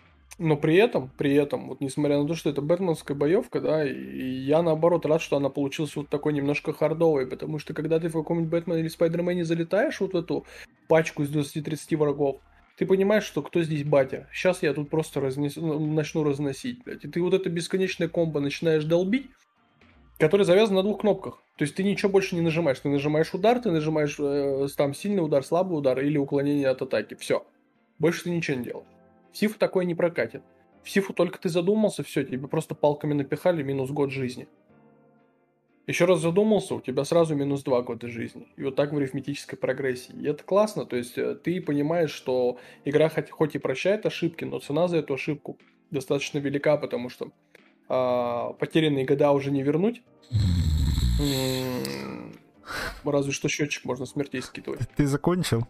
но 0.41 0.57
при 0.57 0.75
этом, 0.75 1.11
при 1.17 1.35
этом, 1.35 1.67
вот 1.67 1.81
несмотря 1.81 2.19
на 2.19 2.27
то, 2.27 2.33
что 2.33 2.49
это 2.49 2.63
бэтменская 2.63 3.15
боевка, 3.15 3.61
да, 3.61 3.87
и 3.87 4.27
я 4.27 4.63
наоборот 4.63 5.05
рад, 5.05 5.21
что 5.21 5.37
она 5.37 5.49
получилась 5.49 5.95
вот 5.95 6.09
такой 6.09 6.33
немножко 6.33 6.73
хардовой, 6.73 7.27
потому 7.27 7.59
что 7.59 7.75
когда 7.75 7.99
ты 7.99 8.09
в 8.09 8.13
каком-нибудь 8.13 8.49
Бэтмене 8.49 8.81
или 8.81 8.87
Спайдермене 8.87 9.45
залетаешь 9.45 9.99
вот 9.99 10.13
в 10.13 10.17
эту 10.17 10.47
пачку 10.87 11.21
из 11.21 11.29
20-30 11.29 11.95
врагов, 11.95 12.41
ты 12.75 12.87
понимаешь, 12.87 13.23
что 13.23 13.43
кто 13.43 13.61
здесь 13.61 13.83
батя. 13.83 14.27
Сейчас 14.33 14.63
я 14.63 14.73
тут 14.73 14.89
просто 14.89 15.21
разнес... 15.21 15.57
Ну, 15.57 15.79
начну 15.93 16.23
разносить, 16.23 16.83
блядь. 16.83 17.05
И 17.05 17.07
ты 17.07 17.21
вот 17.21 17.35
это 17.35 17.47
бесконечное 17.47 18.07
комбо 18.07 18.39
начинаешь 18.39 18.83
долбить, 18.85 19.29
который 20.17 20.47
завязан 20.47 20.75
на 20.75 20.81
двух 20.81 21.01
кнопках. 21.01 21.43
То 21.57 21.65
есть 21.65 21.75
ты 21.75 21.83
ничего 21.83 22.11
больше 22.11 22.33
не 22.33 22.41
нажимаешь. 22.41 22.79
Ты 22.79 22.89
нажимаешь 22.89 23.31
удар, 23.35 23.59
ты 23.59 23.69
нажимаешь 23.69 24.15
э, 24.17 24.67
там 24.75 24.95
сильный 24.95 25.23
удар, 25.23 25.43
слабый 25.43 25.77
удар 25.77 25.99
или 25.99 26.17
уклонение 26.17 26.69
от 26.69 26.81
атаки. 26.81 27.13
Все. 27.13 27.45
Больше 27.99 28.23
ты 28.23 28.31
ничего 28.31 28.57
не 28.57 28.63
делаешь. 28.63 28.87
В 29.31 29.37
Сифу 29.37 29.57
такое 29.57 29.85
не 29.85 29.95
прокатит. 29.95 30.43
В 30.83 30.89
Сифу 30.89 31.13
только 31.13 31.39
ты 31.39 31.49
задумался, 31.49 32.03
все, 32.03 32.23
тебе 32.23 32.47
просто 32.47 32.75
палками 32.75 33.13
напихали 33.13 33.63
минус 33.63 33.91
год 33.91 34.11
жизни. 34.11 34.47
Еще 35.87 36.05
раз 36.05 36.21
задумался, 36.21 36.75
у 36.75 36.81
тебя 36.81 37.03
сразу 37.03 37.35
минус 37.35 37.63
два 37.63 37.81
года 37.81 38.07
жизни. 38.07 38.47
И 38.55 38.63
вот 38.63 38.75
так 38.75 38.93
в 38.93 38.97
арифметической 38.97 39.57
прогрессии. 39.57 40.13
И 40.13 40.27
это 40.27 40.43
классно, 40.43 40.85
то 40.85 40.95
есть 40.95 41.17
э, 41.17 41.35
ты 41.35 41.59
понимаешь, 41.59 42.11
что 42.11 42.59
игра 42.85 43.09
хоть, 43.09 43.29
хоть 43.29 43.55
и 43.55 43.59
прощает 43.59 44.05
ошибки, 44.05 44.43
но 44.43 44.59
цена 44.59 44.87
за 44.87 44.97
эту 44.97 45.15
ошибку 45.15 45.57
достаточно 45.89 46.37
велика, 46.37 46.77
потому 46.77 47.09
что 47.09 47.31
а, 47.89 48.53
потерянные 48.53 49.05
года 49.05 49.31
уже 49.31 49.51
не 49.51 49.63
вернуть. 49.63 50.01
Разве 53.03 53.31
что 53.33 53.49
счетчик 53.49 53.83
можно 53.83 54.05
смертей 54.05 54.41
скидывать. 54.41 54.87
Ты 54.95 55.05
закончил? 55.07 55.67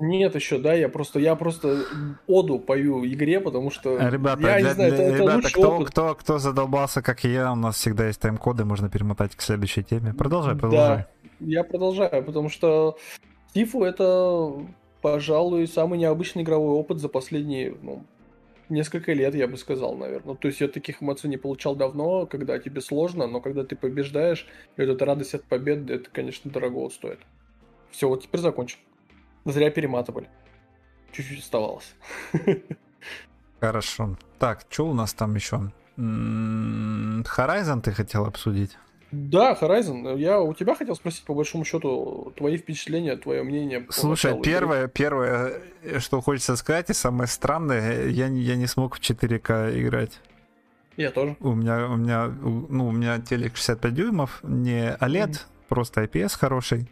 Нет, 0.00 0.34
еще, 0.34 0.58
да, 0.58 0.74
я 0.74 0.88
просто, 0.88 1.20
я 1.20 1.36
просто 1.36 1.84
оду 2.26 2.58
пою 2.58 3.06
игре, 3.06 3.40
потому 3.40 3.70
что 3.70 3.96
ребята, 4.08 4.40
я 4.40 4.58
для, 4.58 4.68
не 4.68 4.74
знаю, 4.74 4.92
для, 4.92 5.04
это, 5.04 5.16
ребята, 5.16 5.38
это 5.38 5.48
кто, 5.50 5.76
опыт. 5.76 5.88
кто, 5.90 6.14
кто 6.16 6.38
задолбался, 6.38 7.00
как 7.00 7.24
и 7.24 7.32
я, 7.32 7.52
у 7.52 7.56
нас 7.56 7.76
всегда 7.76 8.08
есть 8.08 8.20
тайм-коды, 8.20 8.64
можно 8.64 8.88
перемотать 8.88 9.36
к 9.36 9.40
следующей 9.40 9.84
теме. 9.84 10.12
Продолжай, 10.12 10.56
продолжай. 10.56 10.96
Да, 10.96 11.08
я 11.40 11.62
продолжаю, 11.62 12.24
потому 12.24 12.48
что 12.48 12.98
Тифу 13.52 13.84
это, 13.84 14.52
пожалуй, 15.00 15.68
самый 15.68 15.98
необычный 15.98 16.42
игровой 16.42 16.74
опыт 16.74 16.98
за 16.98 17.08
последние 17.08 17.76
ну, 17.80 18.04
несколько 18.68 19.12
лет, 19.12 19.34
я 19.36 19.46
бы 19.46 19.56
сказал, 19.56 19.94
наверное. 19.94 20.34
То 20.34 20.48
есть 20.48 20.60
я 20.60 20.66
таких 20.66 21.02
эмоций 21.02 21.30
не 21.30 21.36
получал 21.36 21.76
давно, 21.76 22.26
когда 22.26 22.58
тебе 22.58 22.80
сложно, 22.80 23.28
но 23.28 23.40
когда 23.40 23.64
ты 23.64 23.76
побеждаешь, 23.76 24.46
и 24.76 24.80
вот 24.80 24.90
эта 24.90 25.04
радость 25.04 25.34
от 25.34 25.44
победы, 25.44 25.94
это, 25.94 26.10
конечно, 26.10 26.50
дорого 26.50 26.88
стоит. 26.90 27.20
Все, 27.90 28.08
вот 28.08 28.24
теперь 28.24 28.40
закончим. 28.40 28.78
Зря 29.44 29.70
перематывали. 29.70 30.28
Чуть-чуть 31.12 31.40
оставалось. 31.40 31.94
Хорошо. 33.60 34.16
Так, 34.38 34.64
что 34.68 34.86
у 34.86 34.94
нас 34.94 35.14
там 35.14 35.34
еще? 35.34 35.70
Horizon 35.96 37.80
ты 37.80 37.92
хотел 37.92 38.26
обсудить? 38.26 38.76
Да, 39.12 39.56
Horizon. 39.60 40.18
Я 40.18 40.40
у 40.40 40.52
тебя 40.54 40.74
хотел 40.74 40.96
спросить, 40.96 41.24
по 41.24 41.34
большому 41.34 41.64
счету, 41.64 42.32
твои 42.36 42.56
впечатления, 42.56 43.16
твое 43.16 43.42
мнение. 43.44 43.86
Слушай, 43.90 44.40
первое, 44.42 44.88
первое, 44.88 45.60
что 45.98 46.20
хочется 46.20 46.56
сказать, 46.56 46.90
и 46.90 46.94
самое 46.94 47.28
странное, 47.28 48.08
я, 48.08 48.26
я 48.26 48.56
не 48.56 48.66
смог 48.66 48.96
в 48.96 49.00
4К 49.00 49.80
играть. 49.80 50.20
Я 50.96 51.10
тоже. 51.10 51.36
У 51.40 51.54
меня, 51.54 51.86
у 51.88 51.96
меня, 51.96 52.26
ну, 52.26 52.88
у 52.88 52.92
меня 52.92 53.20
телек 53.20 53.56
65 53.56 53.94
дюймов, 53.94 54.40
не 54.42 54.96
OLED, 55.00 55.30
mm-hmm. 55.30 55.46
просто 55.68 56.02
IPS 56.04 56.38
хороший. 56.38 56.88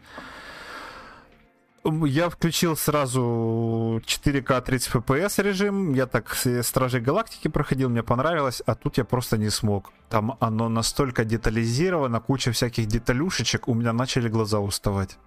Я 1.85 2.29
включил 2.29 2.77
сразу 2.77 4.01
4К 4.05 4.61
30 4.61 4.95
FPS 4.95 5.43
режим. 5.43 5.93
Я 5.93 6.05
так 6.05 6.33
Стражей 6.61 7.01
Галактики 7.01 7.49
проходил, 7.49 7.89
мне 7.89 8.03
понравилось, 8.03 8.63
а 8.65 8.75
тут 8.75 8.97
я 8.97 9.03
просто 9.03 9.37
не 9.37 9.49
смог. 9.49 9.91
Там 10.09 10.37
оно 10.39 10.69
настолько 10.69 11.25
детализировано, 11.25 12.21
куча 12.21 12.51
всяких 12.51 12.85
деталюшечек, 12.85 13.67
у 13.67 13.73
меня 13.73 13.91
начали 13.91 14.29
глаза 14.29 14.59
уставать. 14.59 15.17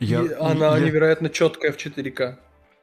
Я, 0.00 0.20
она 0.40 0.78
я... 0.78 0.84
невероятно 0.84 1.28
четкая 1.28 1.72
в 1.72 1.76
4К. 1.76 2.36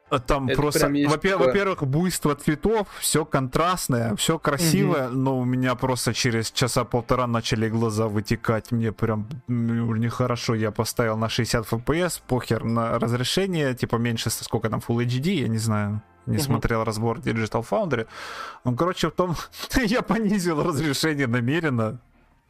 А 0.09 0.19
там 0.19 0.47
это 0.47 0.61
просто, 0.61 0.87
во-первых, 0.87 1.47
во-первых, 1.47 1.83
буйство 1.83 2.35
цветов, 2.35 2.87
все 2.99 3.25
контрастное, 3.25 4.15
все 4.15 4.39
красивое, 4.39 5.07
угу. 5.07 5.17
но 5.17 5.39
у 5.39 5.45
меня 5.45 5.75
просто 5.75 6.13
через 6.13 6.51
часа 6.51 6.83
полтора 6.83 7.27
начали 7.27 7.69
глаза 7.69 8.07
вытекать. 8.07 8.71
Мне 8.71 8.91
прям 8.91 9.27
нехорошо. 9.47 10.55
Я 10.55 10.71
поставил 10.71 11.17
на 11.17 11.29
60 11.29 11.71
FPS, 11.71 12.21
похер 12.27 12.63
на 12.63 12.97
разрешение, 12.97 13.73
типа 13.75 13.97
меньше, 13.97 14.29
сколько 14.29 14.69
там 14.69 14.81
Full 14.87 15.05
HD, 15.05 15.41
я 15.41 15.47
не 15.47 15.59
знаю. 15.59 16.01
Не 16.25 16.37
угу. 16.37 16.43
смотрел 16.43 16.83
разбор 16.83 17.19
Digital 17.19 17.65
Foundry. 17.69 18.07
Ну, 18.63 18.75
короче, 18.75 19.09
в 19.09 19.11
том, 19.11 19.35
я 19.75 20.01
понизил 20.01 20.63
разрешение 20.63 21.27
намеренно. 21.27 21.99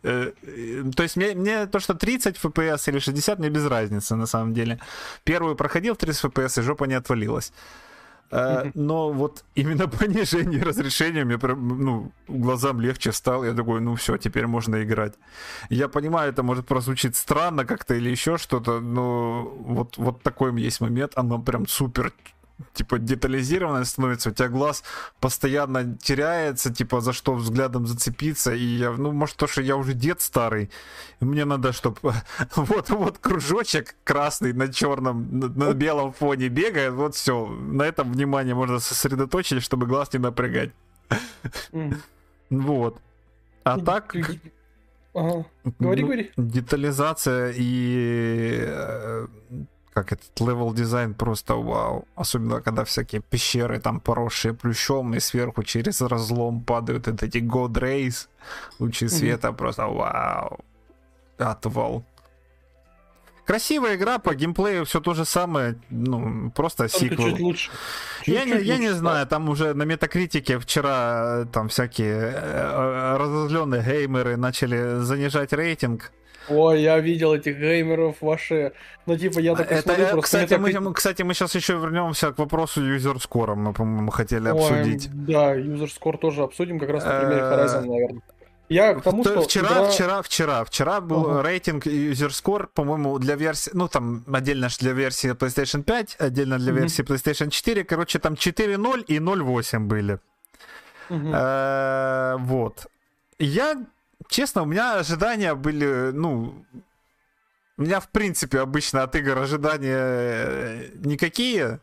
Э, 0.03 0.31
э, 0.41 0.83
то 0.95 1.03
есть 1.03 1.17
мне, 1.17 1.35
мне 1.35 1.65
то, 1.67 1.79
что 1.79 1.93
30 1.93 2.37
FPS 2.37 2.89
или 2.89 2.99
60, 2.99 3.39
мне 3.39 3.49
без 3.49 3.65
разницы 3.65 4.15
на 4.15 4.25
самом 4.25 4.53
деле. 4.53 4.79
Первую 5.23 5.55
проходил 5.55 5.93
в 5.93 5.97
30 5.97 6.25
FPS, 6.25 6.59
и 6.59 6.63
жопа 6.63 6.85
не 6.85 6.95
отвалилась. 6.95 7.51
Uh, 8.31 8.71
но 8.75 9.11
вот 9.11 9.43
именно 9.55 9.87
понижение 9.99 10.61
разрешения 10.61 11.25
мне 11.25 11.39
прям, 11.39 11.67
ну, 11.67 12.11
глазам 12.27 12.79
легче 12.79 13.11
стало. 13.11 13.45
Я 13.45 13.53
такой, 13.53 13.81
ну 13.81 13.95
все, 13.95 14.17
теперь 14.17 14.45
можно 14.45 14.83
играть. 14.83 15.15
Я 15.71 15.87
понимаю, 15.87 16.31
это 16.31 16.43
может 16.43 16.67
прозвучить 16.67 17.15
странно 17.15 17.65
как-то 17.65 17.95
или 17.95 18.11
еще 18.11 18.37
что-то, 18.37 18.81
но 18.81 19.51
вот, 19.59 19.97
вот 19.97 20.21
такой 20.21 20.61
есть 20.61 20.79
момент. 20.79 21.13
Оно 21.15 21.39
прям 21.39 21.65
супер 21.67 22.13
типа 22.73 22.99
детализированное 22.99 23.83
становится, 23.83 24.29
у 24.29 24.33
тебя 24.33 24.49
глаз 24.49 24.83
постоянно 25.19 25.97
теряется, 25.97 26.73
типа 26.73 27.01
за 27.01 27.13
что 27.13 27.33
взглядом 27.35 27.87
зацепиться, 27.87 28.53
и 28.53 28.63
я, 28.63 28.91
ну, 28.91 29.11
может, 29.11 29.37
то, 29.37 29.47
что 29.47 29.61
я 29.61 29.75
уже 29.75 29.93
дед 29.93 30.21
старый, 30.21 30.69
мне 31.19 31.45
надо, 31.45 31.71
чтобы 31.71 31.99
вот, 32.55 32.89
вот 32.89 33.17
кружочек 33.17 33.95
красный 34.03 34.53
на 34.53 34.71
черном, 34.71 35.39
на, 35.39 35.47
на 35.47 35.73
белом 35.73 36.13
фоне 36.13 36.49
бегает, 36.49 36.93
вот 36.93 37.15
все, 37.15 37.45
на 37.45 37.83
этом 37.83 38.11
внимание 38.11 38.55
можно 38.55 38.79
сосредоточить, 38.79 39.63
чтобы 39.63 39.87
глаз 39.87 40.13
не 40.13 40.19
напрягать. 40.19 40.71
Вот. 42.49 42.99
А 43.63 43.79
так... 43.79 44.15
Ага. 45.13 45.45
Говори, 45.79 46.03
говори. 46.03 46.31
Детализация 46.37 47.53
и 47.55 48.59
э, 48.59 49.27
как 50.03 50.13
этот 50.13 50.39
level 50.39 50.73
design 50.73 51.13
просто 51.13 51.55
вау. 51.55 52.05
Особенно, 52.15 52.61
когда 52.61 52.83
всякие 52.83 53.21
пещеры 53.21 53.79
там 53.79 53.99
поросшие 53.99 54.53
плющом, 54.53 55.13
и 55.13 55.19
сверху 55.19 55.63
через 55.63 56.01
разлом 56.01 56.61
падают 56.61 57.07
вот 57.07 57.23
эти 57.23 57.39
God 57.39 57.73
Rays, 57.73 58.27
лучи 58.79 59.09
света, 59.09 59.47
mm-hmm. 59.47 59.55
просто 59.55 59.87
вау. 59.87 60.59
Отвал. 61.37 62.03
Красивая 63.49 63.95
игра, 63.95 64.19
по 64.19 64.35
геймплею 64.35 64.85
все 64.85 64.99
то 65.01 65.15
же 65.15 65.25
самое, 65.25 65.75
ну, 65.89 66.51
просто 66.51 66.83
Только 66.83 66.99
сиквел. 66.99 67.29
Чуть 67.31 67.39
лучше. 67.39 67.71
Чуть, 68.23 68.35
я 68.35 68.41
чуть 68.41 68.45
не, 68.45 68.53
лучше, 68.53 68.65
я 68.65 68.77
не 68.77 68.89
знаю, 68.93 69.25
там 69.25 69.49
уже 69.49 69.73
на 69.73 69.85
метакритике 69.85 70.59
вчера 70.59 71.45
там 71.51 71.67
всякие 71.69 72.15
э, 72.15 72.33
э, 72.35 73.17
разозленные 73.17 73.81
геймеры 73.81 74.37
начали 74.37 74.99
занижать 74.99 75.51
рейтинг. 75.51 76.11
Ой, 76.47 76.83
я 76.83 76.99
видел 76.99 77.33
этих 77.33 77.57
геймеров 77.57 78.17
ваши. 78.21 78.73
Ну, 79.07 79.17
типа, 79.17 79.39
я 79.39 79.55
так 79.55 79.71
это, 79.71 79.95
смотрю, 79.95 80.21
кстати, 80.21 80.53
мы, 80.53 80.71
так... 80.71 80.93
кстати, 80.93 81.23
мы 81.23 81.33
сейчас 81.33 81.55
еще 81.55 81.73
вернемся 81.73 82.31
к 82.31 82.37
вопросу 82.37 82.83
юзерскора. 82.83 83.55
Мы, 83.55 83.73
по-моему, 83.73 84.11
хотели 84.11 84.47
обсудить. 84.47 85.09
да, 85.11 85.55
юзерскор 85.55 86.19
тоже 86.19 86.43
обсудим, 86.43 86.77
как 86.77 86.91
раз 86.91 87.03
на 87.03 87.19
примере 87.19 87.41
э, 87.41 87.51
Horizon, 87.51 87.85
наверное. 87.87 88.21
Я 88.69 88.93
к 88.93 89.01
тому, 89.01 89.23
что 89.23 89.41
вчера, 89.41 89.67
игра... 89.67 89.89
вчера, 89.89 90.21
вчера, 90.21 90.63
вчера 90.63 91.01
был 91.01 91.25
uh-huh. 91.25 91.41
рейтинг 91.41 91.87
юзерскор, 91.87 92.67
по-моему, 92.67 93.17
для 93.17 93.35
версии, 93.35 93.71
ну 93.73 93.87
там 93.87 94.23
отдельно 94.31 94.69
для 94.79 94.93
версии 94.93 95.31
PlayStation 95.31 95.83
5, 95.83 96.17
отдельно 96.19 96.59
для 96.59 96.71
uh-huh. 96.71 96.79
версии 96.79 97.03
PlayStation 97.03 97.49
4, 97.49 97.83
короче, 97.83 98.19
там 98.19 98.33
4.0 98.33 99.05
и 99.07 99.17
0.8 99.17 99.79
были. 99.79 100.19
Uh-huh. 101.09 102.37
вот. 102.37 102.85
Я 103.39 103.83
честно, 104.27 104.61
у 104.61 104.65
меня 104.65 104.99
ожидания 104.99 105.55
были, 105.55 106.11
ну, 106.11 106.63
у 107.77 107.81
меня, 107.81 107.99
в 107.99 108.09
принципе, 108.09 108.59
обычно 108.59 109.03
от 109.03 109.15
игр 109.15 109.37
ожидания 109.37 109.97
э, 109.97 110.89
никакие. 110.95 111.79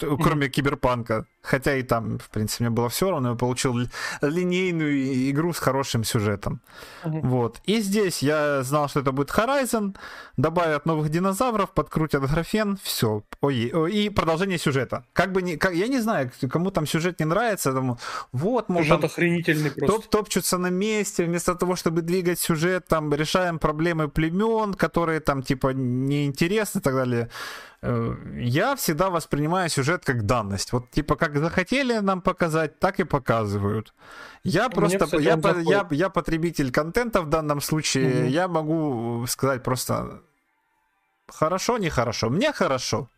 кроме 0.00 0.48
Киберпанка. 0.48 1.26
Хотя 1.48 1.76
и 1.76 1.82
там, 1.82 2.18
в 2.18 2.28
принципе, 2.28 2.64
мне 2.64 2.70
было 2.70 2.88
все 2.88 3.10
равно, 3.10 3.30
я 3.30 3.34
получил 3.34 3.74
линейную 4.20 5.30
игру 5.30 5.52
с 5.52 5.58
хорошим 5.58 6.04
сюжетом. 6.04 6.60
Вот. 7.04 7.60
И 7.64 7.80
здесь 7.80 8.22
я 8.22 8.62
знал, 8.62 8.88
что 8.88 9.00
это 9.00 9.12
будет 9.12 9.30
Horizon, 9.30 9.96
добавят 10.36 10.86
новых 10.86 11.08
динозавров, 11.08 11.70
подкрутят 11.70 12.22
графен, 12.30 12.78
все. 12.82 13.22
Ой, 13.40 13.72
и 13.90 14.10
продолжение 14.10 14.58
сюжета. 14.58 15.04
Как 15.14 15.32
бы 15.32 15.40
не, 15.42 15.56
как, 15.56 15.74
я 15.74 15.88
не 15.88 16.00
знаю, 16.00 16.30
кому 16.50 16.70
там 16.70 16.86
сюжет 16.86 17.20
не 17.20 17.26
нравится, 17.26 17.72
тому, 17.72 17.98
вот, 18.32 18.68
мол, 18.68 18.82
Сюжет 18.82 19.04
охренительный 19.04 19.70
просто. 19.70 19.96
Топ 19.96 20.06
топчутся 20.10 20.58
на 20.58 20.70
месте, 20.70 21.24
вместо 21.24 21.54
того, 21.54 21.76
чтобы 21.76 22.02
двигать 22.02 22.38
сюжет, 22.38 22.86
там, 22.88 23.14
решаем 23.14 23.58
проблемы 23.58 24.08
племен, 24.08 24.74
которые 24.74 25.20
там, 25.20 25.42
типа, 25.42 25.68
неинтересны 25.68 26.80
и 26.80 26.82
так 26.82 26.94
далее. 26.94 27.28
Э, 27.80 28.14
я 28.34 28.74
всегда 28.74 29.08
воспринимаю 29.08 29.68
сюжет 29.68 30.04
как 30.04 30.26
данность. 30.26 30.72
Вот 30.72 30.90
типа 30.90 31.14
как 31.16 31.37
захотели 31.38 31.98
нам 31.98 32.20
показать, 32.20 32.78
так 32.78 33.00
и 33.00 33.04
показывают. 33.04 33.94
Я 34.44 34.68
просто 34.68 34.98
кстати, 34.98 35.22
я, 35.22 35.36
по, 35.36 35.58
я, 35.58 35.86
я 35.90 36.08
потребитель 36.08 36.70
контента 36.70 37.22
в 37.22 37.28
данном 37.28 37.60
случае. 37.60 38.22
Угу. 38.22 38.28
Я 38.28 38.48
могу 38.48 39.26
сказать 39.26 39.62
просто 39.62 40.22
хорошо, 41.28 41.78
нехорошо. 41.78 42.30
Мне 42.30 42.52
хорошо. 42.52 43.08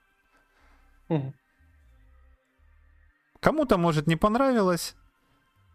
Угу. 1.09 1.33
Кому-то 3.41 3.79
может 3.79 4.07
не 4.07 4.17
понравилось. 4.17 4.95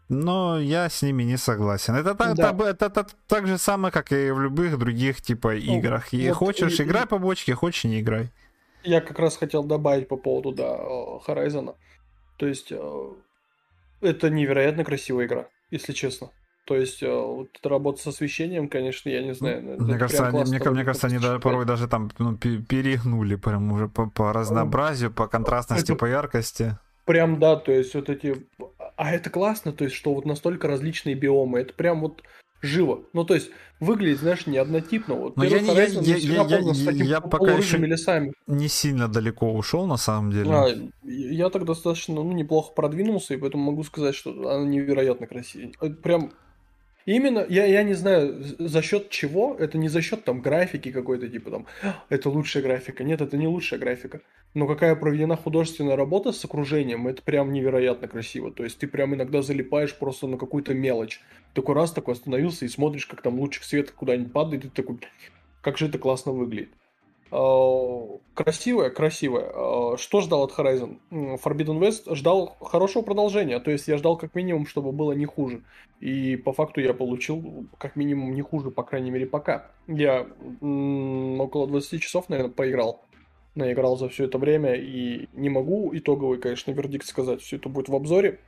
Но 0.08 0.58
я 0.60 0.88
с 0.88 1.02
ними 1.02 1.24
не 1.24 1.36
согласен. 1.36 1.96
Это 1.96 2.14
так, 2.14 2.36
да. 2.36 2.50
это, 2.50 2.64
это, 2.64 2.86
это 2.86 3.06
так 3.26 3.46
же 3.48 3.58
самое, 3.58 3.92
как 3.92 4.12
и 4.12 4.30
в 4.30 4.40
любых 4.40 4.78
других 4.78 5.20
типа 5.20 5.48
ну, 5.48 5.78
играх. 5.78 6.12
И 6.14 6.28
вот, 6.28 6.36
хочешь, 6.36 6.78
и, 6.78 6.84
играй 6.84 7.06
по 7.06 7.18
бочке, 7.18 7.54
хочешь, 7.54 7.84
не 7.84 8.00
играй. 8.00 8.30
Я 8.84 9.00
как 9.00 9.18
раз 9.18 9.36
хотел 9.36 9.64
добавить 9.64 10.06
по 10.06 10.16
поводу, 10.16 10.52
да, 10.52 10.78
Horizon. 11.26 11.74
То 12.36 12.46
есть, 12.46 12.72
э, 12.72 13.08
это 14.00 14.30
невероятно 14.30 14.84
красивая 14.84 15.26
игра, 15.26 15.48
если 15.70 15.92
честно. 15.92 16.30
То 16.66 16.74
есть, 16.74 17.02
э, 17.02 17.08
вот 17.08 17.48
эта 17.58 17.68
работа 17.68 18.02
с 18.02 18.06
освещением, 18.08 18.68
конечно, 18.68 19.08
я 19.08 19.22
не 19.22 19.34
знаю. 19.34 19.80
Мне 19.80 19.98
кажется, 19.98 20.26
они, 20.26 20.42
мне, 20.42 20.58
мне 20.70 20.84
кажется, 20.84 21.06
они 21.06 21.18
даже 21.18 21.38
порой 21.38 21.64
даже 21.64 21.86
там 21.86 22.10
ну, 22.18 22.36
перегнули 22.36 23.36
прям 23.36 23.72
уже 23.72 23.88
по, 23.88 24.10
по 24.10 24.32
разнообразию, 24.32 25.12
по 25.12 25.28
контрастности, 25.28 25.92
это... 25.92 25.98
по 25.98 26.06
яркости. 26.06 26.76
Прям, 27.04 27.38
да, 27.38 27.54
то 27.54 27.70
есть 27.70 27.94
вот 27.94 28.08
эти... 28.10 28.44
А 28.96 29.12
это 29.12 29.30
классно, 29.30 29.72
то 29.72 29.84
есть, 29.84 29.94
что 29.94 30.12
вот 30.12 30.24
настолько 30.24 30.66
различные 30.66 31.14
биомы. 31.14 31.60
Это 31.60 31.72
прям 31.72 32.00
вот 32.00 32.22
живо. 32.66 33.04
Ну, 33.12 33.24
то 33.24 33.34
есть, 33.34 33.50
выглядит, 33.80 34.20
знаешь, 34.20 34.46
не 34.46 34.58
однотипно. 34.58 35.14
Вот 35.14 35.36
Но 35.36 35.44
я, 35.44 35.58
я, 35.58 35.84
я, 35.84 36.16
я, 36.16 36.42
я, 36.42 36.90
я 36.90 37.20
пока 37.20 37.52
еще 37.52 37.78
лесами. 37.78 38.32
не 38.46 38.68
сильно 38.68 39.08
далеко 39.08 39.52
ушел, 39.52 39.86
на 39.86 39.96
самом 39.96 40.32
деле. 40.32 40.50
А, 40.50 40.66
я 41.04 41.50
так 41.50 41.64
достаточно 41.64 42.14
ну, 42.16 42.32
неплохо 42.32 42.72
продвинулся, 42.74 43.34
и 43.34 43.36
поэтому 43.36 43.70
могу 43.70 43.84
сказать, 43.84 44.14
что 44.14 44.30
она 44.50 44.66
невероятно 44.66 45.26
красивая. 45.26 45.72
Прям 46.02 46.32
Именно, 47.06 47.46
я, 47.48 47.64
я 47.66 47.84
не 47.84 47.94
знаю, 47.94 48.42
за 48.58 48.82
счет 48.82 49.10
чего, 49.10 49.54
это 49.56 49.78
не 49.78 49.88
за 49.88 50.02
счет 50.02 50.24
там 50.24 50.40
графики 50.40 50.90
какой-то, 50.90 51.28
типа 51.28 51.50
там, 51.52 51.66
«А, 51.84 52.02
это 52.08 52.28
лучшая 52.28 52.64
графика. 52.64 53.04
Нет, 53.04 53.20
это 53.20 53.36
не 53.36 53.46
лучшая 53.46 53.78
графика. 53.78 54.22
Но 54.54 54.66
какая 54.66 54.96
проведена 54.96 55.36
художественная 55.36 55.94
работа 55.94 56.32
с 56.32 56.44
окружением, 56.44 57.06
это 57.06 57.22
прям 57.22 57.52
невероятно 57.52 58.08
красиво. 58.08 58.50
То 58.50 58.64
есть 58.64 58.78
ты 58.78 58.88
прям 58.88 59.14
иногда 59.14 59.40
залипаешь 59.40 59.94
просто 59.94 60.26
на 60.26 60.36
какую-то 60.36 60.74
мелочь. 60.74 61.20
Такой 61.54 61.76
раз 61.76 61.92
такой 61.92 62.14
остановился 62.14 62.64
и 62.64 62.68
смотришь, 62.68 63.06
как 63.06 63.22
там 63.22 63.38
лучик 63.38 63.62
света 63.62 63.92
куда-нибудь 63.94 64.32
падает, 64.32 64.64
и 64.64 64.68
ты 64.68 64.82
такой, 64.82 64.98
как 65.62 65.78
же 65.78 65.86
это 65.86 65.98
классно 65.98 66.32
выглядит. 66.32 66.70
А, 67.30 68.18
красивая, 68.34 68.90
красивая. 68.90 69.50
А, 69.52 69.96
что 69.96 70.20
ждал 70.20 70.44
от 70.44 70.52
Horizon? 70.52 70.98
Forbidden 71.10 71.80
West 71.80 72.14
ждал 72.14 72.56
хорошего 72.60 73.02
продолжения, 73.02 73.58
то 73.58 73.70
есть 73.70 73.88
я 73.88 73.96
ждал 73.98 74.16
как 74.16 74.34
минимум, 74.34 74.66
чтобы 74.66 74.92
было 74.92 75.12
не 75.12 75.26
хуже. 75.26 75.62
И 76.00 76.36
по 76.36 76.52
факту 76.52 76.80
я 76.80 76.94
получил 76.94 77.66
как 77.78 77.96
минимум 77.96 78.34
не 78.34 78.42
хуже, 78.42 78.70
по 78.70 78.82
крайней 78.82 79.10
мере, 79.10 79.26
пока. 79.26 79.70
Я 79.86 80.26
около 80.60 81.66
20 81.66 82.02
часов, 82.02 82.28
наверное, 82.28 82.52
поиграл. 82.52 83.02
Наиграл 83.54 83.96
за 83.96 84.08
все 84.10 84.24
это 84.24 84.36
время 84.36 84.74
и 84.74 85.28
не 85.32 85.48
могу 85.48 85.96
итоговый, 85.96 86.38
конечно, 86.38 86.70
вердикт 86.72 87.06
сказать. 87.06 87.40
Все 87.40 87.56
это 87.56 87.68
будет 87.68 87.88
в 87.88 87.94
обзоре. 87.94 88.38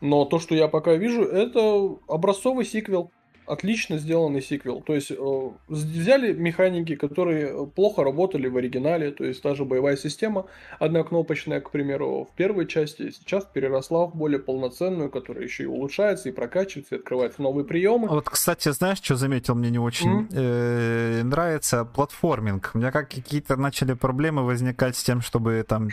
Но 0.00 0.24
то, 0.24 0.38
что 0.38 0.54
я 0.54 0.68
пока 0.68 0.94
вижу, 0.94 1.22
это 1.22 1.96
образцовый 2.08 2.64
сиквел 2.64 3.12
отлично 3.46 3.98
сделанный 3.98 4.42
сиквел. 4.42 4.80
То 4.80 4.94
есть 4.94 5.10
э, 5.10 5.50
взяли 5.68 6.32
механики, 6.32 6.96
которые 6.96 7.66
плохо 7.66 8.04
работали 8.04 8.48
в 8.48 8.56
оригинале, 8.56 9.10
то 9.10 9.24
есть 9.24 9.42
та 9.42 9.54
же 9.54 9.64
боевая 9.64 9.96
система 9.96 10.46
однокнопочная, 10.78 11.60
к 11.60 11.70
примеру, 11.70 12.28
в 12.30 12.36
первой 12.36 12.66
части, 12.66 13.10
сейчас 13.10 13.44
переросла 13.44 14.06
в 14.06 14.16
более 14.16 14.38
полноценную, 14.38 15.10
которая 15.10 15.44
еще 15.44 15.64
и 15.64 15.66
улучшается, 15.66 16.28
и 16.28 16.32
прокачивается, 16.32 16.96
и 16.96 16.98
открывается 16.98 17.42
новые 17.42 17.64
приемы. 17.64 18.08
Вот, 18.08 18.28
кстати, 18.28 18.70
знаешь, 18.70 18.98
что 19.02 19.16
заметил, 19.16 19.54
мне 19.54 19.70
не 19.70 19.78
очень 19.78 20.26
mm-hmm. 20.26 20.28
э, 20.34 21.22
нравится 21.22 21.84
платформинг. 21.84 22.72
У 22.74 22.78
меня 22.78 22.90
как 22.90 23.10
какие-то 23.10 23.56
начали 23.56 23.94
проблемы 23.94 24.44
возникать 24.44 24.96
с 24.96 25.02
тем, 25.02 25.20
чтобы 25.20 25.64
там 25.66 25.88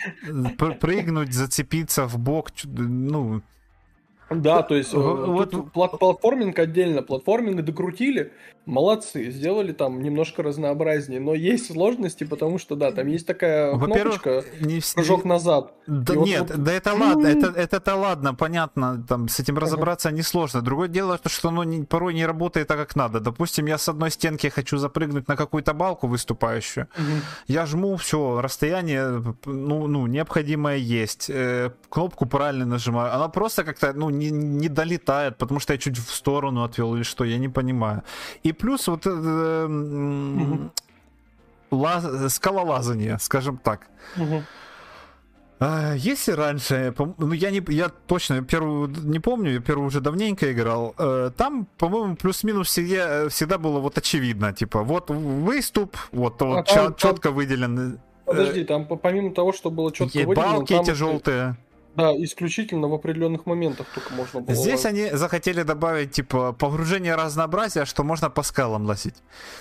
прыгнуть, 0.79 1.33
зацепиться 1.33 2.05
в 2.07 2.17
бок, 2.17 2.49
ну, 2.63 3.41
да, 4.41 4.63
то 4.63 4.75
есть 4.75 4.93
вот, 4.93 5.53
вот 5.53 5.71
платформинг 5.71 6.57
отдельно, 6.59 7.01
платформинг 7.01 7.61
докрутили, 7.61 8.31
молодцы, 8.65 9.29
сделали 9.29 9.73
там 9.73 10.01
немножко 10.01 10.41
разнообразнее, 10.43 11.19
но 11.19 11.33
есть 11.33 11.71
сложности, 11.71 12.23
потому 12.23 12.57
что, 12.57 12.75
да, 12.75 12.91
там 12.91 13.07
есть 13.07 13.27
такая 13.27 13.77
кнопочка, 13.77 14.43
не... 14.61 14.81
прыжок 14.95 15.25
назад. 15.25 15.73
Да 15.85 16.15
нет, 16.15 16.49
вот... 16.49 16.63
да 16.63 16.71
это 16.71 16.93
ладно, 16.93 17.27
это, 17.27 17.47
это, 17.47 17.77
это 17.77 17.95
ладно, 17.95 18.33
понятно, 18.33 19.03
там 19.07 19.27
с 19.27 19.39
этим 19.39 19.57
разобраться 19.57 20.09
ага. 20.09 20.17
несложно. 20.17 20.61
Другое 20.61 20.87
дело, 20.87 21.19
что 21.25 21.49
оно 21.49 21.63
не, 21.63 21.83
порой 21.83 22.13
не 22.13 22.25
работает 22.25 22.67
так, 22.67 22.77
как 22.77 22.95
надо. 22.95 23.19
Допустим, 23.19 23.65
я 23.65 23.77
с 23.77 23.89
одной 23.89 24.11
стенки 24.11 24.47
хочу 24.47 24.77
запрыгнуть 24.77 25.27
на 25.27 25.35
какую-то 25.35 25.73
балку 25.73 26.07
выступающую, 26.07 26.87
угу. 26.97 27.21
я 27.47 27.65
жму, 27.65 27.97
все, 27.97 28.39
расстояние, 28.41 29.23
ну, 29.45 29.87
ну, 29.87 30.07
необходимое 30.07 30.77
есть, 30.77 31.29
э, 31.29 31.71
кнопку 31.89 32.25
правильно 32.25 32.65
нажимаю, 32.65 33.13
она 33.13 33.27
просто 33.27 33.63
как-то, 33.63 33.93
ну, 33.93 34.09
не, 34.09 34.22
не 34.31 34.69
долетает, 34.69 35.37
потому 35.37 35.59
что 35.59 35.73
я 35.73 35.79
чуть 35.79 35.97
в 35.97 36.13
сторону 36.13 36.63
отвел 36.63 36.95
или 36.95 37.03
что, 37.03 37.23
я 37.23 37.37
не 37.37 37.49
понимаю. 37.49 38.03
И 38.43 38.53
плюс 38.53 38.87
вот 38.87 39.05
э, 39.05 39.65
угу. 39.65 40.71
лаз, 41.71 42.33
скалолазание, 42.33 43.17
скажем 43.19 43.57
так. 43.57 43.87
Угу. 44.17 44.43
Если 45.95 46.31
раньше, 46.31 46.93
ну 47.17 47.31
я 47.31 47.51
не, 47.51 47.63
я 47.69 47.89
точно 47.89 48.43
первую 48.43 48.89
не 48.89 49.19
помню, 49.19 49.53
я 49.53 49.59
первую 49.61 49.87
уже 49.87 50.01
давненько 50.01 50.51
играл. 50.51 50.93
Э, 50.97 51.31
там, 51.37 51.67
по-моему, 51.77 52.15
плюс-минус 52.15 52.67
всегда, 52.67 53.29
всегда 53.29 53.57
было 53.57 53.79
вот 53.79 53.97
очевидно, 53.97 54.51
типа 54.51 54.83
вот 54.83 55.09
выступ, 55.09 55.95
вот, 56.11 56.41
а 56.41 56.45
вот 56.45 56.65
там, 56.67 56.95
четко 56.95 57.29
там... 57.29 57.35
выделен. 57.35 57.99
Подожди, 58.25 58.63
там 58.65 58.85
помимо 58.87 59.33
того, 59.33 59.53
что 59.53 59.69
было 59.69 59.91
четко 59.91 60.17
выделено, 60.17 60.35
балки 60.35 60.73
там... 60.73 60.81
эти 60.81 60.91
желтые. 60.91 61.55
Да, 61.95 62.11
исключительно 62.17 62.87
в 62.87 62.93
определенных 62.93 63.45
моментах 63.45 63.87
только 63.93 64.13
можно 64.13 64.41
было. 64.41 64.55
Здесь 64.55 64.85
они 64.85 65.09
захотели 65.11 65.61
добавить, 65.61 66.11
типа, 66.11 66.53
погружение 66.53 67.15
разнообразия, 67.15 67.85
что 67.85 68.03
можно 68.03 68.29
по 68.29 68.41
скалам 68.41 68.85
лазить. 68.85 69.15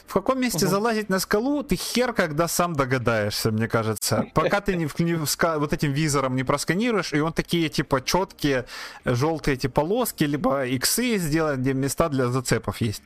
В 0.06 0.14
каком 0.14 0.40
месте 0.40 0.64
угу. 0.64 0.70
залазить 0.70 1.10
на 1.10 1.18
скалу, 1.18 1.62
ты 1.62 1.76
хер 1.76 2.12
когда 2.14 2.48
сам 2.48 2.72
догадаешься, 2.74 3.50
мне 3.50 3.68
кажется. 3.68 4.26
Пока 4.34 4.60
ты 4.60 4.76
не, 4.76 4.88
не 4.98 5.14
вот 5.14 5.72
этим 5.72 5.92
визором 5.92 6.34
не 6.36 6.44
просканируешь, 6.44 7.12
и 7.12 7.20
он 7.20 7.32
такие, 7.32 7.68
типа, 7.68 8.02
четкие 8.02 8.64
желтые 9.04 9.54
эти 9.54 9.66
полоски, 9.66 10.24
либо 10.24 10.64
иксы 10.64 11.18
сделает, 11.18 11.60
где 11.60 11.74
места 11.74 12.08
для 12.08 12.28
зацепов 12.28 12.80
есть. 12.80 13.02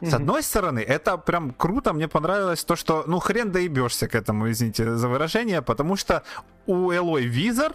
С 0.00 0.14
одной 0.14 0.42
стороны, 0.42 0.80
это 0.80 1.18
прям 1.18 1.50
круто, 1.50 1.92
мне 1.92 2.08
понравилось 2.08 2.64
то, 2.64 2.76
что, 2.76 3.04
ну, 3.06 3.18
хрен 3.18 3.50
доебешься 3.50 4.06
к 4.08 4.14
этому, 4.14 4.50
извините 4.50 4.96
за 4.96 5.08
выражение, 5.08 5.62
потому 5.62 5.96
что 5.96 6.22
у 6.66 6.92
Элой 6.92 7.24
визор, 7.24 7.72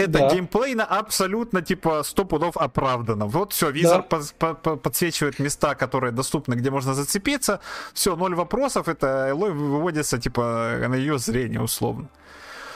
это 0.00 0.18
да. 0.18 0.30
геймплейно 0.30 0.84
абсолютно 0.84 1.62
типа 1.62 2.02
сто 2.02 2.24
пудов 2.24 2.56
оправдано. 2.56 3.26
Вот 3.26 3.52
все, 3.52 3.70
визор 3.70 4.04
да. 4.10 4.18
по 4.38 4.54
по 4.54 4.76
подсвечивает 4.76 5.38
места, 5.38 5.74
которые 5.74 6.12
доступны, 6.12 6.54
где 6.54 6.70
можно 6.70 6.94
зацепиться. 6.94 7.60
Все, 7.94 8.16
ноль 8.16 8.34
вопросов. 8.34 8.88
Это 8.88 9.28
Элой 9.30 9.52
выводится 9.52 10.18
типа 10.18 10.76
на 10.88 10.94
ее 10.94 11.18
зрение 11.18 11.60
условно. 11.60 12.08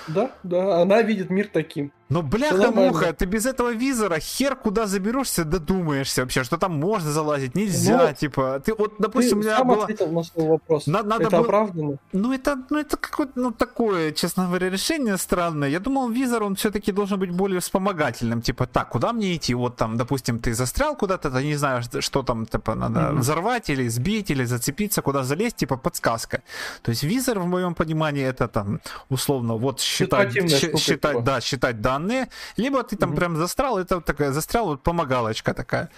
Да, 0.07 0.31
да, 0.43 0.83
она 0.83 1.03
видит 1.03 1.31
мир 1.31 1.49
таким. 1.53 1.91
Но 2.11 2.23
бляха-муха, 2.23 3.13
ты 3.13 3.25
без 3.25 3.47
этого 3.47 3.73
визора 3.73 4.19
хер 4.21 4.57
куда 4.57 4.87
заберешься, 4.87 5.45
додумаешься 5.45 6.23
вообще, 6.23 6.45
что 6.45 6.59
там 6.59 6.79
можно 6.79 7.11
залазить, 7.11 7.55
нельзя, 7.55 8.09
ну, 8.09 8.15
типа, 8.15 8.61
ты 8.65 8.75
вот, 8.75 8.95
допустим, 8.99 9.41
ты 9.41 9.47
у 9.47 9.49
меня 9.49 9.57
сам 9.57 9.69
было... 9.69 9.85
ответил 9.85 10.13
на 10.13 10.23
свой 10.23 10.47
вопрос. 10.49 10.87
Надо, 10.87 11.09
надо 11.09 11.25
это 11.25 11.31
было... 11.31 11.41
оправдано? 11.41 11.97
Ну 12.13 12.33
это, 12.33 12.59
ну 12.71 12.79
это 12.79 12.97
какое-то, 12.99 13.33
ну 13.37 13.53
такое, 13.53 14.13
честно 14.13 14.47
говоря, 14.47 14.69
решение 14.69 15.17
странное. 15.17 15.69
Я 15.69 15.81
думал, 15.81 16.11
визор, 16.11 16.43
он 16.43 16.57
все-таки 16.57 16.93
должен 16.93 17.19
быть 17.19 17.31
более 17.31 17.61
вспомогательным, 17.61 18.43
типа, 18.43 18.67
так, 18.67 18.91
куда 18.91 19.13
мне 19.13 19.35
идти? 19.35 19.55
Вот 19.55 19.77
там, 19.77 19.97
допустим, 19.97 20.39
ты 20.39 20.53
застрял 20.53 20.97
куда-то, 20.97 21.31
ты 21.31 21.43
не 21.43 21.57
знаешь, 21.57 21.87
что 22.01 22.23
там, 22.23 22.45
типа, 22.45 22.75
надо 22.75 23.01
mm-hmm. 23.01 23.19
взорвать 23.19 23.71
или 23.71 23.89
сбить, 23.89 24.31
или 24.31 24.45
зацепиться, 24.45 25.01
куда 25.01 25.23
залезть, 25.23 25.57
типа, 25.57 25.77
подсказка. 25.77 26.43
То 26.83 26.91
есть 26.91 27.03
визор, 27.03 27.39
в 27.39 27.47
моем 27.47 27.75
понимании, 27.75 28.25
это 28.25 28.47
там, 28.47 28.81
условно, 29.09 29.55
вот 29.55 29.81
считать, 29.81 30.33
считать, 30.33 31.13
типа. 31.13 31.21
да, 31.23 31.41
считать 31.41 31.81
данные, 31.95 32.29
либо 32.57 32.83
ты 32.83 32.97
там 32.97 33.11
угу. 33.11 33.17
прям 33.17 33.37
застрял, 33.37 33.79
это 33.79 34.01
такая 34.01 34.33
застрял, 34.33 34.67
вот 34.67 34.83
помогалочка 34.83 35.55
такая. 35.55 35.91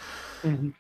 Угу. 0.45 0.73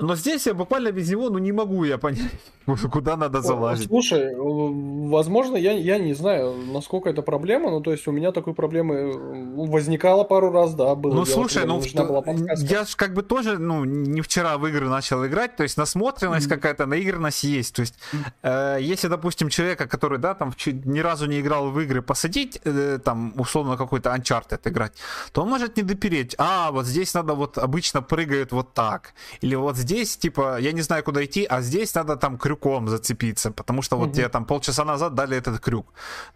Но 0.00 0.14
здесь 0.14 0.46
я 0.46 0.54
буквально 0.54 0.92
без 0.92 1.10
него, 1.10 1.28
ну 1.28 1.38
не 1.38 1.50
могу 1.50 1.82
я 1.82 1.98
понять, 1.98 2.30
куда 2.92 3.16
надо 3.16 3.42
залазить. 3.42 3.88
Слушай, 3.88 4.32
возможно, 4.36 5.56
я, 5.56 5.72
я 5.72 5.98
не 5.98 6.14
знаю, 6.14 6.54
насколько 6.72 7.10
это 7.10 7.22
проблема, 7.22 7.70
ну 7.70 7.80
то 7.80 7.90
есть 7.90 8.06
у 8.06 8.12
меня 8.12 8.30
такой 8.30 8.54
проблемы 8.54 8.94
э, 8.94 9.66
возникало 9.66 10.22
пару 10.22 10.52
раз, 10.52 10.74
да, 10.74 10.94
было. 10.94 11.14
Ну 11.14 11.24
дело, 11.24 11.34
слушай, 11.34 11.66
ну 11.66 11.82
я 11.82 12.84
же 12.84 12.96
как 12.96 13.12
бы 13.12 13.22
тоже, 13.22 13.58
ну 13.58 13.84
не 13.84 14.20
вчера 14.20 14.56
в 14.56 14.66
игры 14.68 14.88
начал 14.88 15.26
играть, 15.26 15.56
то 15.56 15.64
есть 15.64 15.76
насмотренность 15.76 16.46
mm-hmm. 16.46 16.54
какая-то, 16.54 16.86
наигранность 16.86 17.42
есть, 17.42 17.74
то 17.74 17.80
есть 17.80 17.94
э, 18.42 18.78
если, 18.80 19.08
допустим, 19.08 19.48
человека, 19.48 19.88
который, 19.88 20.18
да, 20.18 20.34
там 20.34 20.54
ни 20.66 21.00
разу 21.00 21.26
не 21.26 21.40
играл 21.40 21.70
в 21.70 21.80
игры, 21.80 22.02
посадить, 22.02 22.60
э, 22.64 23.00
там, 23.04 23.32
условно, 23.36 23.76
какой-то 23.76 24.10
Uncharted 24.10 24.60
играть, 24.64 24.92
то 25.32 25.42
он 25.42 25.48
может 25.48 25.76
не 25.76 25.82
допереть, 25.82 26.36
а, 26.38 26.70
вот 26.70 26.86
здесь 26.86 27.14
надо 27.14 27.34
вот 27.34 27.58
обычно 27.58 28.00
прыгают 28.00 28.52
вот 28.52 28.74
так, 28.74 29.14
или 29.40 29.56
вот 29.56 29.76
здесь 29.76 29.87
здесь, 29.88 30.16
типа, 30.16 30.60
я 30.60 30.72
не 30.72 30.82
знаю, 30.82 31.02
куда 31.02 31.24
идти, 31.24 31.46
а 31.48 31.62
здесь 31.62 31.94
надо 31.94 32.16
там 32.16 32.36
крюком 32.36 32.88
зацепиться, 32.88 33.50
потому 33.50 33.82
что 33.82 33.96
вот 33.96 34.08
угу. 34.08 34.14
тебе 34.14 34.28
там 34.28 34.44
полчаса 34.44 34.84
назад 34.84 35.14
дали 35.14 35.36
этот 35.36 35.60
крюк. 35.60 35.86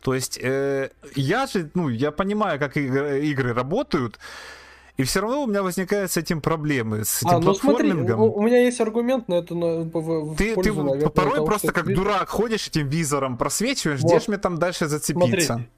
То 0.01 0.15
есть 0.15 0.39
э, 0.43 0.91
я 1.15 1.47
же, 1.47 1.71
ну, 1.75 1.91
я 1.91 2.11
понимаю, 2.11 2.59
как 2.59 2.77
игры, 2.77 3.27
игры 3.27 3.53
работают, 3.53 4.19
и 4.97 5.03
все 5.03 5.21
равно 5.21 5.43
у 5.43 5.47
меня 5.47 5.63
возникают 5.63 6.11
с 6.11 6.17
этим 6.17 6.41
проблемы, 6.41 7.05
с 7.05 7.23
этим 7.23 7.37
а, 7.37 7.39
ну 7.41 7.55
смотри, 7.55 7.93
у, 7.93 8.33
у 8.33 8.43
меня 8.43 8.65
есть 8.65 8.81
аргумент 8.81 9.29
на 9.29 9.35
это 9.35 9.55
на, 9.55 9.67
в, 9.83 10.33
в 10.33 10.37
ты, 10.37 10.55
пользу, 10.55 10.75
ты 10.75 10.83
наверное, 10.83 11.09
порой 11.11 11.35
того, 11.35 11.47
просто 11.47 11.73
как 11.73 11.87
видишь. 11.87 12.03
дурак 12.03 12.29
ходишь 12.29 12.69
этим 12.69 12.89
визором, 12.89 13.37
просвечиваешь, 13.37 14.01
вот. 14.01 14.11
где 14.11 14.21
же 14.21 14.25
мне 14.29 14.39
там 14.39 14.59
дальше 14.59 14.87
зацепиться? 14.87 15.47
Смотри, 15.47 15.69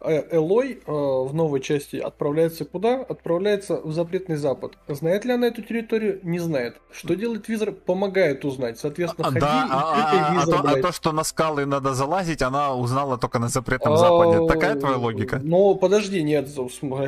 Элой 0.00 0.80
э, 0.86 0.90
в 0.90 1.34
новой 1.34 1.60
части 1.60 1.96
отправляется 1.96 2.64
куда? 2.64 3.00
Отправляется 3.00 3.80
в 3.80 3.92
запретный 3.92 4.36
запад. 4.36 4.78
Знает 4.86 5.24
ли 5.24 5.32
она 5.32 5.48
эту 5.48 5.62
территорию? 5.62 6.20
Не 6.22 6.38
знает. 6.38 6.76
Что 6.92 7.14
делает 7.14 7.48
визор? 7.48 7.72
Помогает 7.72 8.44
узнать. 8.44 8.78
Соответственно, 8.78 9.28
ходи 9.28 9.40
да, 9.40 9.66
и 9.66 9.70
а, 9.70 10.30
а, 10.30 10.34
визор, 10.34 10.60
а, 10.60 10.62
то, 10.62 10.68
а 10.70 10.82
то, 10.82 10.92
что 10.92 11.10
на 11.10 11.24
скалы 11.24 11.66
надо 11.66 11.94
залазить, 11.94 12.42
она 12.42 12.74
узнала 12.74 13.18
только 13.18 13.40
на 13.40 13.48
запретном 13.48 13.94
а, 13.94 13.96
западе. 13.96 14.46
Такая 14.46 14.76
твоя 14.76 14.98
логика? 14.98 15.40
Ну, 15.42 15.74
подожди, 15.74 16.22
нет. 16.22 16.48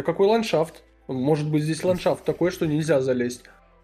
Какой 0.04 0.26
ландшафт? 0.26 0.82
Может 1.06 1.48
быть, 1.48 1.62
здесь 1.62 1.84
ландшафт 1.84 2.24
такой, 2.24 2.50
что 2.50 2.66
нельзя 2.66 3.00
залезть. 3.00 3.42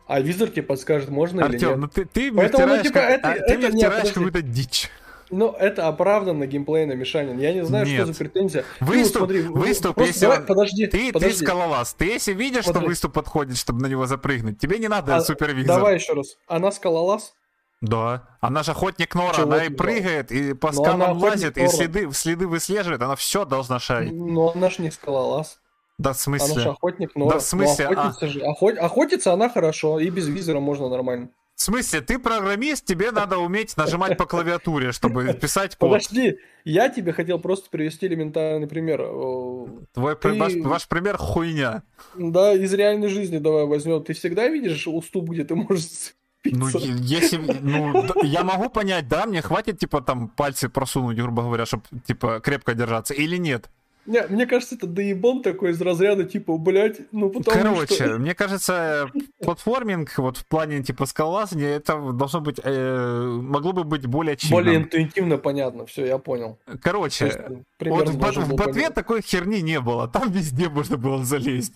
А 0.09 0.21
визор 0.21 0.49
тебе 0.49 0.63
подскажет, 0.63 1.11
можно 1.11 1.45
Артем, 1.45 1.57
или 1.59 1.67
нет. 1.67 1.77
ну 1.79 1.89
ты, 1.89 2.05
ты 2.05 2.31
мне 2.31 2.43
Поэтому, 2.43 2.65
втираешь, 2.65 2.85
ну, 2.85 2.89
типа, 2.89 2.99
это, 2.99 3.29
а, 3.29 3.35
это, 3.35 3.47
ты 3.47 3.59
мне 3.59 3.69
втираешь 3.71 4.13
какую-то 4.13 4.43
дичь. 4.43 4.91
Ну, 5.31 5.53
это 5.53 5.89
оправданно 5.89 6.47
геймплейно, 6.47 6.93
Мишанин. 6.93 7.39
Я 7.39 7.53
не 7.53 7.65
знаю, 7.65 7.87
Нет. 7.87 8.03
что 8.03 8.13
за 8.13 8.19
претензия. 8.19 8.65
Выступ, 8.81 9.23
ну, 9.23 9.27
смотри, 9.27 9.43
выступ, 9.43 10.01
если... 10.01 10.21
Давай, 10.21 10.41
подожди, 10.41 10.87
ты, 10.87 11.13
подожди. 11.13 11.39
ты 11.39 11.45
скалолаз. 11.45 11.95
Ты 11.95 12.05
если 12.07 12.33
видишь, 12.33 12.65
смотри. 12.65 12.81
что 12.81 12.89
выступ 12.89 13.13
подходит, 13.13 13.57
чтобы 13.57 13.83
на 13.83 13.87
него 13.87 14.07
запрыгнуть, 14.07 14.59
тебе 14.59 14.79
не 14.79 14.89
надо 14.89 15.17
а, 15.17 15.21
супервизор. 15.21 15.77
Давай 15.77 15.95
еще 15.95 16.13
раз. 16.13 16.37
Она 16.47 16.71
скалолаз? 16.71 17.35
Да. 17.81 18.29
Она 18.41 18.63
же 18.63 18.73
охотник 18.73 19.15
Нора, 19.15 19.35
Чего 19.35 19.53
она 19.53 19.65
и 19.65 19.69
прыгает, 19.69 20.33
и 20.33 20.55
по 20.55 20.69
Но 20.69 20.73
скалам 20.73 21.19
лазит, 21.19 21.59
и 21.59 21.67
следы, 21.69 22.11
следы 22.13 22.47
выслеживает, 22.47 23.03
она 23.03 23.17
все 23.17 23.45
должна 23.45 23.79
шарить. 23.79 24.13
Но 24.13 24.53
она 24.55 24.71
же 24.71 24.83
не 24.83 24.91
скалолаз. 24.91 25.59
Да, 25.99 26.13
в 26.13 26.19
смысле? 26.19 26.53
Она 26.53 26.63
же 26.63 26.69
охотник 26.71 27.15
Нора. 27.17 27.33
Да, 27.33 27.39
в 27.39 27.43
смысле? 27.43 27.89
Но 27.89 28.01
охотится, 28.01 28.27
а... 28.27 28.29
же. 28.29 28.41
Охот... 28.43 28.79
охотится 28.79 29.33
она 29.33 29.49
хорошо, 29.49 29.99
и 29.99 30.11
без 30.11 30.29
визора 30.29 30.61
можно 30.61 30.89
нормально. 30.89 31.31
В 31.57 31.63
смысле, 31.63 32.03
ты 32.03 32.19
программист, 32.19 32.85
тебе 32.85 33.11
надо 33.11 33.39
уметь 33.39 33.79
нажимать 33.79 34.19
по 34.19 34.27
клавиатуре, 34.27 34.93
чтобы 34.93 35.33
писать 35.41 35.75
код. 35.77 35.91
Подожди, 35.91 36.39
я 36.65 36.91
тебе 36.91 37.13
хотел 37.13 37.39
просто 37.39 37.71
привести 37.71 38.07
элементарный 38.07 38.67
пример. 38.67 38.99
Твой, 39.95 40.17
ты... 40.17 40.35
ваш, 40.35 40.55
ваш 40.57 40.87
пример 40.87 41.17
хуйня. 41.17 41.83
Да, 42.15 42.53
из 42.53 42.75
реальной 42.75 43.09
жизни 43.09 43.39
давай 43.39 43.65
возьмем. 43.65 44.05
Ты 44.05 44.13
всегда 44.13 44.49
видишь 44.49 44.87
уступ, 44.87 45.31
где 45.31 45.45
ты 45.45 45.55
можешь 45.55 46.13
ну, 46.45 46.69
если, 46.69 47.39
ну, 47.39 48.05
я 48.23 48.45
могу 48.45 48.69
понять, 48.71 49.09
да, 49.09 49.27
мне 49.27 49.43
хватит, 49.43 49.81
типа, 49.81 50.01
там, 50.01 50.29
пальцы 50.29 50.69
просунуть, 50.69 51.17
грубо 51.17 51.43
говоря, 51.43 51.67
чтобы, 51.67 51.83
типа, 52.07 52.39
крепко 52.39 52.75
держаться, 52.75 53.15
или 53.15 53.37
нет? 53.37 53.69
Не, 54.07 54.27
мне 54.29 54.47
кажется, 54.47 54.75
это 54.77 54.87
доебон 54.87 55.43
такой 55.43 55.71
из 55.71 55.81
разряда, 55.81 56.25
типа, 56.25 56.57
блядь, 56.59 57.01
ну 57.13 57.31
потому 57.31 57.75
Короче, 57.75 57.95
что... 57.95 58.19
мне 58.19 58.35
кажется, 58.35 59.11
платформинг 59.43 60.17
вот 60.19 60.37
в 60.37 60.47
плане, 60.47 60.83
типа, 60.83 61.07
скалолазания, 61.07 61.77
это 61.77 62.13
должно 62.13 62.41
быть, 62.41 62.61
э, 62.63 63.25
могло 63.43 63.73
бы 63.73 63.85
быть 63.85 64.07
более 64.07 64.37
чинным. 64.37 64.63
Более 64.63 64.77
интуитивно 64.77 65.39
понятно, 65.39 65.87
все, 65.87 66.07
я 66.07 66.19
понял. 66.19 66.59
Короче, 66.83 67.27
есть, 67.27 67.39
вот 67.81 68.09
в, 68.09 68.17
в 68.17 68.55
ботве 68.55 68.91
такой 68.91 69.23
херни 69.23 69.61
не 69.61 69.81
было, 69.81 70.09
там 70.09 70.31
везде 70.31 70.69
можно 70.69 70.97
было 70.97 71.25
залезть. 71.25 71.75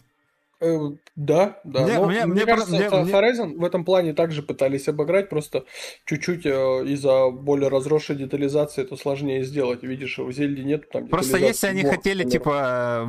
Э, 0.60 0.78
да, 1.16 1.58
да. 1.64 1.84
Мне, 1.84 1.94
Но, 1.98 2.06
мне, 2.06 2.26
мне 2.26 2.44
кажется, 2.44 2.72
мне, 2.72 2.86
Horizon 2.86 3.46
мне... 3.46 3.58
в 3.58 3.64
этом 3.64 3.84
плане 3.84 4.12
также 4.12 4.42
пытались 4.42 4.88
обыграть, 4.88 5.30
просто 5.30 5.64
чуть-чуть 6.04 6.44
э, 6.44 6.50
из-за 6.84 7.30
более 7.30 7.68
разросшей 7.68 8.16
детализации 8.16 8.82
это 8.82 8.96
сложнее 8.96 9.42
сделать. 9.42 9.82
Видишь, 9.82 10.18
в 10.18 10.30
Зельде 10.32 10.62
нет 10.62 10.90
там 10.90 11.08
Просто 11.08 11.38
если 11.38 11.66
они 11.66 11.82
вот, 11.82 11.92
хотели, 11.92 12.24
например. 12.24 12.40
типа, 12.40 13.08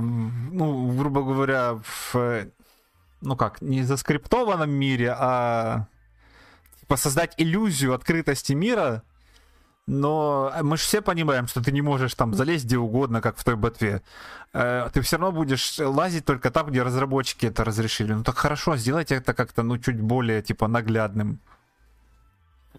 ну, 0.51 0.91
грубо 0.97 1.23
говоря, 1.23 1.81
в, 1.83 2.45
ну 3.19 3.35
как, 3.35 3.61
не 3.61 3.83
заскриптованном 3.83 4.71
мире, 4.71 5.13
а 5.17 5.87
типа 6.79 6.95
создать 6.95 7.33
иллюзию 7.37 7.93
открытости 7.93 8.53
мира, 8.53 9.03
но 9.91 10.53
мы 10.63 10.77
же 10.77 10.83
все 10.83 11.01
понимаем, 11.01 11.47
что 11.47 11.61
ты 11.61 11.73
не 11.73 11.81
можешь 11.81 12.15
там 12.15 12.33
залезть 12.33 12.63
где 12.63 12.77
угодно, 12.77 13.19
как 13.19 13.37
в 13.37 13.43
той 13.43 13.57
ботве. 13.57 14.01
Э, 14.53 14.87
ты 14.93 15.01
все 15.01 15.17
равно 15.17 15.37
будешь 15.37 15.77
лазить 15.79 16.23
только 16.23 16.49
там, 16.49 16.67
где 16.67 16.81
разработчики 16.81 17.47
это 17.47 17.65
разрешили. 17.65 18.13
Ну 18.13 18.23
так 18.23 18.37
хорошо, 18.37 18.77
сделайте 18.77 19.15
это 19.15 19.33
как-то, 19.33 19.63
ну, 19.63 19.77
чуть 19.77 19.99
более, 19.99 20.41
типа, 20.41 20.69
наглядным. 20.69 21.39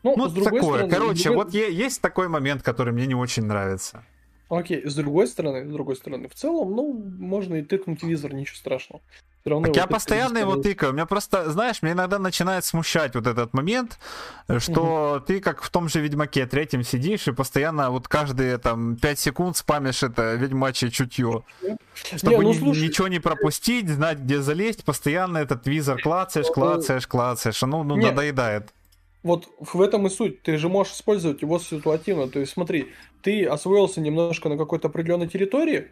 Ну, 0.02 0.14
ну 0.16 0.30
такое. 0.30 0.62
Стороны, 0.62 0.90
Короче, 0.90 1.24
другой... 1.24 1.44
вот 1.44 1.54
есть 1.54 2.00
такой 2.00 2.28
момент, 2.28 2.62
который 2.62 2.94
мне 2.94 3.06
не 3.06 3.14
очень 3.14 3.44
нравится. 3.44 4.02
Окей, 4.48 4.88
с 4.88 4.94
другой 4.94 5.26
стороны, 5.26 5.68
с 5.68 5.70
другой 5.70 5.96
стороны, 5.96 6.28
в 6.28 6.34
целом, 6.34 6.74
ну, 6.74 6.94
можно 7.18 7.56
и 7.56 7.62
тыкнуть 7.62 8.02
визор, 8.02 8.32
ничего 8.32 8.56
страшного. 8.56 9.02
Равно 9.44 9.66
так 9.66 9.76
я 9.76 9.86
постоянно 9.86 10.38
его 10.38 10.56
тыкаю. 10.56 10.92
Меня 10.92 11.06
просто, 11.06 11.50
знаешь, 11.50 11.82
мне 11.82 11.92
иногда 11.92 12.18
начинает 12.18 12.64
смущать 12.64 13.14
вот 13.14 13.26
этот 13.26 13.52
момент, 13.54 13.98
что 14.58 15.16
угу. 15.16 15.26
ты 15.26 15.40
как 15.40 15.62
в 15.62 15.70
том 15.70 15.88
же 15.88 16.00
Ведьмаке 16.00 16.46
третьем 16.46 16.84
сидишь 16.84 17.26
и 17.26 17.32
постоянно 17.32 17.90
вот 17.90 18.06
каждые 18.06 18.58
там 18.58 18.96
5 18.96 19.18
секунд 19.18 19.56
спамишь 19.56 20.04
это 20.04 20.34
ведьмачье 20.34 20.90
чутье. 20.90 21.42
Чтобы 22.16 22.44
не, 22.44 22.58
ну, 22.58 22.72
ничего 22.72 23.08
не 23.08 23.18
пропустить, 23.18 23.88
знать, 23.88 24.18
где 24.18 24.40
залезть, 24.40 24.84
постоянно 24.84 25.38
этот 25.38 25.66
визор 25.66 26.00
клацаешь, 26.00 26.46
ну, 26.46 26.52
клацаешь, 26.52 27.06
клацаешь. 27.08 27.60
Ну, 27.62 27.82
ну 27.82 27.96
надоедает. 27.96 28.72
Вот 29.24 29.48
в 29.58 29.80
этом 29.80 30.06
и 30.06 30.10
суть. 30.10 30.42
Ты 30.42 30.56
же 30.56 30.68
можешь 30.68 30.94
использовать 30.94 31.42
его 31.42 31.58
ситуативно. 31.58 32.28
То 32.28 32.40
есть 32.40 32.52
смотри, 32.52 32.92
ты 33.22 33.44
освоился 33.44 34.00
немножко 34.00 34.48
на 34.48 34.56
какой-то 34.56 34.88
определенной 34.88 35.28
территории, 35.28 35.88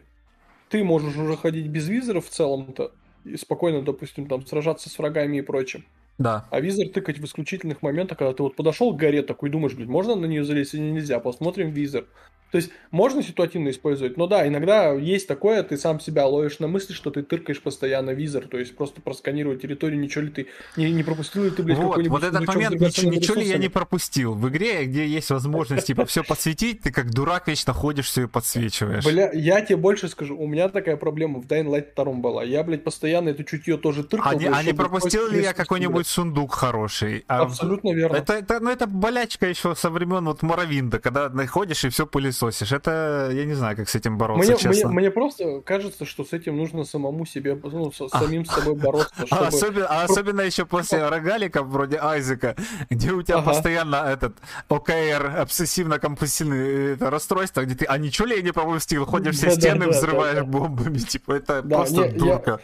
ты 0.69 0.83
можешь 0.83 1.15
уже 1.15 1.35
ходить 1.37 1.67
без 1.67 1.87
визора 1.87 2.21
в 2.21 2.29
целом-то, 2.29 2.91
и 3.25 3.37
спокойно, 3.37 3.81
допустим, 3.81 4.27
там 4.27 4.45
сражаться 4.45 4.89
с 4.89 4.97
врагами 4.97 5.37
и 5.37 5.41
прочим. 5.41 5.85
Да. 6.21 6.45
А 6.49 6.59
визор 6.59 6.87
тыкать 6.89 7.19
в 7.19 7.25
исключительных 7.25 7.81
моментах, 7.81 8.17
когда 8.17 8.33
ты 8.33 8.43
вот 8.43 8.55
подошел 8.55 8.93
к 8.93 8.97
горе 8.97 9.21
такой, 9.21 9.49
думаешь, 9.49 9.73
блин, 9.73 9.89
можно 9.89 10.15
на 10.15 10.25
нее 10.25 10.43
залезть 10.43 10.73
или 10.73 10.81
нельзя, 10.81 11.19
посмотрим 11.19 11.71
визор. 11.71 12.05
То 12.51 12.57
есть 12.57 12.71
можно 12.91 13.23
ситуативно 13.23 13.69
использовать, 13.69 14.17
но 14.17 14.27
да, 14.27 14.45
иногда 14.45 14.91
есть 14.91 15.25
такое, 15.25 15.63
ты 15.63 15.77
сам 15.77 16.01
себя 16.01 16.27
ловишь 16.27 16.59
на 16.59 16.67
мысли, 16.67 16.93
что 16.93 17.09
ты 17.09 17.23
тыркаешь 17.23 17.61
постоянно 17.61 18.11
визор, 18.11 18.45
то 18.45 18.59
есть 18.59 18.75
просто 18.75 19.01
просканировать 19.01 19.61
территорию, 19.61 19.99
ничего 20.01 20.25
ли 20.25 20.31
ты 20.31 20.47
не, 20.75 20.91
не 20.91 21.03
пропустил 21.03 21.45
ли 21.45 21.49
ты, 21.49 21.63
блядь, 21.63 21.77
вот, 21.77 21.91
какой-нибудь 21.91 22.21
Вот 22.21 22.27
этот 22.27 22.45
момент, 22.45 22.75
ничего, 22.75 23.09
ничего 23.09 23.35
ли 23.39 23.47
я 23.47 23.57
не 23.57 23.69
пропустил. 23.69 24.33
В 24.33 24.49
игре, 24.49 24.85
где 24.85 25.07
есть 25.07 25.29
возможность, 25.29 25.87
типа, 25.87 26.05
все 26.05 26.23
подсветить, 26.25 26.81
ты 26.81 26.91
как 26.91 27.11
дурак 27.11 27.47
вечно 27.47 27.71
ходишь, 27.71 28.07
все 28.07 28.23
и 28.23 28.27
подсвечиваешь. 28.27 29.05
Бля, 29.05 29.31
я 29.31 29.61
тебе 29.61 29.77
больше 29.77 30.09
скажу, 30.09 30.37
у 30.37 30.45
меня 30.45 30.67
такая 30.67 30.97
проблема 30.97 31.39
в 31.39 31.45
Dying 31.45 31.67
Light 31.67 31.95
2 31.95 32.13
была. 32.15 32.43
Я, 32.43 32.63
блядь, 32.63 32.83
постоянно 32.83 33.29
это 33.29 33.45
чутье 33.45 33.77
тоже 33.77 34.03
тыркал. 34.03 34.29
А 34.29 34.35
не, 34.35 34.47
а 34.47 34.61
не 34.61 34.73
пропустил 34.73 35.29
ли 35.29 35.41
я 35.41 35.53
какой-нибудь 35.53 36.05
сундук 36.11 36.53
хороший? 36.53 37.23
А 37.27 37.41
Абсолютно 37.41 37.93
верно. 37.93 38.15
Это, 38.17 38.33
это, 38.33 38.59
ну, 38.59 38.69
это 38.69 38.87
болячка 38.87 39.47
еще 39.47 39.75
со 39.75 39.89
времен 39.89 40.25
вот 40.25 40.41
Моровинда, 40.43 40.99
когда 40.99 41.29
находишь 41.29 41.83
и 41.85 41.89
все 41.89 42.05
пылесосишь. 42.05 42.71
Это, 42.71 43.29
я 43.33 43.45
не 43.45 43.53
знаю, 43.53 43.75
как 43.77 43.89
с 43.89 43.95
этим 43.95 44.17
бороться, 44.17 44.51
Мне, 44.51 44.57
честно. 44.59 44.89
мне, 44.89 44.99
мне 44.99 45.11
просто 45.11 45.61
кажется, 45.61 46.05
что 46.05 46.23
с 46.23 46.33
этим 46.33 46.57
нужно 46.57 46.83
самому 46.83 47.25
себе, 47.25 47.55
ну, 47.63 47.91
с 47.91 48.09
самим 48.09 48.45
с 48.45 48.51
собой 48.53 48.75
бороться, 48.75 49.13
А 49.21 49.25
чтобы... 49.25 49.47
особенно, 49.47 49.87
а 49.87 50.03
особенно 50.03 50.41
еще 50.41 50.65
после 50.65 51.07
рогалика 51.07 51.63
вроде 51.63 51.97
Айзека, 51.97 52.55
где 52.89 53.11
у 53.11 53.21
тебя 53.21 53.37
Ага. 53.37 53.49
постоянно 53.51 53.95
этот 53.95 54.35
ОКР, 54.69 55.37
обсессивно-компульсивное 55.41 56.93
это, 56.95 57.09
расстройство, 57.09 57.61
где 57.65 57.75
ты, 57.75 57.85
а 57.85 57.97
ничего 57.97 58.27
ли 58.27 58.35
я 58.37 58.41
не 58.41 58.51
пропустил, 58.51 59.05
ходишь 59.05 59.35
все 59.35 59.47
Да-да-да, 59.47 59.61
стены, 59.69 59.85
да, 59.85 59.91
взрываешь 59.91 60.37
да. 60.39 60.43
бомбами, 60.43 60.97
типа, 61.11 61.33
это 61.33 61.61
Да, 61.61 61.77
просто 61.77 61.95
не, 61.95 62.03
я- 62.07 62.11
дурка. 62.11 62.59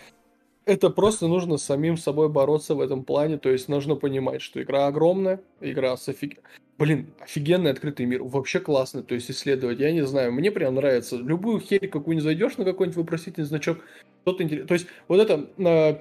Это 0.68 0.89
просто 0.89 1.30
нужно 1.30 1.55
самим 1.57 1.95
собой 1.95 2.28
бороться 2.28 2.76
в 2.76 2.82
этом 2.82 3.05
плане, 3.05 3.38
то 3.38 3.49
есть 3.49 3.70
нужно 3.70 3.95
понимать, 3.95 4.41
что 4.41 4.61
игра 4.61 4.88
огромная, 4.88 5.39
игра 5.61 5.95
с 5.95 6.09
офиг... 6.09 6.39
Блин, 6.78 7.07
офигенный 7.22 7.72
открытый 7.72 8.05
мир, 8.05 8.22
вообще 8.22 8.59
классно, 8.59 9.01
то 9.01 9.15
есть 9.15 9.32
исследовать, 9.32 9.80
я 9.80 9.93
не 9.93 10.05
знаю, 10.05 10.34
мне 10.34 10.51
прям 10.51 10.76
нравится. 10.76 11.15
Любую 11.15 11.61
херь 11.61 11.88
какую-нибудь 11.88 12.26
зайдешь 12.26 12.57
на 12.57 12.65
какой-нибудь 12.65 12.97
вопросительный 12.97 13.47
значок, 13.47 13.78
что-то 14.24 14.43
интересное. 14.43 14.68
То 14.68 14.74
есть 14.74 14.88
вот 15.07 15.22
это 15.22 15.49
э, 15.57 15.95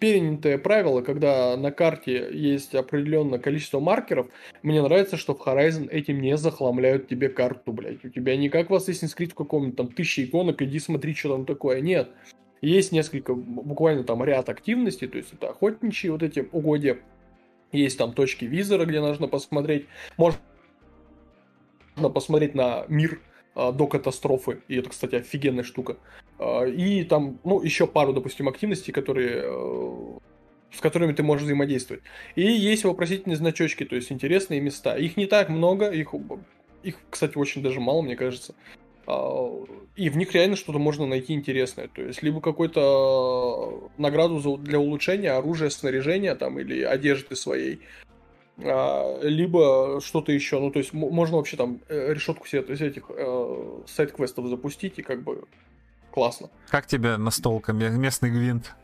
перенятое 0.00 0.58
правило, 0.58 1.00
когда 1.02 1.56
на 1.56 1.70
карте 1.70 2.28
есть 2.32 2.74
определенное 2.74 3.38
количество 3.38 3.78
маркеров, 3.78 4.26
мне 4.64 4.82
нравится, 4.82 5.16
что 5.16 5.36
в 5.36 5.46
Horizon 5.46 5.88
этим 5.90 6.20
не 6.20 6.36
захламляют 6.36 7.06
тебе 7.06 7.28
карту, 7.28 7.72
блядь. 7.72 8.04
У 8.04 8.08
тебя 8.08 8.36
не 8.36 8.48
как 8.48 8.70
в 8.70 8.74
Assassin's 8.74 9.16
Creed 9.16 9.30
в 9.30 9.34
каком-нибудь 9.36 9.76
там 9.76 9.92
тысячи 9.92 10.24
иконок, 10.24 10.60
иди 10.60 10.80
смотри, 10.80 11.14
что 11.14 11.36
там 11.36 11.46
такое. 11.46 11.80
Нет. 11.80 12.10
Есть 12.60 12.92
несколько, 12.92 13.34
буквально 13.34 14.04
там 14.04 14.24
ряд 14.24 14.48
активностей, 14.48 15.06
то 15.06 15.16
есть 15.16 15.32
это 15.32 15.50
охотничьи 15.50 16.10
вот 16.10 16.22
эти 16.22 16.48
угодья, 16.52 16.98
есть 17.72 17.98
там 17.98 18.12
точки 18.12 18.44
визора, 18.44 18.84
где 18.84 19.00
нужно 19.00 19.28
посмотреть, 19.28 19.86
можно 20.16 20.40
посмотреть 22.12 22.54
на 22.54 22.84
мир 22.88 23.20
а, 23.54 23.72
до 23.72 23.86
катастрофы, 23.86 24.62
и 24.68 24.76
это, 24.76 24.90
кстати, 24.90 25.16
офигенная 25.16 25.64
штука. 25.64 25.96
А, 26.38 26.64
и 26.64 27.04
там, 27.04 27.38
ну, 27.44 27.62
еще 27.62 27.86
пару, 27.86 28.12
допустим, 28.12 28.48
активностей, 28.48 28.92
которые, 28.92 29.42
э, 29.44 30.18
с 30.72 30.80
которыми 30.80 31.12
ты 31.12 31.22
можешь 31.22 31.44
взаимодействовать. 31.44 32.02
И 32.36 32.42
есть 32.42 32.84
вопросительные 32.84 33.36
значочки, 33.36 33.84
то 33.84 33.96
есть 33.96 34.12
интересные 34.12 34.60
места. 34.60 34.96
Их 34.96 35.16
не 35.16 35.26
так 35.26 35.48
много, 35.48 35.90
их, 35.90 36.14
их 36.82 36.96
кстати, 37.10 37.36
очень 37.36 37.62
даже 37.62 37.80
мало, 37.80 38.02
мне 38.02 38.16
кажется. 38.16 38.54
И 39.96 40.10
в 40.10 40.16
них 40.16 40.32
реально 40.34 40.56
что-то 40.56 40.78
можно 40.78 41.06
найти 41.06 41.32
интересное. 41.32 41.88
То 41.88 42.02
есть, 42.02 42.22
либо 42.22 42.40
какую-то 42.40 43.90
награду 43.96 44.38
за- 44.38 44.56
для 44.58 44.78
улучшения 44.78 45.32
оружия, 45.32 45.70
снаряжения 45.70 46.34
там, 46.34 46.58
или 46.58 46.82
одежды 46.82 47.34
своей, 47.34 47.80
а, 48.58 49.20
либо 49.22 50.00
что-то 50.00 50.30
еще. 50.32 50.60
Ну, 50.60 50.70
то 50.70 50.78
есть, 50.78 50.92
можно 50.92 51.36
вообще 51.36 51.56
там 51.56 51.80
э, 51.88 52.12
решетку 52.12 52.46
себе 52.46 52.60
из 52.62 52.80
этих 52.80 53.04
э, 53.08 53.80
сайт-квестов 53.86 54.46
запустить, 54.46 54.98
и 54.98 55.02
как 55.02 55.22
бы 55.22 55.44
классно. 56.12 56.50
Как 56.68 56.86
тебе 56.86 57.16
настолка, 57.16 57.72
ме- 57.72 57.90
местный 57.90 58.30
гвинт? 58.30 58.74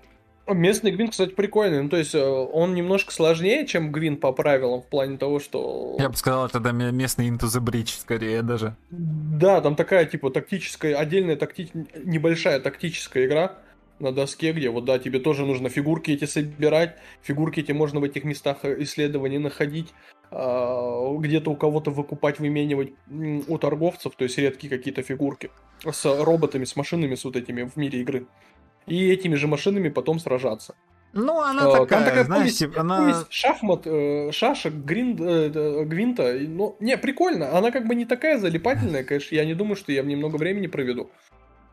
Местный 0.46 0.90
гвинт, 0.90 1.12
кстати, 1.12 1.30
прикольный. 1.30 1.82
Ну, 1.82 1.88
то 1.88 1.96
есть, 1.96 2.14
э, 2.14 2.22
он 2.22 2.74
немножко 2.74 3.12
сложнее, 3.12 3.66
чем 3.66 3.90
гвинт 3.90 4.20
по 4.20 4.32
правилам, 4.32 4.82
в 4.82 4.86
плане 4.86 5.16
того, 5.16 5.40
что... 5.40 5.96
Я 5.98 6.10
бы 6.10 6.16
сказал, 6.16 6.46
это 6.46 6.60
да, 6.60 6.72
местный 6.72 7.28
Into 7.28 7.46
the 7.46 7.62
Bridge, 7.62 7.98
скорее 7.98 8.42
даже. 8.42 8.76
Да, 8.90 9.62
там 9.62 9.74
такая, 9.74 10.04
типа, 10.04 10.30
тактическая, 10.30 10.96
отдельная 10.96 11.36
такти... 11.36 11.70
небольшая 12.04 12.60
тактическая 12.60 13.24
игра 13.24 13.58
на 13.98 14.12
доске, 14.12 14.52
где 14.52 14.70
вот, 14.70 14.84
да, 14.84 14.98
тебе 14.98 15.18
тоже 15.18 15.46
нужно 15.46 15.68
фигурки 15.68 16.10
эти 16.10 16.26
собирать, 16.26 16.96
фигурки 17.22 17.60
эти 17.60 17.72
можно 17.72 18.00
в 18.00 18.04
этих 18.04 18.24
местах 18.24 18.58
э, 18.62 18.82
исследований 18.82 19.38
находить, 19.38 19.94
а, 20.30 21.16
где-то 21.16 21.50
у 21.50 21.56
кого-то 21.56 21.90
выкупать, 21.90 22.38
выменивать 22.38 22.92
у 23.46 23.58
торговцев, 23.58 24.14
то 24.16 24.24
есть 24.24 24.36
редкие 24.36 24.68
какие-то 24.68 25.02
фигурки 25.02 25.50
с 25.88 26.04
роботами, 26.04 26.64
с 26.64 26.76
машинами, 26.76 27.14
с 27.14 27.24
вот 27.24 27.36
этими 27.36 27.62
в 27.62 27.76
мире 27.76 28.00
игры. 28.00 28.26
И 28.86 29.10
этими 29.10 29.34
же 29.36 29.46
машинами 29.46 29.88
потом 29.88 30.18
сражаться. 30.18 30.74
Ну, 31.16 31.40
она 31.40 31.62
А, 31.62 31.70
такая, 31.72 31.86
там 31.86 32.04
такая 32.04 32.24
знаешь, 32.24 32.42
повесть, 32.42 32.58
типа, 32.58 32.80
она... 32.80 32.98
повесть 32.98 33.26
шахмат, 33.30 33.82
э, 33.86 34.30
шашек, 34.32 34.74
гринд, 34.74 35.20
э, 35.20 35.50
э, 35.54 35.84
гвинта. 35.84 36.32
Ну, 36.40 36.76
не, 36.80 36.96
прикольно. 36.98 37.56
Она 37.56 37.70
как 37.70 37.86
бы 37.86 37.94
не 37.94 38.04
такая 38.04 38.38
залипательная, 38.38 39.04
конечно. 39.08 39.34
Я 39.36 39.44
не 39.44 39.54
думаю, 39.54 39.76
что 39.76 39.92
я 39.92 40.02
в 40.02 40.06
ней 40.06 40.16
много 40.16 40.36
времени 40.36 40.66
проведу. 40.66 41.10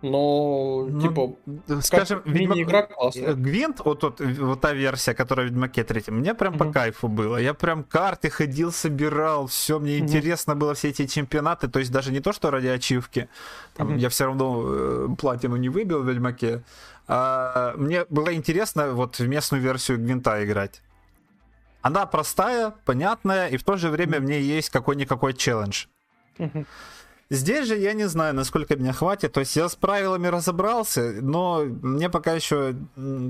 Но, 0.03 0.87
Ну, 0.89 1.01
типа, 1.01 1.81
Скажем, 1.81 2.21
Ведьмак- 2.25 2.93
классная. 2.93 3.33
Гвинт, 3.35 3.81
вот, 3.85 3.99
тот- 3.99 4.19
вот 4.19 4.59
та 4.61 4.73
версия, 4.73 5.13
которая 5.13 5.45
в 5.47 5.49
Ведьмаке 5.49 5.83
3, 5.83 6.03
мне 6.11 6.33
прям 6.33 6.57
по 6.57 6.65
Мгм. 6.65 6.73
кайфу 6.73 7.07
было. 7.07 7.37
Я 7.37 7.53
прям 7.53 7.83
карты 7.83 8.29
ходил, 8.31 8.71
собирал, 8.71 9.45
все, 9.45 9.77
мне 9.79 9.97
Мгм. 9.97 10.05
интересно 10.07 10.55
было 10.55 10.73
все 10.73 10.89
эти 10.89 11.05
чемпионаты. 11.05 11.67
То 11.67 11.79
есть 11.79 11.91
даже 11.91 12.11
не 12.11 12.19
то, 12.19 12.33
что 12.33 12.49
ради 12.49 12.67
ачивки. 12.67 13.27
Там, 13.75 13.87
Мгм. 13.89 13.97
Я 13.97 14.09
все 14.09 14.25
равно 14.25 14.63
э, 14.65 15.07
платину 15.19 15.55
не 15.57 15.69
выбил 15.69 16.01
в 16.01 16.07
Ведьмаке. 16.09 16.63
А, 17.13 17.73
мне 17.75 18.05
было 18.09 18.33
интересно 18.33 18.93
вот 18.93 19.19
в 19.19 19.27
местную 19.27 19.61
версию 19.61 19.97
Гвинта 19.97 20.45
играть. 20.45 20.81
Она 21.81 22.05
простая, 22.05 22.73
понятная, 22.85 23.47
и 23.47 23.57
в 23.57 23.65
то 23.65 23.75
же 23.75 23.89
время 23.89 24.21
в 24.21 24.23
ней 24.23 24.41
есть 24.41 24.69
какой-никакой 24.69 25.33
челлендж. 25.33 25.87
Здесь 27.29 27.67
же 27.67 27.75
я 27.77 27.91
не 27.93 28.07
знаю, 28.07 28.33
насколько 28.33 28.77
меня 28.77 28.93
хватит. 28.93 29.33
То 29.33 29.41
есть 29.41 29.57
я 29.57 29.67
с 29.67 29.75
правилами 29.75 30.27
разобрался, 30.27 31.13
но 31.21 31.63
мне 31.65 32.09
пока 32.09 32.31
еще 32.31 32.75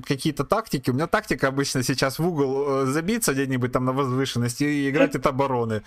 какие-то 0.07 0.43
тактики. 0.43 0.91
У 0.91 0.93
меня 0.93 1.07
тактика 1.07 1.47
обычно 1.47 1.81
сейчас 1.81 2.19
в 2.19 2.27
угол 2.27 2.83
э, 2.83 2.85
забиться 2.85 3.33
где-нибудь 3.33 3.71
там 3.71 3.85
на 3.85 3.93
возвышенности 3.93 4.63
и 4.63 4.89
играть 4.91 5.15
от 5.15 5.25
обороны. 5.25 5.81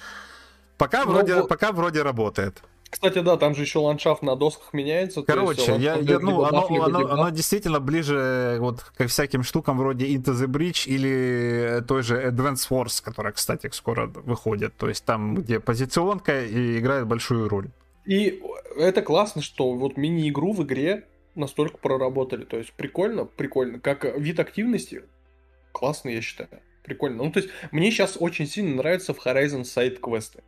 Пока 0.79 1.05
Ну, 1.05 1.13
вроде, 1.13 1.45
пока 1.45 1.71
вроде 1.71 2.03
работает. 2.03 2.61
Кстати, 2.95 3.19
да, 3.19 3.37
там 3.37 3.57
же 3.57 3.63
еще 3.63 3.81
ландшафт 3.81 4.23
на 4.23 4.37
досках 4.37 4.73
меняется. 4.73 5.21
есть 5.21 5.27
Короче, 5.27 5.73
он 5.73 5.81
я, 5.81 5.97
я- 5.97 6.21
ну, 6.21 6.45
оно, 6.45 6.65
оно- 6.69 7.01
дебаф. 7.01 7.11
оно 7.11 7.31
действительно 7.31 7.81
ближе 7.81 8.59
вот 8.61 8.83
к 8.97 9.09
всяким 9.09 9.43
штукам 9.43 9.79
вроде 9.79 10.07
Into 10.15 10.33
the 10.33 10.47
Bridge 10.47 10.87
или 10.87 11.83
той 11.89 12.05
же 12.05 12.23
Advance 12.23 12.69
Wars, 12.71 13.03
которая, 13.03 13.33
кстати, 13.33 13.69
скоро 13.73 14.07
выходит. 14.07 14.77
То 14.77 14.89
есть 14.89 15.05
там, 15.05 15.35
где 15.35 15.59
позиционка 15.59 16.45
и 16.45 16.79
играет 16.79 17.09
большую 17.09 17.49
роль. 17.49 17.69
И 18.07 18.41
это 18.77 19.03
классно, 19.03 19.43
что 19.43 19.73
вот 19.73 19.97
мини-игру 19.97 20.53
в 20.53 20.63
игре 20.63 21.09
настолько 21.35 21.79
проработали. 21.79 22.45
То 22.45 22.59
есть 22.59 22.73
прикольно, 22.75 23.25
прикольно. 23.25 23.81
Как 23.81 24.05
вид 24.17 24.39
активности, 24.39 25.03
классно, 25.73 26.11
я 26.11 26.21
считаю. 26.21 26.49
Прикольно. 26.85 27.25
Ну, 27.25 27.33
то 27.33 27.41
есть, 27.41 27.51
мне 27.73 27.91
сейчас 27.91 28.17
очень 28.21 28.47
сильно 28.47 28.77
нравятся 28.77 29.15
в 29.15 29.27
Horizon 29.27 29.65
сайт-квесты. 29.65 30.45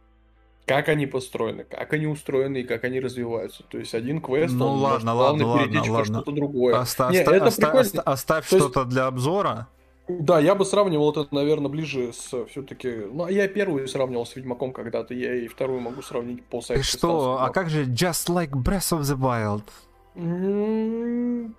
Как 0.66 0.88
они 0.88 1.06
построены, 1.06 1.62
как 1.64 1.92
они 1.92 2.06
устроены 2.06 2.58
и 2.58 2.64
как 2.64 2.82
они 2.84 2.98
развиваются. 3.00 3.62
То 3.62 3.78
есть, 3.78 3.94
один 3.94 4.20
квест, 4.20 4.52
Ну, 4.52 4.66
он 4.66 4.80
ладно, 4.80 5.14
может 5.14 5.42
ладно, 5.42 5.58
перетечь 5.64 5.88
ладно, 5.88 5.92
во 5.94 6.04
что-то 6.04 6.32
другое. 6.32 6.80
Оста- 6.80 7.10
Не, 7.12 7.20
оста- 7.20 7.34
это 7.34 7.44
оста- 7.46 7.60
прикольно. 7.62 7.80
оста- 7.82 8.02
оставь 8.02 8.48
То 8.48 8.56
есть- 8.56 8.68
что-то 8.70 8.84
для 8.84 9.06
обзора. 9.06 9.68
Да, 10.08 10.38
я 10.40 10.54
бы 10.54 10.64
сравнивал 10.64 11.10
это, 11.10 11.26
наверное, 11.32 11.68
ближе 11.68 12.12
с 12.12 12.44
все-таки. 12.46 12.88
Ну, 13.12 13.26
я 13.28 13.48
первую 13.48 13.88
сравнивал 13.88 14.24
с 14.26 14.36
Ведьмаком 14.36 14.72
когда-то, 14.72 15.14
я 15.14 15.34
и 15.34 15.48
вторую 15.48 15.80
могу 15.80 16.02
сравнить 16.02 16.44
по 16.44 16.60
Ты 16.60 16.66
сайту. 16.66 16.82
что? 16.84 17.38
А 17.40 17.50
как 17.50 17.70
же 17.70 17.84
Just 17.84 18.28
Like 18.28 18.50
Breath 18.50 18.96
of 18.96 19.00
the 19.02 19.16
Wild? 19.16 19.62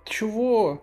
Чего? 0.04 0.82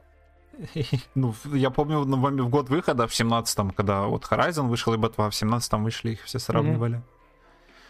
Ну, 1.16 1.34
я 1.54 1.70
помню 1.70 2.00
в 2.02 2.50
год 2.50 2.70
выхода, 2.70 3.08
в 3.08 3.12
17-м, 3.12 3.72
когда 3.72 4.04
вот 4.04 4.24
Horizon 4.24 4.68
вышел 4.68 4.94
и 4.94 4.98
Ботва, 4.98 5.30
в 5.30 5.34
17-м 5.34 5.84
вышли, 5.84 6.12
их 6.12 6.24
все 6.24 6.40
сравнивали. 6.40 7.02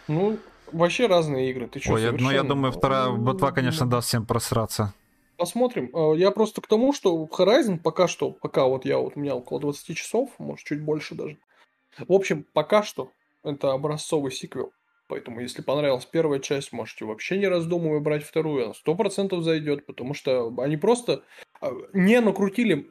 Ну, 0.08 0.38
вообще 0.72 1.08
разные 1.08 1.52
игры. 1.52 1.68
Ты 1.68 1.80
что, 1.80 1.94
Ой, 1.94 2.02
я- 2.04 2.12
ну 2.12 2.32
я 2.32 2.44
думаю, 2.44 2.72
вторая 2.72 3.10
Ботва, 3.12 3.52
конечно, 3.52 3.90
даст 3.90 4.08
всем 4.08 4.26
просраться. 4.26 4.94
Посмотрим. 5.38 5.90
А, 5.94 6.14
Я 6.14 6.32
просто 6.32 6.62
к 6.62 6.68
тому, 6.68 6.94
что 6.94 7.26
Horizon 7.26 7.78
пока 7.80 8.08
что, 8.08 8.32
пока 8.32 8.66
вот 8.66 8.86
я 8.86 8.98
вот 9.00 9.14
у 9.16 9.20
меня 9.20 9.36
около 9.36 9.60
20 9.60 9.98
часов, 9.98 10.30
может 10.38 10.66
чуть 10.66 10.82
больше 10.82 11.16
даже. 11.16 11.38
В 11.98 12.14
общем, 12.14 12.46
пока 12.54 12.84
что 12.84 13.12
это 13.44 13.72
образцовый 13.74 14.32
сиквел. 14.32 14.72
Поэтому, 15.08 15.40
если 15.40 15.62
понравилась 15.62 16.06
первая 16.06 16.40
часть, 16.40 16.72
можете 16.74 17.06
вообще 17.06 17.38
не 17.38 17.48
раздумывая 17.48 18.00
брать 18.00 18.24
вторую. 18.24 18.66
Она 18.66 18.74
сто 18.74 18.96
процентов 18.96 19.44
зайдет, 19.44 19.86
потому 19.86 20.14
что 20.14 20.52
они 20.58 20.78
просто 20.78 21.24
а, 21.62 21.72
не 21.94 22.20
накрутили 22.22 22.90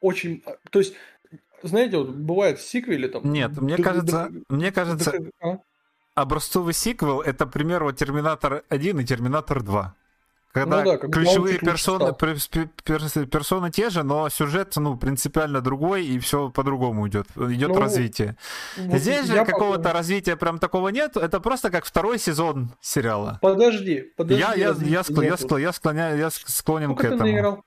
очень... 0.00 0.42
а, 0.46 0.52
То 0.70 0.78
есть, 0.78 0.94
знаете, 1.62 1.96
вот 1.98 2.10
бывает 2.10 2.58
в 2.58 2.68
сиквеле 2.68 3.08
там... 3.08 3.32
Нет, 3.32 3.56
мне 3.60 3.76
кажется, 3.76 4.30
мне 4.48 4.70
кажется, 4.70 5.14
а? 5.40 5.58
Образцовый 6.14 6.74
сиквел 6.74 7.20
это 7.20 7.46
пример 7.46 7.84
вот 7.84 7.96
Терминатор 7.96 8.62
1 8.68 9.00
и 9.00 9.04
Терминатор 9.04 9.62
2. 9.62 9.94
Когда 10.52 10.84
Ну 10.84 10.90
да, 10.98 10.98
ключевые 11.08 11.58
персоны, 11.58 12.12
стал. 12.12 12.16
пер- 12.16 12.34
пер- 12.50 12.68
пер- 12.84 13.26
персоны 13.26 13.70
те 13.70 13.88
же, 13.88 14.02
но 14.02 14.28
сюжет 14.28 14.74
ну, 14.76 14.98
принципиально 14.98 15.62
другой, 15.62 16.04
и 16.04 16.18
все 16.18 16.50
по-другому 16.50 17.08
идет. 17.08 17.26
Идет 17.36 17.70
Ну, 17.70 17.80
развитие. 17.80 18.36
Вот 18.76 18.98
Здесь 19.00 19.26
же 19.28 19.44
какого-то 19.46 19.82
пока- 19.84 19.94
развития 19.94 20.36
прям 20.36 20.58
такого 20.58 20.88
нет. 20.90 21.16
Это 21.16 21.40
просто 21.40 21.70
как 21.70 21.86
второй 21.86 22.18
сезон 22.18 22.74
сериала. 22.82 23.38
Подожди, 23.40 24.12
подожди. 24.14 24.42
Я, 24.42 24.52
я, 24.52 24.74
я, 24.78 25.00
скл- 25.00 25.24
я, 25.24 25.34
скл- 25.36 25.58
я 25.58 25.72
склоняю, 25.72 26.18
я 26.18 26.26
ск- 26.26 26.44
склонен 26.48 26.90
Сколько 26.92 27.08
к 27.08 27.14
этому. 27.14 27.64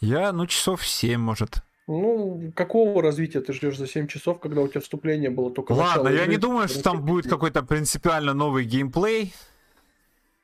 Я, 0.00 0.32
ну, 0.32 0.46
часов 0.46 0.86
7, 0.86 1.20
может. 1.20 1.56
Ну, 2.00 2.52
какого 2.54 3.02
развития 3.02 3.40
ты 3.40 3.52
ждешь 3.52 3.76
за 3.76 3.86
7 3.86 4.06
часов, 4.06 4.40
когда 4.40 4.62
у 4.62 4.68
тебя 4.68 4.80
вступление 4.80 5.28
было 5.30 5.50
только 5.50 5.72
Ладно, 5.72 6.08
я 6.08 6.22
игры? 6.22 6.32
не 6.32 6.36
думаю, 6.38 6.68
что 6.68 6.82
там 6.82 6.96
Ну, 6.98 7.02
будет 7.02 7.28
какой-то 7.28 7.62
принципиально 7.62 8.32
новый 8.32 8.64
геймплей. 8.64 9.34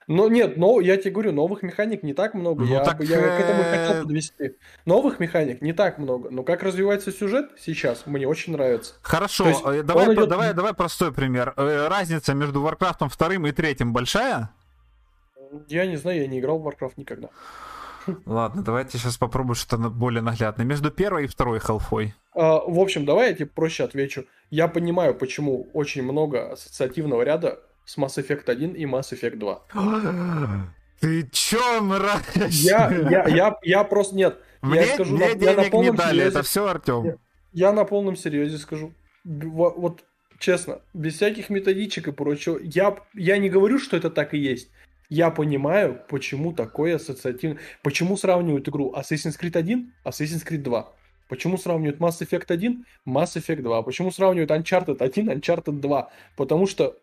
Но 0.08 0.28
нет, 0.28 0.56
но 0.56 0.80
я 0.80 0.96
тебе 0.96 1.10
говорю, 1.10 1.32
новых 1.32 1.62
механик 1.62 2.02
не 2.02 2.14
так 2.14 2.32
много. 2.34 2.64
Ну, 2.64 2.70
я, 2.70 2.82
так, 2.84 3.02
я 3.02 3.18
к 3.18 3.40
этому 3.40 3.62
э, 3.62 3.86
хотел 3.86 4.02
подвести. 4.04 4.56
Новых 4.86 5.20
механик 5.20 5.60
не 5.60 5.72
так 5.74 5.98
много. 5.98 6.30
Но 6.30 6.42
как 6.42 6.62
развивается 6.62 7.12
сюжет 7.12 7.50
сейчас, 7.58 8.06
мне 8.06 8.26
очень 8.26 8.54
нравится. 8.54 8.94
Хорошо, 9.02 9.48
есть 9.48 9.60
э, 9.64 9.82
давай, 9.82 10.14
идет- 10.14 10.28
давай, 10.28 10.54
давай 10.54 10.72
простой 10.74 11.12
пример. 11.12 11.52
Э, 11.56 11.88
Разница 11.88 12.32
между 12.34 12.62
Warcraft 12.62 13.10
2 13.18 13.48
и 13.48 13.52
3 13.52 13.76
большая? 13.84 14.50
Я 15.68 15.86
не 15.86 15.96
знаю, 15.96 16.20
я 16.22 16.26
не 16.26 16.40
играл 16.40 16.58
в 16.58 16.66
Warcraft 16.66 16.94
никогда. 16.96 17.28
Ладно, 18.26 18.62
давайте 18.62 18.98
сейчас 18.98 19.16
попробую 19.16 19.54
что-то 19.56 19.88
более 19.90 20.22
наглядное. 20.22 20.64
Между 20.66 20.90
первой 20.90 21.24
и 21.24 21.26
второй 21.26 21.58
халфой. 21.58 22.14
А, 22.34 22.58
в 22.66 22.78
общем, 22.78 23.04
давай 23.04 23.28
я 23.30 23.34
тебе 23.34 23.46
проще 23.46 23.84
отвечу. 23.84 24.24
Я 24.50 24.68
понимаю, 24.68 25.14
почему 25.14 25.68
очень 25.74 26.02
много 26.02 26.52
ассоциативного 26.52 27.22
ряда 27.22 27.60
с 27.84 27.98
Mass 27.98 28.16
Effect 28.22 28.44
1 28.50 28.72
и 28.72 28.84
Mass 28.84 29.12
Effect 29.12 29.36
2. 29.36 29.60
Ты 31.00 31.28
чё, 31.30 31.80
мразь? 31.80 32.24
Я, 32.34 32.90
я, 32.90 33.28
я, 33.28 33.56
я 33.62 33.84
просто 33.84 34.16
нет. 34.16 34.38
Мне, 34.62 34.80
я 34.80 34.86
скажу, 34.94 35.14
мне 35.16 35.26
на- 35.26 35.28
я 35.30 35.34
на 35.34 35.40
денег 35.40 35.64
не 35.64 35.70
полном 35.70 35.96
дали, 35.96 36.18
серьезе- 36.18 36.28
это 36.30 36.42
все 36.42 36.66
Артем. 36.66 37.18
Я 37.52 37.72
на 37.72 37.84
полном 37.84 38.16
серьезе 38.16 38.58
скажу. 38.58 38.92
Вот 39.24 40.04
честно, 40.40 40.80
без 40.94 41.14
всяких 41.14 41.50
методичек 41.50 42.08
и 42.08 42.12
прочего, 42.12 42.58
я, 42.62 42.96
я 43.14 43.38
не 43.38 43.48
говорю, 43.48 43.78
что 43.78 43.96
это 43.96 44.10
так 44.10 44.34
и 44.34 44.38
есть. 44.38 44.70
Я 45.08 45.30
понимаю, 45.30 46.02
почему 46.08 46.52
такое 46.52 46.96
ассоциативное... 46.96 47.58
Почему 47.82 48.16
сравнивают 48.16 48.68
игру 48.68 48.92
Assassin's 48.94 49.38
Creed 49.40 49.56
1, 49.56 49.92
Assassin's 50.04 50.46
Creed 50.46 50.58
2. 50.58 50.92
Почему 51.28 51.56
сравнивают 51.56 51.98
Mass 51.98 52.20
Effect 52.20 52.46
1, 52.48 52.84
Mass 53.06 53.36
Effect 53.36 53.62
2. 53.62 53.82
Почему 53.82 54.10
сравнивают 54.10 54.50
Uncharted 54.50 55.02
1, 55.02 55.30
Uncharted 55.30 55.80
2. 55.80 56.08
Потому 56.36 56.66
что 56.66 56.96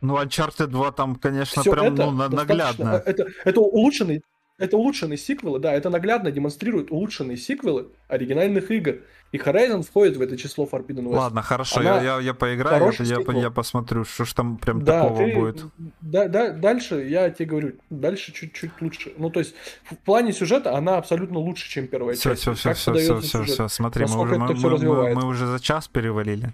Ну, 0.00 0.16
Uncharted 0.20 0.66
2 0.66 0.92
там, 0.92 1.16
конечно, 1.16 1.62
все 1.62 1.70
прям 1.70 1.94
это 1.94 2.10
ну, 2.10 2.28
наглядно. 2.28 3.02
Это, 3.06 3.26
это 3.44 3.60
улучшенный 3.60 4.22
это 4.58 4.76
улучшенные 4.76 5.18
сиквелы, 5.18 5.58
да, 5.58 5.72
это 5.72 5.90
наглядно 5.90 6.30
демонстрирует 6.30 6.90
улучшенные 6.90 7.36
сиквелы 7.36 7.88
оригинальных 8.08 8.70
игр. 8.70 8.96
И 9.32 9.38
Horizon 9.38 9.82
входит 9.82 10.18
в 10.18 10.20
это 10.20 10.36
число 10.36 10.68
Forbidden 10.70 11.04
West. 11.06 11.16
Ладно, 11.16 11.40
хорошо, 11.42 11.80
Она 11.80 11.96
я, 12.02 12.16
я, 12.16 12.20
я 12.20 12.34
поиграю, 12.34 12.92
я, 13.00 13.40
я 13.40 13.50
посмотрю, 13.50 14.04
что 14.04 14.26
ж 14.26 14.34
там 14.34 14.58
прям 14.58 14.84
Да, 14.84 15.02
такого 15.04 15.24
ты, 15.24 15.34
будет. 15.34 15.64
да, 16.02 16.28
да, 16.28 16.50
дальше, 16.50 17.06
я 17.08 17.30
тебе 17.30 17.46
говорю, 17.46 17.72
дальше 17.88 18.32
чуть-чуть 18.32 18.72
лучше. 18.82 19.12
Ну, 19.16 19.30
то 19.30 19.40
есть, 19.40 19.54
в 19.90 19.96
плане 19.96 20.34
сюжета 20.34 20.76
она 20.76 20.98
абсолютно 20.98 21.38
лучше, 21.38 21.68
чем 21.70 21.86
первая 21.86 22.14
Все, 22.14 22.30
часть. 22.30 22.42
все, 22.42 22.52
все, 22.54 22.68
Как 22.68 22.76
все, 22.76 22.92
все, 22.94 23.20
все, 23.20 23.42
все, 23.44 23.68
смотри, 23.68 24.04
мы 24.04 24.20
уже, 24.20 24.38
мы, 24.38 24.54
мы- 24.54 24.78
мы- 24.78 25.14
мы 25.14 25.26
уже 25.26 25.46
за 25.46 25.60
час 25.60 25.88
перевалили. 25.88 26.52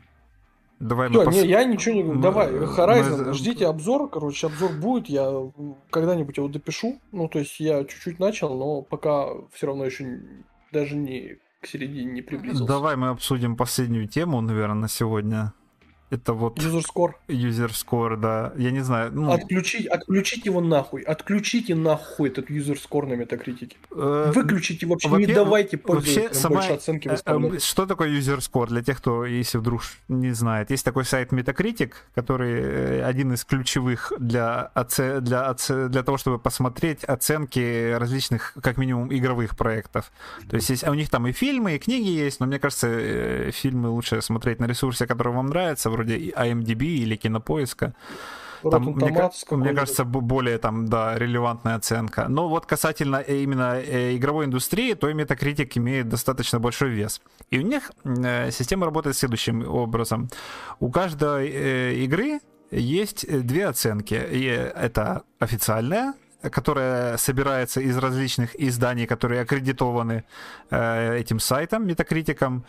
Давай 0.81 1.09
Всё, 1.11 1.25
мы 1.25 1.33
не, 1.33 1.41
пос- 1.43 1.47
я 1.47 1.65
ничего 1.65 1.95
не 1.95 2.03
говорю. 2.03 2.17
мы- 2.19 2.23
Давай, 2.23 2.51
мы- 2.53 2.67
Horizon, 2.67 3.33
ждите 3.33 3.67
обзор. 3.67 4.09
Короче, 4.11 4.47
обзор 4.47 4.73
будет. 4.73 5.09
Я 5.09 5.33
когда-нибудь 5.91 6.37
его 6.37 6.49
допишу. 6.49 7.01
Ну, 7.13 7.29
то 7.29 7.41
есть 7.41 7.59
я 7.59 7.85
чуть-чуть 7.85 8.19
начал, 8.21 8.57
но 8.57 8.83
пока 8.83 9.27
все 9.53 9.67
равно 9.67 9.85
еще 9.87 10.21
даже 10.73 10.95
не 10.97 11.39
к 11.61 11.67
середине 11.67 12.13
не 12.13 12.23
приблизился. 12.23 12.65
Давай 12.67 12.95
мы 12.97 13.09
обсудим 13.09 13.57
последнюю 13.57 14.07
тему, 14.07 14.41
наверное, 14.41 14.75
на 14.83 14.89
сегодня. 14.89 15.53
Это 16.11 16.33
вот 16.33 16.59
User 16.59 16.83
score. 17.71 18.17
да. 18.17 18.53
Я 18.57 18.71
не 18.71 18.81
знаю, 18.81 19.11
ну, 19.13 19.31
Отключить, 19.31 19.87
отключить 19.87 20.47
его 20.47 20.61
нахуй. 20.61 21.03
Отключите 21.03 21.75
нахуй 21.75 22.31
этот 22.31 22.49
user 22.51 22.79
score 22.79 23.07
на 23.07 23.15
метакритике. 23.15 23.77
э, 23.91 24.33
Выключите 24.35 24.87
вообще, 24.87 25.09
не 25.09 25.13
во-первых, 25.13 25.35
давайте 25.37 25.81
вообще 25.85 26.33
сама- 26.33 26.57
больше 26.57 26.73
оценки 26.73 27.09
Э, 27.09 27.13
выставлять. 27.13 27.55
э, 27.55 27.59
Что 27.61 27.87
такое 27.87 28.09
user 28.09 28.39
score 28.39 28.69
для 28.69 28.83
тех, 28.83 28.99
кто, 28.99 29.27
если 29.27 29.59
вдруг 29.59 29.83
не 30.09 30.33
знает? 30.33 30.71
Есть 30.71 30.85
такой 30.85 31.05
сайт 31.05 31.33
Metacritic, 31.33 31.93
который 32.15 32.53
э, 32.61 33.03
один 33.05 33.35
из 33.35 33.45
ключевых 33.45 34.13
для, 34.19 34.71
оце- 34.75 35.21
для, 35.21 35.51
оце- 35.51 35.89
для 35.89 36.03
того, 36.03 36.17
чтобы 36.17 36.39
посмотреть 36.39 37.05
оценки 37.05 37.93
различных, 37.93 38.55
как 38.63 38.79
минимум, 38.79 39.13
игровых 39.15 39.57
проектов. 39.57 40.11
То 40.49 40.57
есть, 40.57 40.71
есть 40.71 40.85
а 40.85 40.91
у 40.91 40.95
них 40.95 41.11
там 41.11 41.27
и 41.27 41.33
фильмы, 41.33 41.75
и 41.77 41.79
книги 41.79 42.09
есть, 42.09 42.41
но 42.41 42.47
мне 42.47 42.59
кажется, 42.59 43.51
фильмы 43.53 43.91
лучше 43.91 44.23
смотреть 44.23 44.59
на 44.61 44.65
ресурсе, 44.67 45.07
который 45.07 45.33
вам 45.35 45.49
нравится, 45.49 45.91
вроде 45.99 46.31
IMDb 46.31 46.83
или 46.83 47.17
Кинопоиска. 47.17 47.95
Там, 48.71 48.83
мне, 48.83 49.13
мне 49.51 49.75
кажется, 49.75 50.05
более 50.05 50.59
там, 50.59 50.89
да, 50.89 51.17
релевантная 51.17 51.77
оценка. 51.77 52.27
Но 52.29 52.49
вот 52.49 52.67
касательно 52.67 53.23
э, 53.25 53.43
именно 53.43 53.79
э, 53.79 54.17
игровой 54.17 54.47
индустрии, 54.47 54.95
то 54.95 55.09
и 55.09 55.15
Metacritic 55.15 55.71
имеет 55.77 56.09
достаточно 56.09 56.59
большой 56.59 56.91
вес. 56.91 57.21
И 57.51 57.59
у 57.59 57.63
них 57.63 57.93
э, 58.05 58.51
система 58.51 58.87
работает 58.87 59.17
следующим 59.17 59.69
образом. 59.69 60.29
У 60.81 60.91
каждой 60.91 62.05
игры 62.05 62.41
есть 62.71 63.27
две 63.47 63.69
оценки. 63.69 64.15
И 64.15 64.45
это 64.45 65.23
официальная, 65.39 66.15
которая 66.43 67.17
собирается 67.17 67.81
из 67.81 67.97
различных 67.97 68.61
изданий, 68.61 69.07
которые 69.07 69.43
аккредитованы 69.43 70.25
э, 70.71 71.19
этим 71.19 71.41
сайтом, 71.41 71.87
метакритиком, 71.87 72.65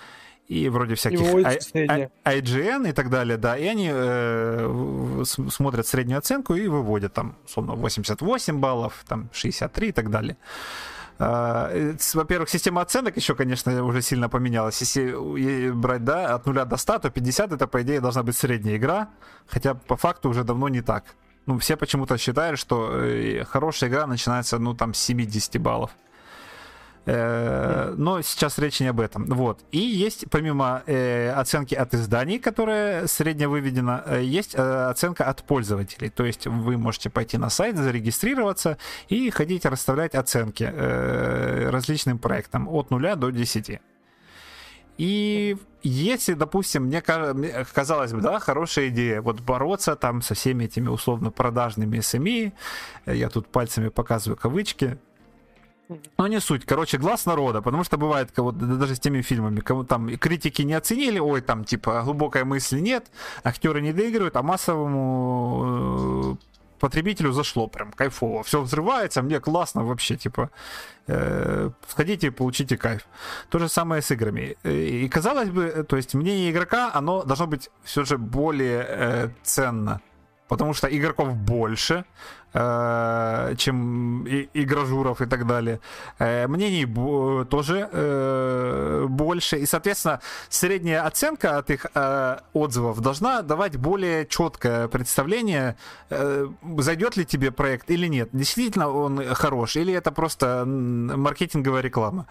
и 0.49 0.67
вроде 0.67 0.95
всяких 0.95 1.19
выводится 1.19 1.57
I- 1.57 1.61
средняя. 1.61 2.11
I- 2.25 2.41
IGN 2.41 2.89
и 2.89 2.91
так 2.91 3.09
далее, 3.09 3.37
да, 3.37 3.55
и 3.55 3.67
они 3.67 3.89
э, 3.93 5.23
смотрят 5.49 5.87
среднюю 5.87 6.17
оценку 6.17 6.55
и 6.55 6.67
выводят 6.67 7.13
там, 7.13 7.35
условно, 7.45 7.75
88 7.75 8.59
баллов, 8.59 8.93
там 9.07 9.29
63 9.31 9.89
и 9.89 9.91
так 9.91 10.09
далее. 10.09 10.35
А, 11.19 11.69
э, 11.71 11.95
Во-первых, 12.15 12.49
система 12.49 12.81
оценок 12.81 13.15
еще, 13.17 13.35
конечно, 13.35 13.83
уже 13.83 14.01
сильно 14.01 14.27
поменялась. 14.27 14.81
Если 14.81 15.71
брать, 15.71 16.03
да, 16.03 16.33
от 16.33 16.45
0 16.47 16.65
до 16.65 16.77
100, 16.77 16.99
то 16.99 17.09
50 17.11 17.51
это, 17.51 17.67
по 17.67 17.81
идее, 17.83 18.01
должна 18.01 18.23
быть 18.23 18.35
средняя 18.35 18.77
игра, 18.77 19.09
хотя 19.45 19.75
по 19.75 19.97
факту 19.97 20.29
уже 20.29 20.43
давно 20.43 20.67
не 20.69 20.81
так. 20.81 21.03
Ну, 21.45 21.57
все 21.59 21.75
почему-то 21.77 22.17
считают, 22.17 22.59
что 22.59 22.89
э, 22.93 23.43
хорошая 23.43 23.89
игра 23.91 24.07
начинается, 24.07 24.57
ну, 24.59 24.73
там, 24.73 24.93
с 24.93 24.99
70 24.99 25.61
баллов. 25.61 25.91
Э, 27.05 27.93
Но 27.97 28.21
сейчас 28.21 28.59
речь 28.59 28.79
не 28.79 28.87
об 28.87 28.99
этом. 28.99 29.25
Вот. 29.25 29.59
И 29.71 29.79
есть, 29.79 30.25
помимо 30.29 30.83
э, 30.85 31.31
оценки 31.31 31.73
от 31.75 31.93
изданий, 31.93 32.39
которая 32.39 33.07
средне 33.07 33.47
выведена, 33.47 34.03
э, 34.05 34.21
есть 34.23 34.53
э, 34.55 34.89
оценка 34.89 35.25
от 35.25 35.43
пользователей. 35.43 36.09
То 36.09 36.25
есть 36.25 36.45
вы 36.47 36.77
можете 36.77 37.09
пойти 37.09 37.37
на 37.37 37.49
сайт, 37.49 37.77
зарегистрироваться 37.77 38.77
и 39.07 39.29
ходить 39.29 39.65
расставлять 39.65 40.15
оценки 40.15 40.69
э, 40.71 41.69
различным 41.69 42.19
проектам 42.19 42.67
от 42.67 42.91
0 42.91 43.15
до 43.15 43.29
10. 43.31 43.79
И 44.97 45.57
если, 45.81 46.33
допустим, 46.33 46.83
мне, 46.83 47.01
ка- 47.01 47.33
мне 47.33 47.65
казалось 47.73 48.11
бы, 48.11 48.19
да, 48.19 48.37
хорошая 48.39 48.89
идея, 48.89 49.21
вот 49.21 49.39
бороться 49.39 49.95
там 49.95 50.21
со 50.21 50.33
всеми 50.33 50.65
этими 50.65 50.89
условно 50.89 51.31
продажными 51.31 52.01
СМИ, 52.01 52.51
я 53.05 53.29
тут 53.29 53.47
пальцами 53.47 53.87
показываю 53.87 54.37
кавычки, 54.37 54.97
ну, 56.17 56.27
не 56.27 56.39
суть. 56.39 56.65
Короче, 56.65 56.97
глаз 56.97 57.25
народа, 57.25 57.61
потому 57.61 57.83
что 57.83 57.97
бывает, 57.97 58.31
кого, 58.31 58.51
да- 58.51 58.75
даже 58.75 58.95
с 58.95 58.99
теми 58.99 59.21
фильмами, 59.21 59.59
кому 59.59 59.83
там 59.83 60.17
критики 60.17 60.61
не 60.61 60.73
оценили, 60.73 61.19
ой, 61.19 61.41
там, 61.41 61.63
типа, 61.65 62.01
глубокой 62.03 62.43
мысли 62.43 62.79
нет, 62.79 63.11
актеры 63.43 63.81
не 63.81 63.93
доигрывают, 63.93 64.35
а 64.35 64.43
массовому 64.43 66.35
э, 66.39 66.45
потребителю 66.79 67.31
зашло 67.31 67.67
прям 67.67 67.91
кайфово. 67.91 68.43
Все 68.43 68.61
взрывается, 68.61 69.21
мне 69.21 69.39
классно 69.39 69.83
вообще, 69.83 70.15
типа, 70.15 70.49
э, 71.07 71.69
сходите 71.87 72.27
и 72.27 72.31
получите 72.31 72.77
кайф. 72.77 73.01
То 73.49 73.59
же 73.59 73.67
самое 73.67 74.01
с 74.01 74.11
играми. 74.11 74.55
Э, 74.63 74.71
И 74.71 75.09
казалось 75.09 75.49
бы, 75.49 75.63
э, 75.65 75.83
то 75.83 75.97
есть 75.97 76.13
мнение 76.13 76.51
игрока, 76.51 76.91
оно 76.93 77.23
должно 77.23 77.47
быть 77.47 77.69
все 77.83 78.05
же 78.05 78.17
более 78.17 78.85
э, 78.87 79.29
ценно, 79.43 80.01
потому 80.47 80.73
что 80.73 80.87
игроков 80.87 81.35
больше, 81.35 82.05
э, 82.53 83.55
чем 83.57 84.25
и- 84.27 84.49
игражуров 84.53 85.21
и 85.21 85.25
так 85.25 85.45
далее. 85.47 85.79
Э, 86.19 86.47
Мнений 86.47 86.85
тоже 87.45 87.89
э, 87.91 89.05
больше. 89.09 89.57
И, 89.57 89.65
соответственно, 89.65 90.19
средняя 90.49 91.05
оценка 91.05 91.57
от 91.57 91.69
их 91.69 91.85
отзывов 92.53 93.01
должна 93.01 93.41
давать 93.41 93.77
более 93.77 94.25
четкое 94.25 94.87
представление, 94.87 95.75
зайдет 96.09 97.17
ли 97.17 97.25
тебе 97.25 97.51
проект 97.51 97.89
или 97.91 98.07
нет. 98.07 98.29
Действительно 98.31 98.89
он 98.89 99.23
хорош, 99.33 99.75
или 99.75 99.93
это 99.93 100.11
просто 100.11 100.63
маркетинговая 100.65 101.81
реклама. 101.81 102.25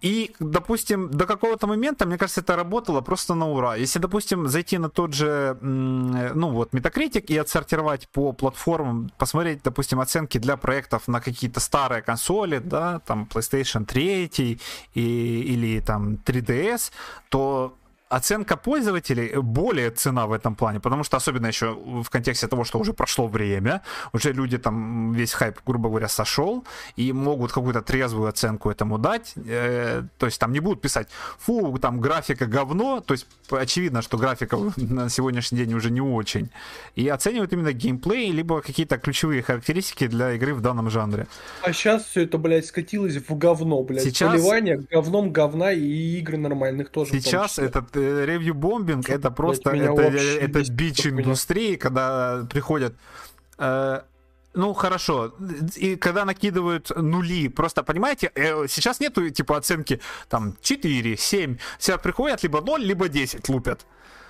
И, 0.00 0.34
допустим, 0.40 1.10
до 1.10 1.26
какого-то 1.26 1.66
момента, 1.66 2.06
мне 2.06 2.18
кажется, 2.18 2.40
это 2.40 2.56
работало 2.56 3.00
просто 3.00 3.34
на 3.34 3.48
ура. 3.48 3.76
Если, 3.76 3.98
допустим, 3.98 4.48
зайти 4.48 4.78
на 4.78 4.88
тот 4.88 5.12
же, 5.12 5.56
ну 5.60 6.50
вот, 6.50 6.72
Metacritic 6.72 7.26
и 7.26 7.36
отсортировать 7.36 8.08
по 8.08 8.32
платформам, 8.32 9.10
посмотреть, 9.18 9.62
допустим, 9.64 10.00
оценки 10.00 10.38
для 10.38 10.56
проектов 10.56 11.08
на 11.08 11.20
какие-то 11.20 11.60
старые 11.60 12.02
консоли, 12.02 12.58
да, 12.58 13.00
там 13.00 13.28
PlayStation 13.32 13.84
3 13.84 14.30
и, 14.36 14.58
или 14.94 15.80
там 15.80 16.14
3DS, 16.24 16.92
то 17.28 17.74
оценка 18.08 18.56
пользователей 18.56 19.36
более 19.36 19.90
цена 19.90 20.26
в 20.26 20.32
этом 20.32 20.54
плане, 20.54 20.80
потому 20.80 21.04
что 21.04 21.16
особенно 21.16 21.46
еще 21.46 21.74
в 21.74 22.08
контексте 22.10 22.46
того, 22.46 22.64
что 22.64 22.78
уже 22.78 22.92
прошло 22.92 23.26
время, 23.26 23.82
уже 24.12 24.32
люди 24.32 24.58
там, 24.58 25.12
весь 25.12 25.32
хайп, 25.32 25.58
грубо 25.66 25.88
говоря, 25.88 26.08
сошел, 26.08 26.64
и 26.96 27.12
могут 27.12 27.52
какую-то 27.52 27.82
трезвую 27.82 28.28
оценку 28.28 28.70
этому 28.70 28.98
дать, 28.98 29.34
э, 29.36 30.02
то 30.18 30.26
есть 30.26 30.40
там 30.40 30.52
не 30.52 30.60
будут 30.60 30.80
писать, 30.80 31.08
фу, 31.38 31.78
там 31.78 32.00
графика 32.00 32.46
говно, 32.46 33.00
то 33.00 33.14
есть 33.14 33.26
очевидно, 33.50 34.02
что 34.02 34.16
графика 34.16 34.56
на 34.76 35.08
сегодняшний 35.10 35.58
день 35.58 35.74
уже 35.74 35.90
не 35.90 36.00
очень, 36.00 36.48
и 36.96 37.08
оценивают 37.08 37.52
именно 37.52 37.72
геймплей, 37.72 38.30
либо 38.30 38.60
какие-то 38.60 38.98
ключевые 38.98 39.42
характеристики 39.42 40.06
для 40.06 40.32
игры 40.32 40.54
в 40.54 40.60
данном 40.60 40.90
жанре. 40.90 41.26
А 41.62 41.72
сейчас 41.72 42.04
все 42.04 42.22
это, 42.22 42.38
блядь, 42.38 42.66
скатилось 42.66 43.16
в 43.16 43.38
говно, 43.38 43.82
блядь, 43.82 44.02
сейчас... 44.02 44.32
поливание 44.32 44.78
говном 44.90 45.32
говна 45.32 45.72
и 45.72 46.18
игры 46.18 46.38
нормальных 46.38 46.88
тоже. 46.88 47.10
Сейчас 47.12 47.58
этот 47.58 47.97
ревью-бомбинг 47.98 49.08
это 49.08 49.30
просто 49.30 49.70
это, 49.70 50.02
это 50.02 50.72
бич 50.72 51.06
индустрии, 51.06 51.76
когда 51.76 52.46
приходят 52.50 52.94
э, 53.58 54.00
ну 54.54 54.74
хорошо, 54.74 55.34
и 55.76 55.96
когда 55.96 56.24
накидывают 56.24 56.90
нули, 56.96 57.48
просто 57.48 57.82
понимаете, 57.82 58.32
э, 58.34 58.66
сейчас 58.68 59.00
нету 59.00 59.30
типа 59.30 59.56
оценки 59.56 60.00
там 60.28 60.56
4, 60.60 61.16
7, 61.16 61.58
все 61.78 61.98
приходят 61.98 62.42
либо 62.42 62.60
0, 62.60 62.80
либо 62.80 63.08
10 63.08 63.48
лупят. 63.48 63.86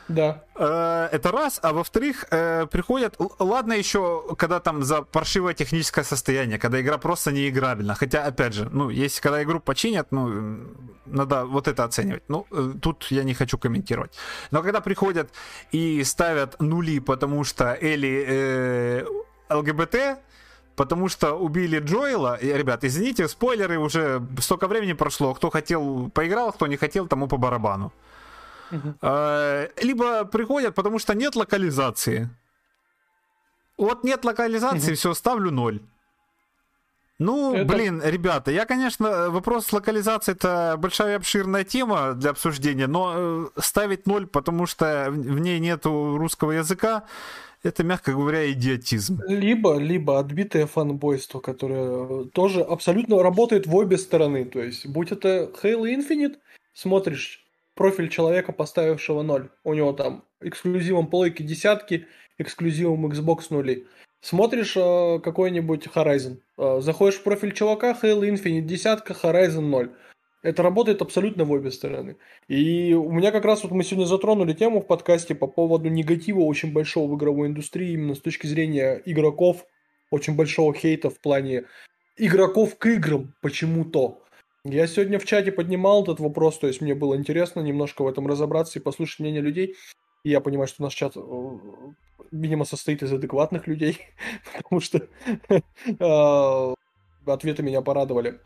Да. 0.09 0.43
Э, 0.55 1.09
это 1.13 1.31
раз. 1.31 1.61
А 1.63 1.73
во-вторых, 1.73 2.25
э, 2.31 2.67
приходят... 2.67 3.17
Ладно 3.39 3.75
еще, 3.75 4.23
когда 4.37 4.61
там 4.61 4.83
за 4.83 5.03
паршивое 5.03 5.55
техническое 5.55 6.05
состояние, 6.05 6.59
когда 6.59 6.81
игра 6.81 6.99
просто 6.99 7.33
неиграбельна. 7.33 7.95
Хотя, 7.95 8.25
опять 8.25 8.55
же, 8.55 8.69
ну, 8.73 8.91
если 8.91 9.21
когда 9.21 9.43
игру 9.43 9.61
починят, 9.61 10.13
ну, 10.13 10.59
надо 11.07 11.45
вот 11.45 11.69
это 11.69 11.85
оценивать. 11.85 12.23
Ну, 12.29 12.47
э, 12.51 12.73
тут 12.81 13.07
я 13.11 13.25
не 13.25 13.35
хочу 13.35 13.59
комментировать. 13.59 14.13
Но 14.51 14.63
когда 14.63 14.81
приходят 14.81 15.31
и 15.73 16.05
ставят 16.05 16.61
нули, 16.61 17.01
потому 17.01 17.45
что 17.45 17.77
Элли 17.81 18.25
э, 18.27 19.05
ЛГБТ, 19.51 20.19
потому 20.77 21.09
что 21.09 21.35
убили 21.35 21.81
Джоэла. 21.81 22.37
И, 22.37 22.53
ребят, 22.53 22.85
извините, 22.85 23.29
спойлеры, 23.29 23.79
уже 23.79 24.23
столько 24.41 24.69
времени 24.69 24.95
прошло. 24.95 25.35
Кто 25.35 25.51
хотел, 25.51 26.11
поиграл, 26.15 26.53
кто 26.53 26.67
не 26.67 26.77
хотел, 26.77 27.07
тому 27.07 27.29
по 27.29 27.37
барабану. 27.37 27.93
Uh-huh. 28.71 29.71
Либо 29.83 30.25
приходят, 30.25 30.75
потому 30.75 30.99
что 30.99 31.15
нет 31.15 31.37
локализации. 31.37 32.29
Вот 33.77 34.05
нет 34.05 34.25
локализации, 34.25 34.95
все, 34.95 35.15
ставлю 35.15 35.51
ноль. 35.51 35.81
Ну, 37.19 37.55
это... 37.55 37.65
блин, 37.65 38.01
ребята, 38.05 38.53
я, 38.53 38.65
конечно, 38.65 39.31
вопрос 39.31 39.73
локализации 39.73 40.33
это 40.33 40.77
большая 40.79 41.17
обширная 41.17 41.65
тема 41.65 42.15
для 42.15 42.31
обсуждения, 42.31 42.87
но 42.87 43.15
э, 43.17 43.47
ставить 43.57 44.07
ноль, 44.07 44.29
потому 44.29 44.67
что 44.67 45.07
в 45.11 45.41
ней 45.41 45.59
нету 45.59 46.17
русского 46.17 46.53
языка, 46.53 47.05
это, 47.65 47.83
мягко 47.83 48.13
говоря, 48.13 48.51
идиотизм. 48.53 49.21
Либо, 49.27 49.79
либо 49.79 50.21
отбитое 50.21 50.67
фанбойство, 50.67 51.41
которое 51.41 52.25
тоже 52.27 52.61
абсолютно 52.61 53.21
работает 53.21 53.67
в 53.67 53.75
обе 53.75 53.99
стороны. 53.99 54.45
То 54.45 54.63
есть, 54.63 54.87
будь 54.87 55.11
это 55.11 55.51
Halo 55.61 55.93
Infinite, 55.93 56.37
смотришь 56.73 57.45
профиль 57.79 58.09
человека, 58.09 58.53
поставившего 58.53 59.23
0. 59.23 59.51
У 59.63 59.73
него 59.73 59.93
там 59.93 60.25
эксклюзивом 60.41 61.07
плойки 61.07 61.45
десятки, 61.45 62.09
эксклюзивом 62.37 63.07
Xbox 63.07 63.47
нули. 63.51 63.87
Смотришь 64.21 64.77
э, 64.77 65.21
какой-нибудь 65.21 65.87
Horizon, 65.87 66.41
э, 66.59 66.81
заходишь 66.81 67.21
в 67.21 67.23
профиль 67.23 67.53
чувака, 67.53 67.97
Halo 68.03 68.29
Infinite 68.29 68.63
десятка, 68.63 69.13
Horizon 69.13 69.61
0. 69.61 69.93
Это 70.43 70.63
работает 70.65 71.03
абсолютно 71.03 71.45
в 71.45 71.53
обе 71.53 71.71
стороны. 71.71 72.17
И 72.49 72.95
у 72.95 73.13
меня 73.13 73.31
как 73.31 73.45
раз 73.45 73.63
вот 73.63 73.71
мы 73.71 73.85
сегодня 73.85 74.07
затронули 74.07 74.55
тему 74.55 74.81
в 74.81 74.87
подкасте 74.89 75.37
по 75.37 75.47
поводу 75.47 75.89
негатива 75.89 76.41
очень 76.41 76.73
большого 76.73 77.13
в 77.13 77.17
игровой 77.17 77.47
индустрии, 77.47 77.93
именно 77.93 78.17
с 78.17 78.21
точки 78.21 78.49
зрения 78.49 79.01
игроков, 79.05 79.65
очень 80.11 80.35
большого 80.35 80.75
хейта 80.75 81.11
в 81.11 81.21
плане 81.21 81.67
игроков 82.17 82.77
к 82.77 82.87
играм 82.87 83.35
почему-то. 83.41 84.25
Я 84.71 84.87
сегодня 84.87 85.19
в 85.19 85.25
чате 85.25 85.51
поднимал 85.51 86.03
этот 86.03 86.21
вопрос, 86.21 86.59
то 86.59 86.67
есть 86.67 86.83
мне 86.83 86.95
было 86.95 87.17
интересно 87.17 87.61
немножко 87.61 88.03
в 88.03 88.07
этом 88.07 88.27
разобраться 88.27 88.79
и 88.79 88.83
послушать 88.83 89.21
мнение 89.21 89.41
людей. 89.41 89.77
И 90.25 90.31
я 90.31 90.41
понимаю, 90.41 90.69
что 90.69 90.83
наш 90.83 90.95
чат, 90.95 91.17
э, 91.17 91.21
видимо, 92.33 92.67
состоит 92.67 93.03
из 93.03 93.11
адекватных 93.11 93.67
людей, 93.67 93.99
потому 94.57 94.81
что 94.81 95.09
э, 95.49 96.75
ответы 97.25 97.63
меня 97.63 97.81
порадовали. 97.81 98.41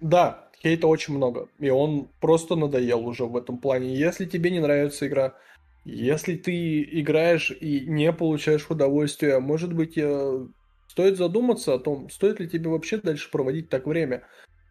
Да, 0.00 0.48
хейта 0.62 0.86
очень 0.86 1.14
много, 1.14 1.48
и 1.58 1.68
он 1.70 2.08
просто 2.20 2.54
надоел 2.54 3.04
уже 3.06 3.24
в 3.24 3.36
этом 3.36 3.58
плане. 3.58 3.92
Если 3.92 4.26
тебе 4.26 4.50
не 4.50 4.60
нравится 4.60 5.08
игра, 5.08 5.34
если 5.84 6.36
ты 6.36 6.82
играешь 6.82 7.50
и 7.50 7.80
не 7.86 8.12
получаешь 8.12 8.70
удовольствия, 8.70 9.40
может 9.40 9.72
быть, 9.72 9.98
э, 9.98 10.46
стоит 10.86 11.16
задуматься 11.16 11.74
о 11.74 11.78
том, 11.80 12.08
стоит 12.08 12.38
ли 12.38 12.48
тебе 12.48 12.70
вообще 12.70 12.98
дальше 12.98 13.30
проводить 13.32 13.68
так 13.68 13.86
время 13.86 14.22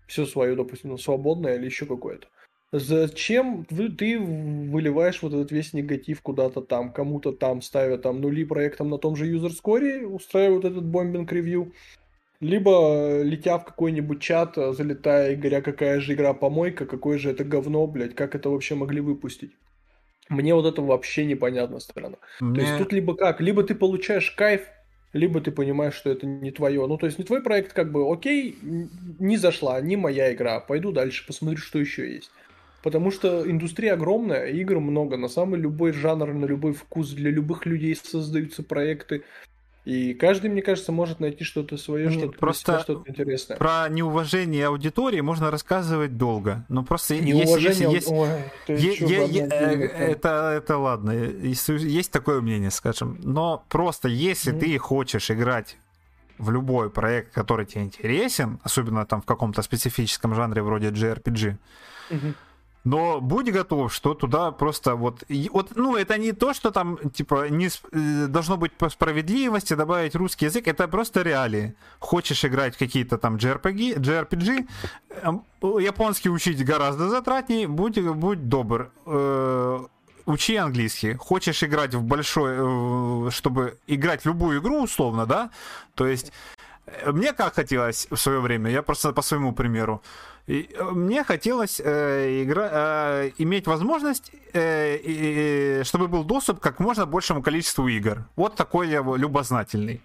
все 0.07 0.25
свое, 0.25 0.55
допустим, 0.55 0.91
ну, 0.91 0.97
свободное 0.97 1.55
или 1.55 1.65
еще 1.65 1.85
какое-то. 1.85 2.27
Зачем 2.71 3.65
ты 3.65 4.17
выливаешь 4.19 5.21
вот 5.21 5.33
этот 5.33 5.51
весь 5.51 5.73
негатив 5.73 6.21
куда-то 6.21 6.61
там, 6.61 6.91
кому-то 6.91 7.31
там, 7.31 7.61
ставя 7.61 7.99
там 7.99 8.19
нули 8.19 8.43
проектом 8.45 8.89
на 8.89 8.97
том 8.97 9.15
же 9.15 9.27
юзер-скоре, 9.27 10.07
устраивают 10.07 10.65
этот 10.65 10.83
бомбинг-ревью, 10.83 11.71
либо 12.39 13.21
летя 13.21 13.59
в 13.59 13.65
какой-нибудь 13.65 14.21
чат, 14.21 14.55
залетая 14.55 15.33
и 15.33 15.35
говоря, 15.35 15.61
какая 15.61 15.99
же 15.99 16.13
игра 16.13 16.33
помойка, 16.33 16.87
какое 16.87 17.19
же 17.19 17.29
это 17.29 17.43
говно, 17.43 17.85
блядь, 17.85 18.15
как 18.15 18.33
это 18.33 18.49
вообще 18.49 18.73
могли 18.73 19.01
выпустить. 19.01 19.51
Мне 20.29 20.55
вот 20.55 20.65
это 20.65 20.81
вообще 20.81 21.25
непонятно 21.25 21.79
сторона. 21.79 22.17
Мне... 22.39 22.55
То 22.55 22.61
есть 22.61 22.77
тут 22.79 22.91
либо 22.91 23.15
как, 23.15 23.39
либо 23.39 23.63
ты 23.63 23.75
получаешь 23.75 24.31
кайф 24.31 24.67
либо 25.13 25.39
ты 25.39 25.51
понимаешь, 25.51 25.93
что 25.93 26.09
это 26.09 26.25
не 26.25 26.51
твое. 26.51 26.85
Ну, 26.87 26.97
то 26.97 27.05
есть 27.05 27.19
не 27.19 27.23
твой 27.23 27.41
проект, 27.41 27.73
как 27.73 27.91
бы, 27.91 28.11
окей, 28.11 28.57
не 28.61 29.37
зашла, 29.37 29.79
не 29.79 29.95
моя 29.95 30.33
игра, 30.33 30.59
пойду 30.59 30.91
дальше, 30.91 31.25
посмотрю, 31.25 31.59
что 31.59 31.79
еще 31.79 32.11
есть. 32.11 32.31
Потому 32.81 33.11
что 33.11 33.49
индустрия 33.49 33.93
огромная, 33.93 34.47
игр 34.47 34.79
много, 34.79 35.15
на 35.15 35.29
самый 35.29 35.59
любой 35.59 35.93
жанр, 35.93 36.33
на 36.33 36.45
любой 36.45 36.73
вкус, 36.73 37.11
для 37.11 37.31
любых 37.31 37.65
людей 37.65 37.95
создаются 37.95 38.61
проекты. 38.63 39.23
И 39.85 40.13
каждый, 40.13 40.49
мне 40.49 40.61
кажется, 40.61 40.93
может 40.93 41.19
найти 41.19 41.43
что-то 41.43 41.75
свое, 41.77 42.09
что-то 42.09 42.37
просто 42.37 42.79
что-то 42.79 43.09
интересное. 43.09 43.57
Про 43.57 43.89
неуважение 43.89 44.67
аудитории 44.67 45.19
можно 45.19 45.51
рассказывать 45.51 46.17
долго. 46.17 46.65
Но 46.69 46.83
просто 46.83 47.19
неуважение, 47.19 47.91
если, 47.91 47.95
если, 47.95 48.11
Ой, 48.13 48.29
есть, 48.69 49.01
е- 49.01 49.27
е- 49.27 49.49
э, 49.51 50.11
это, 50.11 50.53
это 50.55 50.77
ладно, 50.77 51.11
есть 51.11 52.11
такое 52.11 52.39
мнение, 52.39 52.71
скажем. 52.71 53.19
Но 53.23 53.65
просто 53.67 54.07
если 54.07 54.53
mm-hmm. 54.53 54.59
ты 54.59 54.77
хочешь 54.77 55.29
играть 55.29 55.77
в 56.37 56.49
любой 56.49 56.89
проект, 56.89 57.33
который 57.33 57.65
тебе 57.65 57.83
интересен, 57.83 58.59
особенно 58.63 59.05
там 59.05 59.21
в 59.21 59.25
каком-то 59.25 59.61
специфическом 59.61 60.33
жанре 60.33 60.61
вроде 60.61 60.89
JRPG, 60.89 61.57
mm-hmm 62.09 62.33
но 62.83 63.21
будь 63.21 63.49
готов, 63.51 63.93
что 63.93 64.13
туда 64.13 64.51
просто 64.51 64.95
вот, 64.95 65.23
вот, 65.51 65.71
ну, 65.75 65.95
это 65.95 66.17
не 66.17 66.33
то, 66.33 66.53
что 66.53 66.71
там, 66.71 66.97
типа, 67.11 67.49
не 67.49 67.67
э, 67.67 68.27
должно 68.27 68.57
быть 68.57 68.73
по 68.73 68.89
справедливости 68.89 69.73
добавить 69.73 70.15
русский 70.15 70.45
язык, 70.45 70.67
это 70.67 70.87
просто 70.87 71.21
реалии. 71.21 71.75
Хочешь 71.99 72.43
играть 72.43 72.75
в 72.75 72.79
какие-то 72.79 73.17
там 73.17 73.37
JRPG, 73.37 73.99
JRPG, 73.99 74.67
эм, 75.21 75.43
японский 75.61 76.29
учить 76.29 76.63
гораздо 76.65 77.09
затратнее, 77.09 77.67
будь, 77.67 77.99
будь 77.99 78.49
добр, 78.49 78.91
э, 79.05 79.85
учи 80.25 80.57
английский. 80.57 81.13
Хочешь 81.13 81.63
играть 81.63 81.95
в 81.95 82.03
большой, 82.03 82.55
э, 82.57 83.29
чтобы 83.31 83.77
играть 83.87 84.25
любую 84.25 84.59
игру, 84.59 84.83
условно, 84.83 85.25
да, 85.25 85.51
то 85.95 86.05
есть, 86.05 86.33
мне 87.05 87.33
как 87.33 87.55
хотелось 87.55 88.07
в 88.09 88.17
свое 88.17 88.39
время, 88.39 88.69
я 88.69 88.81
просто 88.81 89.13
по 89.13 89.21
своему 89.21 89.53
примеру, 89.53 90.01
и 90.47 90.69
э, 90.73 90.83
мне 90.83 91.23
хотелось 91.23 91.79
э, 91.83 92.43
игра, 92.43 92.69
э, 92.71 93.31
иметь 93.37 93.67
возможность, 93.67 94.31
э, 94.53 94.97
э, 94.97 95.83
чтобы 95.83 96.07
был 96.07 96.23
доступ 96.25 96.59
к 96.59 96.63
как 96.63 96.79
можно 96.79 97.05
большему 97.05 97.41
количеству 97.41 97.87
игр. 97.87 98.25
Вот 98.35 98.55
такой 98.55 98.89
я 98.89 99.01
любознательный. 99.01 100.01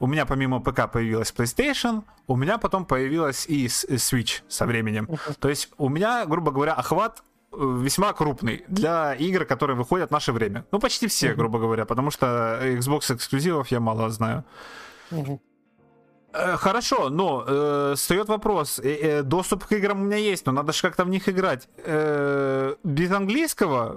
У 0.00 0.06
меня 0.06 0.26
помимо 0.26 0.60
ПК 0.60 0.90
появилась 0.92 1.32
PlayStation, 1.36 2.02
у 2.26 2.36
меня 2.36 2.58
потом 2.58 2.84
появилась 2.84 3.46
и 3.46 3.66
Switch 3.66 4.42
со 4.48 4.66
временем. 4.66 5.06
Uh-huh. 5.06 5.34
То 5.40 5.48
есть 5.48 5.70
у 5.78 5.88
меня, 5.88 6.24
грубо 6.26 6.52
говоря, 6.52 6.74
охват 6.74 7.22
э, 7.52 7.56
весьма 7.56 8.12
крупный 8.12 8.64
для 8.68 9.14
игр, 9.14 9.46
которые 9.46 9.76
выходят 9.76 10.10
в 10.10 10.12
наше 10.12 10.32
время. 10.32 10.66
Ну, 10.70 10.78
почти 10.78 11.06
все, 11.08 11.30
uh-huh. 11.30 11.34
грубо 11.34 11.58
говоря, 11.58 11.86
потому 11.86 12.10
что 12.10 12.60
Xbox 12.62 13.14
эксклюзивов 13.14 13.68
я 13.68 13.80
мало 13.80 14.10
знаю. 14.10 14.44
Uh-huh. 15.10 15.40
Э, 16.32 16.56
хорошо, 16.56 17.08
но 17.08 17.44
э, 17.46 17.94
встает 17.96 18.28
вопрос. 18.28 18.78
Э, 18.78 18.82
э, 18.82 19.22
доступ 19.22 19.64
к 19.64 19.72
играм 19.72 20.02
у 20.02 20.04
меня 20.04 20.18
есть, 20.18 20.46
но 20.46 20.52
надо 20.52 20.72
же 20.72 20.82
как-то 20.82 21.04
в 21.04 21.08
них 21.08 21.28
играть. 21.28 21.68
Э, 21.84 22.74
без 22.84 23.10
английского 23.10 23.96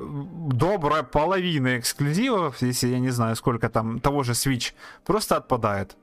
добрая 0.53 1.03
половина 1.03 1.77
эксклюзивов, 1.77 2.61
если 2.61 2.87
я 2.87 2.99
не 2.99 3.09
знаю, 3.09 3.35
сколько 3.35 3.69
там, 3.69 3.99
того 3.99 4.23
же 4.23 4.31
Switch, 4.31 4.73
просто 5.03 5.37
отпадает. 5.37 5.97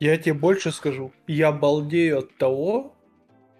Я 0.00 0.16
тебе 0.16 0.34
больше 0.34 0.72
скажу. 0.72 1.12
Я 1.26 1.52
балдею 1.52 2.18
от 2.18 2.36
того, 2.38 2.94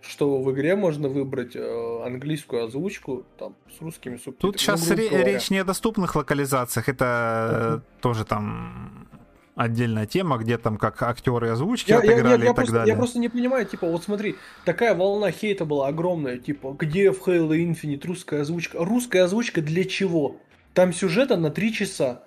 что 0.01 0.43
в 0.43 0.51
игре 0.53 0.77
можно 0.77 1.09
выбрать 1.09 1.55
э, 1.55 2.07
английскую 2.07 2.65
озвучку 2.65 3.25
там 3.39 3.55
с 3.77 3.83
русскими 3.83 4.17
субтитрами. 4.17 4.53
Тут 4.53 4.61
сейчас 4.61 4.89
ну, 4.89 4.97
ре- 4.97 5.25
речь 5.25 5.51
не 5.51 5.59
о 5.59 5.65
доступных 5.65 6.17
локализациях, 6.17 6.89
это 6.89 7.83
uh-huh. 7.85 8.01
тоже 8.01 8.25
там 8.25 9.09
отдельная 9.55 10.07
тема, 10.07 10.39
где 10.39 10.59
там 10.59 10.77
как 10.77 11.01
актеры 11.03 11.51
озвучки 11.51 11.91
я, 11.91 11.99
отыграли 11.99 12.23
я, 12.23 12.31
я, 12.31 12.37
я 12.37 12.45
и 12.45 12.47
так 12.47 12.57
просто, 12.57 12.73
далее. 12.73 12.93
Я 12.93 12.99
просто 12.99 13.19
не 13.19 13.29
понимаю, 13.29 13.67
типа, 13.67 13.87
вот 13.87 14.05
смотри, 14.05 14.37
такая 14.65 14.95
волна 14.95 15.31
хейта 15.31 15.65
была 15.65 15.89
огромная, 15.89 16.39
типа, 16.39 16.77
где 16.79 17.13
в 17.13 17.27
Halo 17.27 17.51
Infinite 17.51 18.07
русская 18.07 18.43
озвучка? 18.43 18.85
Русская 18.85 19.25
озвучка 19.25 19.61
для 19.63 19.85
чего? 19.85 20.37
Там 20.73 20.93
сюжета 20.93 21.37
на 21.37 21.51
три 21.51 21.73
часа. 21.73 22.23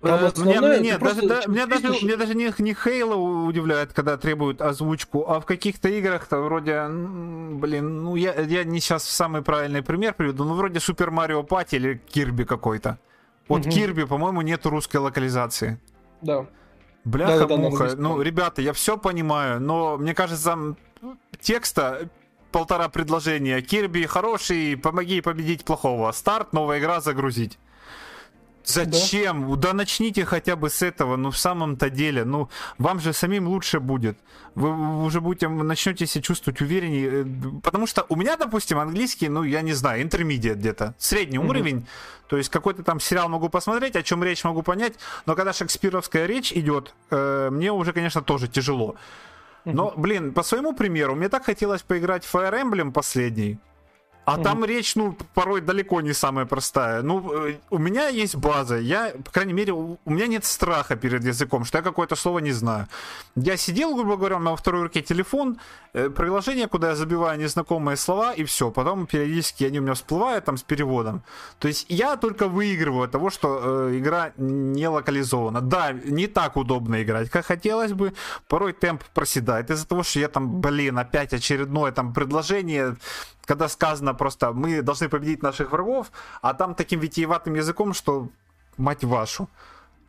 Там 0.00 0.24
основное, 0.24 0.80
меня, 0.80 0.94
нет, 0.94 1.00
даже, 1.00 1.28
да, 1.28 1.42
меня, 1.46 1.66
даже, 1.68 1.86
меня 1.86 2.16
даже 2.16 2.34
не, 2.34 2.52
не 2.58 2.72
Halo 2.72 3.46
удивляет, 3.46 3.92
когда 3.92 4.16
требуют 4.16 4.60
озвучку, 4.60 5.24
а 5.28 5.38
в 5.38 5.46
каких-то 5.46 5.88
играх-то 5.88 6.40
вроде, 6.40 6.88
блин, 6.88 8.02
ну 8.02 8.16
я, 8.16 8.34
я 8.34 8.64
не 8.64 8.80
сейчас 8.80 9.04
самый 9.04 9.42
правильный 9.42 9.80
пример 9.82 10.14
приведу, 10.14 10.42
ну 10.42 10.54
вроде 10.54 10.80
Super 10.80 11.10
Mario 11.10 11.46
Party 11.46 11.76
или 11.76 12.00
Kirby 12.12 12.44
какой-то. 12.44 12.98
Вот 13.46 13.60
угу. 13.60 13.70
Kirby, 13.70 14.06
по-моему, 14.08 14.42
нет 14.42 14.66
русской 14.66 14.96
локализации. 14.96 15.78
Да. 16.22 16.46
Бляха-муха. 17.04 17.84
Да, 17.88 17.94
да, 17.94 18.02
ну, 18.02 18.22
ребята, 18.22 18.62
я 18.62 18.72
все 18.72 18.96
понимаю, 18.96 19.60
но 19.60 19.96
мне 19.98 20.14
кажется, 20.14 20.76
текста 21.40 22.08
полтора 22.52 22.88
предложения. 22.88 23.60
Кирби 23.60 24.06
хороший, 24.06 24.76
помоги 24.76 25.20
победить 25.20 25.64
плохого. 25.64 26.12
Старт, 26.12 26.52
новая 26.52 26.78
игра, 26.78 27.00
загрузить. 27.00 27.58
Зачем? 28.64 29.50
Да. 29.50 29.56
да 29.56 29.72
начните 29.72 30.24
хотя 30.24 30.56
бы 30.56 30.70
с 30.70 30.82
этого, 30.82 31.16
ну 31.16 31.30
в 31.30 31.38
самом-то 31.38 31.90
деле, 31.90 32.24
ну 32.24 32.48
вам 32.78 33.00
же 33.00 33.12
самим 33.12 33.48
лучше 33.48 33.80
будет. 33.80 34.18
Вы, 34.54 35.04
уже 35.04 35.20
будете, 35.20 35.48
начнете 35.48 36.06
себя 36.06 36.22
чувствовать 36.22 36.60
увереннее. 36.60 37.22
Э, 37.22 37.24
потому 37.62 37.86
что 37.86 38.04
у 38.08 38.16
меня, 38.16 38.36
допустим, 38.36 38.78
английский, 38.78 39.28
ну 39.28 39.42
я 39.42 39.62
не 39.62 39.72
знаю, 39.72 40.02
интермедиат 40.02 40.58
где-то, 40.58 40.94
средний 40.98 41.38
mm-hmm. 41.38 41.48
уровень. 41.48 41.86
То 42.28 42.36
есть 42.36 42.48
какой-то 42.48 42.82
там 42.82 43.00
сериал 43.00 43.28
могу 43.28 43.48
посмотреть, 43.48 43.96
о 43.96 44.02
чем 44.02 44.24
речь 44.24 44.44
могу 44.44 44.62
понять, 44.62 44.94
но 45.26 45.34
когда 45.34 45.52
шекспировская 45.52 46.26
речь 46.26 46.52
идет, 46.52 46.94
э, 47.10 47.50
мне 47.50 47.72
уже, 47.72 47.92
конечно, 47.92 48.22
тоже 48.22 48.48
тяжело. 48.48 48.96
Но, 49.64 49.92
блин, 49.96 50.32
по 50.32 50.42
своему 50.42 50.72
примеру, 50.72 51.14
мне 51.14 51.28
так 51.28 51.44
хотелось 51.44 51.82
поиграть 51.82 52.24
в 52.24 52.34
Fire 52.34 52.52
Emblem 52.52 52.92
последний. 52.92 53.58
А 54.24 54.38
mm. 54.38 54.42
там 54.42 54.64
речь, 54.64 54.94
ну, 54.96 55.16
порой 55.34 55.60
далеко 55.60 56.00
не 56.00 56.12
самая 56.12 56.46
простая. 56.46 57.02
Ну, 57.02 57.48
э, 57.48 57.56
у 57.70 57.78
меня 57.78 58.08
есть 58.08 58.36
база. 58.36 58.76
Я, 58.76 59.12
по 59.24 59.30
крайней 59.32 59.52
мере, 59.52 59.72
у, 59.72 59.98
меня 60.04 60.28
нет 60.28 60.44
страха 60.44 60.94
перед 60.94 61.24
языком, 61.24 61.64
что 61.64 61.78
я 61.78 61.82
какое-то 61.82 62.14
слово 62.14 62.38
не 62.38 62.52
знаю. 62.52 62.86
Я 63.34 63.56
сидел, 63.56 63.96
грубо 63.96 64.16
говоря, 64.16 64.38
на 64.38 64.54
второй 64.54 64.82
руке 64.82 65.02
телефон, 65.02 65.58
э, 65.92 66.08
приложение, 66.08 66.68
куда 66.68 66.90
я 66.90 66.96
забиваю 66.96 67.38
незнакомые 67.38 67.96
слова, 67.96 68.32
и 68.32 68.44
все. 68.44 68.70
Потом 68.70 69.06
периодически 69.06 69.64
они 69.64 69.80
у 69.80 69.82
меня 69.82 69.94
всплывают 69.94 70.44
там 70.44 70.56
с 70.56 70.62
переводом. 70.62 71.22
То 71.58 71.68
есть 71.68 71.86
я 71.88 72.16
только 72.16 72.46
выигрываю 72.46 73.04
от 73.04 73.10
того, 73.10 73.30
что 73.30 73.88
э, 73.88 73.98
игра 73.98 74.32
не 74.36 74.88
локализована. 74.88 75.60
Да, 75.60 75.92
не 75.92 76.28
так 76.28 76.56
удобно 76.56 77.02
играть, 77.02 77.28
как 77.28 77.46
хотелось 77.46 77.92
бы. 77.92 78.12
Порой 78.46 78.72
темп 78.72 79.02
проседает 79.14 79.70
из-за 79.70 79.86
того, 79.88 80.04
что 80.04 80.20
я 80.20 80.28
там, 80.28 80.60
блин, 80.60 80.96
опять 80.98 81.34
очередное 81.34 81.90
там 81.90 82.14
предложение 82.14 82.96
когда 83.44 83.68
сказано 83.68 84.14
просто 84.14 84.52
мы 84.52 84.82
должны 84.82 85.08
победить 85.08 85.42
наших 85.42 85.72
врагов, 85.72 86.10
а 86.40 86.54
там 86.54 86.74
таким 86.74 87.00
витиеватым 87.00 87.54
языком, 87.54 87.94
что 87.94 88.28
мать 88.76 89.04
вашу. 89.04 89.48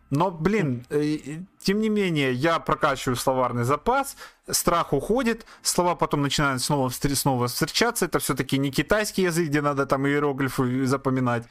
Но, 0.10 0.30
блин, 0.30 0.86
э, 0.90 1.18
тем 1.60 1.80
не 1.80 1.90
менее, 1.90 2.34
я 2.34 2.60
прокачиваю 2.60 3.16
словарный 3.16 3.64
запас, 3.64 4.16
страх 4.48 4.94
уходит, 4.94 5.46
слова 5.64 5.96
потом 5.96 6.22
начинают 6.22 6.62
снова, 6.62 6.90
снова 6.90 7.48
встречаться. 7.48 8.06
Это 8.06 8.20
все-таки 8.20 8.60
не 8.60 8.70
китайский 8.72 9.24
язык, 9.24 9.48
где 9.48 9.62
надо 9.62 9.88
там 9.88 10.06
иероглифы 10.06 10.86
запоминать. 10.86 11.46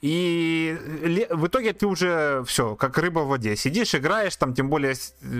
И 0.00 0.78
в 1.30 1.48
итоге 1.48 1.72
ты 1.72 1.86
уже 1.86 2.44
все, 2.46 2.76
как 2.76 2.98
рыба 2.98 3.20
в 3.20 3.28
воде. 3.28 3.56
Сидишь, 3.56 3.96
играешь, 3.96 4.36
там, 4.36 4.54
тем 4.54 4.68
более, 4.68 4.94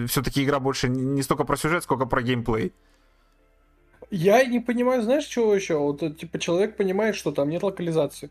все-таки 0.09 0.43
игра 0.43 0.59
больше 0.59 0.89
не 0.89 1.23
столько 1.23 1.45
про 1.45 1.57
сюжет, 1.57 1.85
сколько 1.85 2.07
про 2.07 2.23
геймплей. 2.23 2.73
Я 4.11 4.45
не 4.45 4.61
понимаю, 4.61 5.03
знаешь, 5.03 5.25
чего 5.25 5.55
еще? 5.55 5.77
Вот, 5.77 6.03
э, 6.03 6.11
типа, 6.11 6.39
человек 6.39 6.77
понимает, 6.77 7.15
что 7.15 7.31
там 7.33 7.51
нет 7.51 7.63
локализации. 7.63 8.31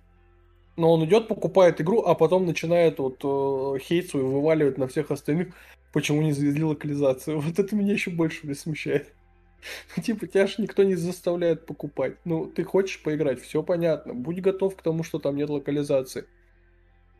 Но 0.76 0.94
он 0.94 1.06
идет, 1.06 1.28
покупает 1.28 1.82
игру, 1.82 2.02
а 2.02 2.16
потом 2.16 2.46
начинает 2.46 3.00
вот 3.00 3.20
э, 3.24 3.80
хейт 3.80 4.10
свой 4.10 4.24
вываливать 4.24 4.78
на 4.78 4.88
всех 4.88 5.12
остальных, 5.12 5.50
почему 5.94 6.22
не 6.22 6.34
завезли 6.34 6.64
локализацию. 6.64 7.40
Вот 7.42 7.60
это 7.60 7.76
меня 7.76 7.94
еще 7.94 8.12
больше 8.12 8.54
смущает. 8.56 9.14
Типа, 10.04 10.28
тебя 10.28 10.48
ж 10.48 10.58
никто 10.58 10.84
не 10.84 10.96
заставляет 10.96 11.66
покупать. 11.66 12.18
Ну, 12.26 12.46
ты 12.46 12.64
хочешь 12.64 13.02
поиграть, 13.02 13.42
все 13.42 13.62
понятно. 13.62 14.14
Будь 14.14 14.42
готов 14.42 14.76
к 14.76 14.82
тому, 14.82 15.04
что 15.04 15.20
там 15.20 15.36
нет 15.36 15.50
локализации. 15.50 16.26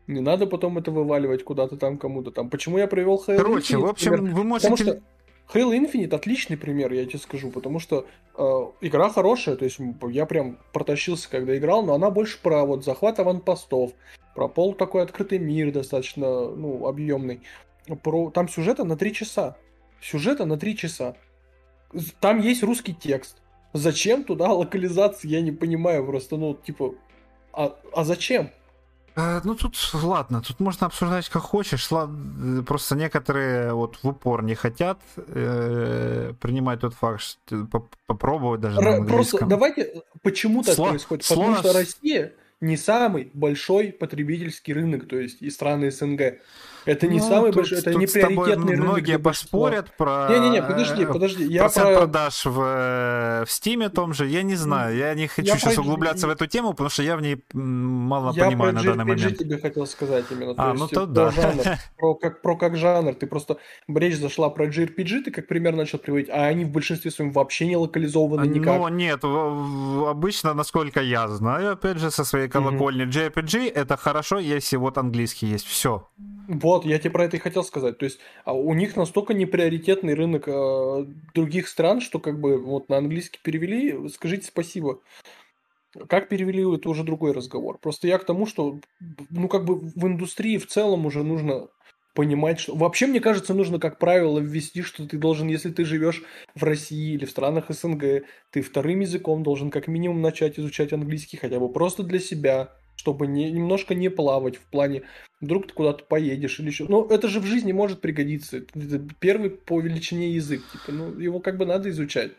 Не 0.08 0.20
надо 0.20 0.46
потом 0.46 0.78
это 0.78 0.90
вываливать 0.90 1.44
куда-то 1.44 1.76
там 1.76 1.98
кому-то 1.98 2.30
там. 2.30 2.48
Почему 2.48 2.78
я 2.78 2.86
провел 2.86 3.22
Halo 3.26 3.36
Короче, 3.36 3.74
Infinite, 3.74 3.80
в 3.80 3.86
общем, 3.86 4.10
например? 4.12 4.34
вы 4.34 4.44
можете... 4.44 4.70
Потому 4.70 4.90
что 4.90 5.02
Halo 5.52 5.72
Infinite 5.72 6.14
отличный 6.14 6.58
пример, 6.58 6.92
я 6.92 7.06
тебе 7.06 7.18
скажу, 7.18 7.50
потому 7.50 7.78
что 7.80 8.06
э, 8.36 8.42
игра 8.82 9.08
хорошая, 9.08 9.56
то 9.56 9.64
есть 9.64 9.78
я 10.10 10.26
прям 10.26 10.58
протащился, 10.74 11.30
когда 11.30 11.56
играл, 11.56 11.82
но 11.82 11.94
она 11.94 12.10
больше 12.10 12.38
про 12.42 12.66
вот 12.66 12.84
захват 12.84 13.18
аванпостов, 13.18 13.92
про 14.34 14.48
пол 14.48 14.74
такой 14.74 15.02
открытый 15.02 15.38
мир 15.38 15.72
достаточно, 15.72 16.50
ну, 16.50 16.86
объемный. 16.86 17.40
Про... 18.02 18.30
Там 18.30 18.48
сюжета 18.48 18.84
на 18.84 18.96
три 18.96 19.14
часа. 19.14 19.56
Сюжета 20.02 20.44
на 20.44 20.58
три 20.58 20.76
часа. 20.76 21.16
Там 22.20 22.40
есть 22.40 22.62
русский 22.62 22.94
текст. 22.94 23.38
Зачем 23.72 24.24
туда 24.24 24.52
локализация, 24.52 25.30
я 25.30 25.40
не 25.40 25.52
понимаю 25.52 26.04
просто, 26.04 26.36
ну, 26.36 26.54
типа, 26.54 26.94
а, 27.52 27.74
а 27.94 28.04
зачем? 28.04 28.50
Э, 29.18 29.40
ну 29.42 29.56
тут 29.56 29.76
ладно, 29.94 30.40
тут 30.40 30.60
можно 30.60 30.86
обсуждать 30.86 31.28
как 31.28 31.42
хочешь. 31.42 31.88
Просто 32.66 32.94
некоторые 32.94 33.72
вот 33.72 33.96
в 34.02 34.08
упор 34.08 34.44
не 34.44 34.54
хотят 34.54 35.00
э, 35.16 36.32
принимать 36.40 36.80
тот 36.80 36.94
факт, 36.94 37.20
что 37.20 37.66
попробовать 38.06 38.60
даже 38.60 38.80
Р-. 38.80 39.04
Просто 39.06 39.44
давайте, 39.44 40.02
почему 40.22 40.62
так 40.62 40.76
Сло... 40.76 40.90
происходит? 40.90 41.26
Потому 41.26 41.46
Слово... 41.46 41.58
что 41.58 41.72
Россия 41.72 42.32
не 42.60 42.76
самый 42.76 43.30
большой 43.34 43.92
потребительский 43.92 44.72
рынок, 44.72 45.08
то 45.08 45.18
есть 45.18 45.42
и 45.42 45.50
страны 45.50 45.90
СНГ. 45.90 46.38
Это 46.88 47.06
не 47.06 47.18
ну, 47.18 47.28
самый 47.28 47.46
тут, 47.48 47.56
большой, 47.56 47.78
это 47.78 47.92
тут 47.92 48.00
не 48.00 48.06
приоритетный 48.06 48.72
рынок. 48.72 48.86
Многие 48.86 49.18
поспорят 49.18 49.94
про 49.96 50.28
Не-не-не, 50.30 50.62
подожди, 50.62 51.04
подожди. 51.04 51.44
Я 51.44 51.60
процент 51.60 51.88
про... 51.88 51.96
продаж 51.98 52.44
в, 52.46 52.60
э, 52.60 53.44
в 53.44 53.48
Steam 53.48 53.88
том 53.90 54.14
же, 54.14 54.26
я 54.26 54.42
не 54.42 54.54
знаю. 54.54 54.96
Я 54.96 55.14
не 55.14 55.26
хочу 55.26 55.48
я 55.48 55.58
сейчас 55.58 55.74
про... 55.74 55.82
углубляться 55.82 56.26
в 56.26 56.30
эту 56.30 56.46
тему, 56.46 56.70
потому 56.70 56.88
что 56.88 57.02
я 57.02 57.18
в 57.18 57.20
ней 57.20 57.44
мало 57.52 58.32
я 58.34 58.46
понимаю 58.46 58.72
на 58.72 58.82
данный 58.82 59.04
момент. 59.04 59.20
Я 59.20 59.36
тебе 59.36 59.58
хотел 59.58 59.86
сказать 59.86 60.24
именно. 60.30 60.54
То 60.54 60.62
а, 60.62 60.70
есть, 60.70 60.80
ну 60.80 60.88
то 60.88 61.06
да. 61.06 61.30
Жанр, 61.30 61.62
про, 61.98 62.14
как, 62.14 62.40
про 62.40 62.56
как 62.56 62.76
жанр. 62.76 63.14
Ты 63.14 63.26
просто... 63.26 63.58
Речь 63.86 64.16
зашла 64.16 64.48
про 64.48 64.66
JRPG, 64.66 65.24
ты 65.24 65.30
как 65.30 65.46
пример 65.46 65.76
начал 65.76 65.98
приводить, 65.98 66.30
а 66.30 66.46
они 66.46 66.64
в 66.64 66.70
большинстве 66.70 67.10
своем 67.10 67.32
вообще 67.32 67.66
не 67.66 67.76
локализованы 67.76 68.46
никак. 68.46 68.78
Ну 68.78 68.88
нет, 68.88 69.20
обычно, 69.24 70.54
насколько 70.54 71.02
я 71.02 71.28
знаю, 71.28 71.72
опять 71.72 71.98
же, 71.98 72.10
со 72.10 72.24
своей 72.24 72.48
колокольни, 72.48 73.04
mm-hmm. 73.04 73.34
JRPG 73.34 73.72
это 73.74 73.98
хорошо, 73.98 74.38
если 74.38 74.76
вот 74.76 74.96
английский 74.96 75.48
есть. 75.48 75.66
Все. 75.66 76.08
Вот, 76.48 76.86
я 76.86 76.98
тебе 76.98 77.10
про 77.10 77.26
это 77.26 77.36
и 77.36 77.40
хотел 77.40 77.62
сказать. 77.62 77.98
То 77.98 78.06
есть 78.06 78.20
а 78.44 78.54
у 78.54 78.72
них 78.72 78.96
настолько 78.96 79.34
неприоритетный 79.34 80.14
рынок 80.14 80.48
э, 80.48 81.06
других 81.34 81.68
стран, 81.68 82.00
что 82.00 82.18
как 82.18 82.40
бы 82.40 82.56
вот 82.56 82.88
на 82.88 82.96
английский 82.96 83.38
перевели, 83.42 84.08
скажите 84.08 84.46
спасибо. 84.46 85.00
Как 86.08 86.30
перевели, 86.30 86.64
это 86.74 86.88
уже 86.88 87.04
другой 87.04 87.32
разговор. 87.32 87.76
Просто 87.78 88.08
я 88.08 88.16
к 88.16 88.24
тому, 88.24 88.46
что 88.46 88.80
ну 89.28 89.48
как 89.48 89.66
бы 89.66 89.78
в 89.78 90.06
индустрии 90.06 90.56
в 90.56 90.66
целом 90.66 91.04
уже 91.04 91.22
нужно 91.22 91.68
понимать, 92.14 92.60
что... 92.60 92.74
Вообще, 92.74 93.06
мне 93.06 93.20
кажется, 93.20 93.52
нужно, 93.52 93.78
как 93.78 93.98
правило, 93.98 94.38
ввести, 94.38 94.80
что 94.80 95.06
ты 95.06 95.18
должен, 95.18 95.48
если 95.48 95.70
ты 95.70 95.84
живешь 95.84 96.22
в 96.54 96.64
России 96.64 97.12
или 97.12 97.26
в 97.26 97.30
странах 97.30 97.66
СНГ, 97.68 98.24
ты 98.50 98.62
вторым 98.62 99.00
языком 99.00 99.42
должен 99.42 99.70
как 99.70 99.86
минимум 99.86 100.22
начать 100.22 100.58
изучать 100.58 100.94
английский 100.94 101.36
хотя 101.36 101.60
бы 101.60 101.70
просто 101.70 102.02
для 102.02 102.18
себя, 102.18 102.74
чтобы 102.98 103.28
не, 103.28 103.50
немножко 103.50 103.94
не 103.94 104.10
плавать 104.10 104.56
в 104.56 104.62
плане, 104.62 105.02
вдруг 105.40 105.68
ты 105.68 105.72
куда-то 105.72 106.04
поедешь 106.04 106.58
или 106.58 106.66
еще. 106.66 106.86
Ну, 106.88 107.06
это 107.06 107.28
же 107.28 107.38
в 107.38 107.46
жизни 107.46 107.70
может 107.70 108.00
пригодиться. 108.00 108.58
Это 108.58 109.00
первый 109.20 109.50
по 109.50 109.80
величине 109.80 110.32
язык. 110.32 110.62
Типа, 110.72 110.92
ну, 110.92 111.18
его 111.18 111.38
как 111.38 111.58
бы 111.58 111.64
надо 111.64 111.88
изучать. 111.90 112.32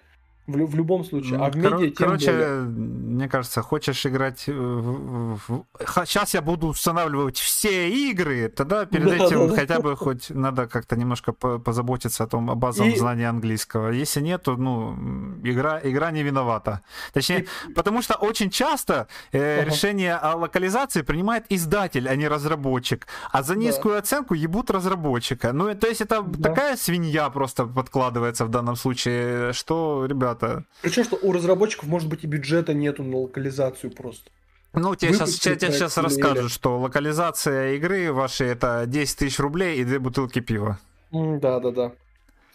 В, 0.50 0.66
в 0.66 0.76
любом 0.76 1.04
случае. 1.06 1.40
А 1.40 1.50
в 1.50 1.56
медиа 1.56 1.70
Кор- 1.70 1.80
тем 1.80 1.94
Короче, 1.96 2.32
более. 2.32 2.62
мне 2.62 3.30
кажется, 3.30 3.62
хочешь 3.62 4.06
играть... 4.06 4.48
В, 4.48 5.40
в... 5.48 5.66
Сейчас 6.06 6.34
я 6.34 6.42
буду 6.42 6.68
устанавливать 6.68 7.38
все 7.38 7.90
игры, 7.90 8.50
тогда 8.50 8.86
перед 8.86 9.06
да, 9.06 9.16
этим 9.16 9.50
да, 9.50 9.56
хотя 9.56 9.76
да. 9.76 9.82
бы 9.82 9.96
хоть 9.96 10.30
надо 10.30 10.68
как-то 10.68 10.96
немножко 10.96 11.34
позаботиться 11.34 12.24
о 12.24 12.28
том, 12.28 12.50
о 12.50 12.56
базовом 12.56 12.92
и... 12.92 12.98
знании 12.98 13.26
английского. 13.26 13.90
Если 13.92 14.22
нет, 14.22 14.44
то, 14.44 14.56
ну, 14.56 14.96
игра, 15.44 15.80
игра 15.84 16.12
не 16.12 16.24
виновата. 16.24 16.82
Точнее, 17.14 17.46
и... 17.68 17.74
потому 17.74 18.02
что 18.02 18.16
очень 18.16 18.50
часто 18.50 19.08
э, 19.32 19.62
ага. 19.62 19.70
решение 19.70 20.16
о 20.16 20.36
локализации 20.36 21.04
принимает 21.04 21.46
издатель, 21.50 22.08
а 22.10 22.16
не 22.16 22.28
разработчик. 22.28 23.08
А 23.32 23.44
за 23.44 23.56
низкую 23.56 23.94
да. 23.94 24.00
оценку 24.00 24.34
ебут 24.34 24.72
разработчика. 24.72 25.54
Ну, 25.54 25.76
то 25.76 25.88
есть 25.88 26.02
это 26.02 26.22
да. 26.22 26.50
такая 26.50 26.78
свинья 26.78 27.30
просто 27.30 27.66
подкладывается 27.66 28.46
в 28.46 28.50
данном 28.50 28.76
случае, 28.76 29.54
что, 29.54 30.06
ребят, 30.08 30.39
это... 30.40 30.66
Причем, 30.82 31.04
что 31.04 31.18
у 31.22 31.32
разработчиков, 31.32 31.88
может 31.88 32.10
быть, 32.10 32.24
и 32.24 32.28
бюджета 32.28 32.74
нету 32.74 33.04
на 33.04 33.18
локализацию 33.18 33.92
просто. 33.92 34.30
Ну, 34.74 34.96
тебе 34.96 35.14
сейчас, 35.14 35.40
тебе 35.40 35.72
сейчас 35.72 35.98
расскажут, 35.98 36.52
что 36.52 36.80
локализация 36.80 37.74
игры 37.74 38.14
вашей 38.14 38.48
это 38.48 38.86
10 38.86 39.18
тысяч 39.18 39.40
рублей 39.40 39.80
и 39.80 39.84
две 39.84 40.00
бутылки 40.00 40.40
пива. 40.40 40.80
Да, 41.12 41.60
да, 41.60 41.72
да. 41.72 41.92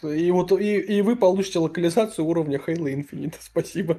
И 0.02 0.30
вот 0.30 0.52
и, 0.52 0.78
и 0.78 1.02
вы 1.02 1.16
получите 1.16 1.58
локализацию 1.58 2.26
уровня 2.26 2.60
Halo 2.64 2.92
Infinite. 2.94 3.34
Спасибо. 3.40 3.98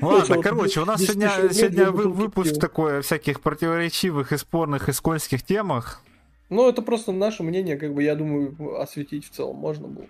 Ладно, 0.00 0.42
короче, 0.42 0.80
у 0.80 0.84
нас 0.84 1.00
сегодня, 1.00 1.30
сегодня 1.50 1.90
выпуск 1.90 2.50
пива. 2.50 2.60
такой 2.60 3.02
всяких 3.02 3.40
противоречивых 3.40 4.32
и 4.32 4.36
спорных 4.36 4.88
и 4.88 4.92
скользких 4.92 5.42
темах. 5.42 6.02
Ну, 6.50 6.68
это 6.68 6.82
просто 6.82 7.12
наше 7.12 7.42
мнение, 7.42 7.76
как 7.76 7.92
бы, 7.92 8.02
я 8.02 8.14
думаю, 8.14 8.80
осветить 8.80 9.26
в 9.26 9.30
целом 9.30 9.56
можно 9.56 9.88
было. 9.88 10.06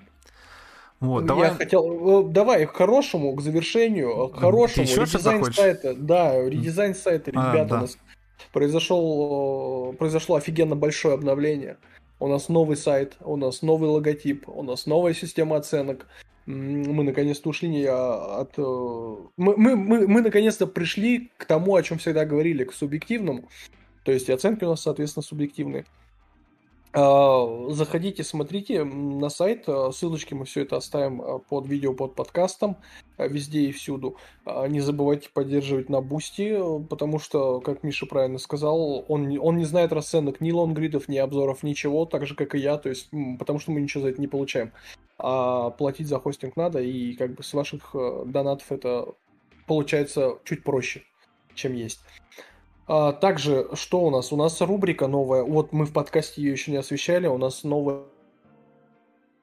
Вот, 1.01 1.27
давай. 1.27 1.51
Я 1.51 1.55
хотел, 1.55 2.27
э, 2.27 2.33
давай 2.33 2.67
к 2.67 2.73
хорошему, 2.73 3.35
к 3.35 3.41
завершению, 3.41 4.29
к 4.29 4.41
хорошему. 4.41 4.85
Ты 4.85 4.93
еще 4.93 5.03
редизайн 5.03 5.45
сайта, 5.53 5.95
да, 5.95 6.43
редизайн 6.49 6.95
сайта, 6.95 7.31
а, 7.35 7.53
ребята, 7.53 7.63
а, 7.63 7.69
да. 7.69 7.77
у 7.77 7.81
нас 7.83 7.99
произошел, 8.53 9.95
произошло 9.99 10.37
офигенно 10.37 10.75
большое 10.75 11.15
обновление. 11.15 11.77
У 12.19 12.27
нас 12.27 12.49
новый 12.49 12.77
сайт, 12.77 13.17
у 13.21 13.37
нас 13.37 13.63
новый 13.63 13.89
логотип, 13.89 14.49
у 14.49 14.65
нас 14.65 14.87
новая 14.87 15.15
система 15.15 15.57
оценок. 15.57 16.09
Мы 16.47 17.05
наконец-то 17.05 17.51
ушли 17.51 17.69
не 17.69 17.85
от... 17.85 18.59
Э, 18.59 19.17
мы, 19.37 19.57
мы, 19.57 19.77
мы, 19.77 20.09
мы 20.09 20.21
наконец-то 20.23 20.67
пришли 20.67 21.31
к 21.37 21.45
тому, 21.45 21.77
о 21.77 21.83
чем 21.83 21.99
всегда 21.99 22.25
говорили, 22.25 22.65
к 22.65 22.73
субъективному. 22.73 23.49
То 24.03 24.13
есть 24.13 24.29
и 24.29 24.33
оценки 24.33 24.65
у 24.65 24.71
нас, 24.71 24.81
соответственно, 24.81 25.23
субъективные. 25.23 25.85
А, 26.93 27.67
заходите, 27.71 28.25
смотрите 28.25 28.83
на 28.83 29.29
сайт, 29.29 29.65
а, 29.69 29.93
ссылочки 29.93 30.33
мы 30.33 30.47
все 30.47 30.63
это 30.63 30.77
оставим 30.77 31.21
а, 31.21 31.39
под 31.39 31.67
видео, 31.67 31.93
под 31.93 32.15
подкастом, 32.15 32.77
везде 33.19 33.63
и 33.63 33.73
всюду. 33.73 34.17
Не 34.47 34.81
забывайте 34.81 35.29
поддерживать 35.29 35.89
на 35.91 36.01
Boosty, 36.01 36.57
потому 36.89 37.19
что, 37.19 37.61
как 37.61 37.83
Миша 37.83 38.07
правильно 38.07 38.39
сказал, 38.39 39.05
он, 39.09 39.39
он 39.39 39.57
не 39.59 39.65
знает 39.65 39.93
расценок 39.93 40.41
ни 40.41 40.51
лонгридов, 40.51 41.09
ни 41.09 41.19
обзоров, 41.19 41.63
ничего, 41.63 42.07
так 42.07 42.27
же, 42.27 42.35
как 42.35 42.55
и 42.55 42.59
я, 42.59 42.79
то 42.79 42.89
есть, 42.89 43.11
потому 43.39 43.59
что 43.59 43.73
мы 43.73 43.81
ничего 43.81 44.05
за 44.05 44.11
это 44.11 44.21
не 44.21 44.29
получаем. 44.29 44.73
А 45.19 45.71
платить 45.71 46.07
за 46.07 46.21
хостинг 46.21 46.57
надо, 46.57 46.81
и 46.81 47.15
как 47.15 47.35
бы 47.35 47.43
с 47.43 47.53
ваших 47.53 47.95
донатов 48.27 48.71
это 48.71 49.15
получается 49.67 50.39
чуть 50.45 50.63
проще, 50.63 51.03
чем 51.55 51.75
есть. 51.75 52.01
А, 52.89 53.13
также, 53.13 53.69
что 53.75 54.01
у 54.01 54.11
нас? 54.11 54.33
У 54.33 54.37
нас 54.37 54.61
рубрика 54.63 55.07
новая. 55.09 55.43
Вот 55.43 55.73
мы 55.73 55.85
в 55.85 55.93
подкасте 55.93 56.43
ее 56.43 56.53
еще 56.53 56.71
не 56.71 56.79
освещали. 56.79 57.27
У 57.27 57.37
нас 57.37 57.63
новая 57.63 58.05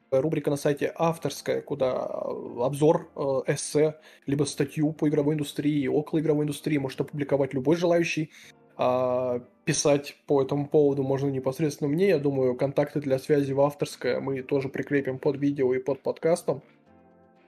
рубрика 0.09 0.49
на 0.49 0.55
сайте 0.55 0.91
авторская, 0.95 1.61
куда 1.61 2.05
обзор, 2.05 3.09
э, 3.15 3.53
эссе, 3.53 3.95
либо 4.25 4.45
статью 4.45 4.93
по 4.93 5.07
игровой 5.07 5.35
индустрии, 5.35 5.87
около 5.87 6.19
игровой 6.19 6.45
индустрии 6.45 6.77
может 6.77 7.01
опубликовать 7.01 7.53
любой 7.53 7.75
желающий. 7.75 8.31
А, 8.77 9.41
писать 9.63 10.17
по 10.25 10.41
этому 10.41 10.67
поводу 10.67 11.03
можно 11.03 11.29
непосредственно 11.29 11.89
мне. 11.89 12.09
Я 12.09 12.17
думаю, 12.17 12.55
контакты 12.55 12.99
для 12.99 13.19
связи 13.19 13.53
в 13.53 13.61
авторское 13.61 14.19
мы 14.19 14.41
тоже 14.41 14.69
прикрепим 14.69 15.19
под 15.19 15.37
видео 15.37 15.71
и 15.75 15.79
под 15.79 16.01
подкастом. 16.01 16.63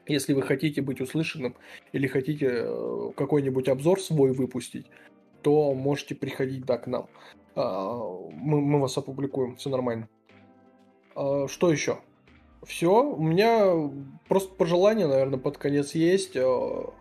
Если 0.06 0.34
вы 0.34 0.44
хотите 0.44 0.82
быть 0.82 1.02
услышанным 1.02 1.56
или 1.92 2.08
хотите 2.08 2.48
э, 2.52 3.12
какой-нибудь 3.16 3.68
обзор 3.68 4.00
свой 4.00 4.32
выпустить, 4.32 4.86
то 5.48 5.74
можете 5.74 6.14
приходить, 6.14 6.66
да, 6.66 6.78
к 6.78 6.88
нам. 6.88 7.08
А, 7.56 8.04
мы, 8.34 8.60
мы 8.60 8.82
вас 8.82 8.98
опубликуем, 8.98 9.56
все 9.56 9.70
нормально. 9.70 10.10
А, 11.16 11.48
что 11.48 11.72
еще? 11.72 12.00
Все, 12.66 13.02
у 13.02 13.22
меня 13.22 13.90
просто 14.28 14.54
пожелание, 14.54 15.08
наверное, 15.08 15.40
под 15.40 15.58
конец 15.58 15.96
есть. 15.96 16.36
А, 16.36 16.94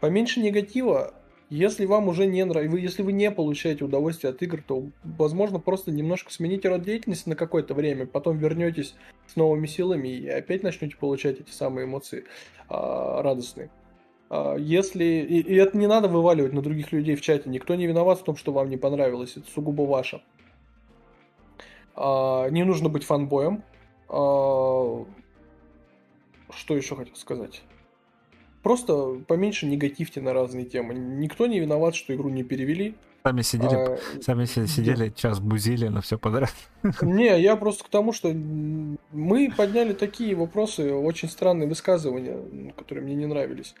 поменьше 0.00 0.40
негатива. 0.40 1.14
Если 1.48 1.86
вам 1.86 2.08
уже 2.08 2.26
не 2.26 2.44
нравится, 2.44 2.76
если 2.76 3.02
вы 3.02 3.12
не 3.12 3.30
получаете 3.30 3.86
удовольствие 3.86 4.32
от 4.32 4.42
игр, 4.42 4.62
то, 4.62 4.84
возможно, 5.02 5.58
просто 5.58 5.90
немножко 5.90 6.30
смените 6.30 6.68
род 6.68 6.82
деятельности 6.82 7.30
на 7.30 7.34
какое-то 7.34 7.72
время, 7.72 8.04
потом 8.04 8.36
вернетесь 8.36 8.94
с 9.26 9.36
новыми 9.36 9.66
силами 9.66 10.08
и 10.08 10.28
опять 10.28 10.62
начнете 10.62 10.98
получать 10.98 11.40
эти 11.40 11.50
самые 11.50 11.86
эмоции 11.86 12.26
радостные. 12.68 13.70
А, 14.30 14.56
если... 14.56 15.04
И, 15.04 15.40
и 15.40 15.54
это 15.56 15.76
не 15.76 15.86
надо 15.86 16.08
вываливать 16.08 16.52
на 16.52 16.62
других 16.62 16.92
людей 16.92 17.16
в 17.16 17.20
чате. 17.20 17.50
Никто 17.50 17.74
не 17.74 17.86
виноват 17.86 18.20
в 18.20 18.24
том, 18.24 18.36
что 18.36 18.52
вам 18.52 18.70
не 18.70 18.76
понравилось. 18.76 19.36
Это 19.36 19.50
сугубо 19.50 19.82
ваше. 19.82 20.22
А, 21.94 22.48
не 22.48 22.64
нужно 22.64 22.88
быть 22.88 23.04
фанбоем. 23.04 23.62
А, 24.08 25.04
что 26.50 26.76
еще 26.76 26.96
хотел 26.96 27.16
сказать? 27.16 27.62
Просто 28.62 29.20
поменьше 29.26 29.66
негативьте 29.66 30.20
на 30.20 30.32
разные 30.32 30.64
темы. 30.64 30.94
Никто 30.94 31.46
не 31.46 31.60
виноват, 31.60 31.94
что 31.94 32.14
игру 32.14 32.28
не 32.28 32.44
перевели. 32.44 32.94
Сами 33.24 33.42
сидели, 33.42 33.74
а, 33.74 33.98
сами 34.22 34.44
сидели 34.46 35.08
да. 35.08 35.14
час 35.14 35.40
бузили 35.40 35.88
на 35.88 36.00
все 36.00 36.18
подряд. 36.18 36.54
Не, 37.02 37.38
я 37.38 37.54
просто 37.56 37.84
к 37.84 37.88
тому, 37.88 38.14
что 38.14 38.32
мы 38.32 39.52
подняли 39.54 39.92
такие 39.92 40.34
вопросы, 40.34 40.94
очень 40.94 41.28
странные 41.28 41.68
высказывания, 41.68 42.72
которые 42.78 43.04
мне 43.04 43.14
не 43.14 43.26
нравились. 43.26 43.74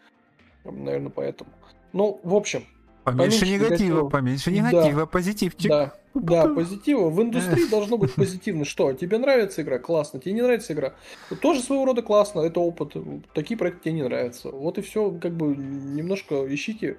Наверное, 0.64 1.10
поэтому. 1.10 1.50
Ну, 1.92 2.20
в 2.22 2.34
общем. 2.34 2.64
Поменьше, 3.04 3.40
поменьше 3.40 3.46
негатива, 3.46 3.74
негатива, 3.74 4.08
поменьше 4.08 4.50
негатива, 4.52 5.00
да. 5.00 5.06
позитивчик. 5.06 5.70
Да, 5.70 5.94
да, 6.14 6.48
позитива. 6.48 7.08
В 7.08 7.22
индустрии 7.22 7.66
должно 7.70 7.96
быть 7.96 8.14
позитивно. 8.14 8.64
Что, 8.64 8.92
тебе 8.92 9.18
нравится 9.18 9.62
игра? 9.62 9.78
Классно. 9.78 10.20
Тебе 10.20 10.34
не 10.34 10.42
нравится 10.42 10.72
игра? 10.74 10.94
Тоже 11.40 11.62
своего 11.62 11.86
рода 11.86 12.02
классно, 12.02 12.40
это 12.40 12.60
опыт. 12.60 12.94
Такие 13.32 13.56
проекты 13.56 13.84
тебе 13.84 13.94
не 13.94 14.02
нравятся. 14.02 14.50
Вот 14.50 14.78
и 14.78 14.82
все, 14.82 15.10
как 15.10 15.32
бы 15.32 15.56
немножко 15.56 16.46
ищите 16.52 16.98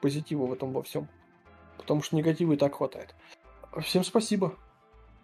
позитива 0.00 0.46
в 0.46 0.52
этом 0.52 0.72
во 0.72 0.82
всем. 0.82 1.08
Потому 1.78 2.02
что 2.02 2.16
негатива 2.16 2.54
и 2.54 2.56
так 2.56 2.74
хватает. 2.74 3.14
Всем 3.80 4.04
спасибо. 4.04 4.54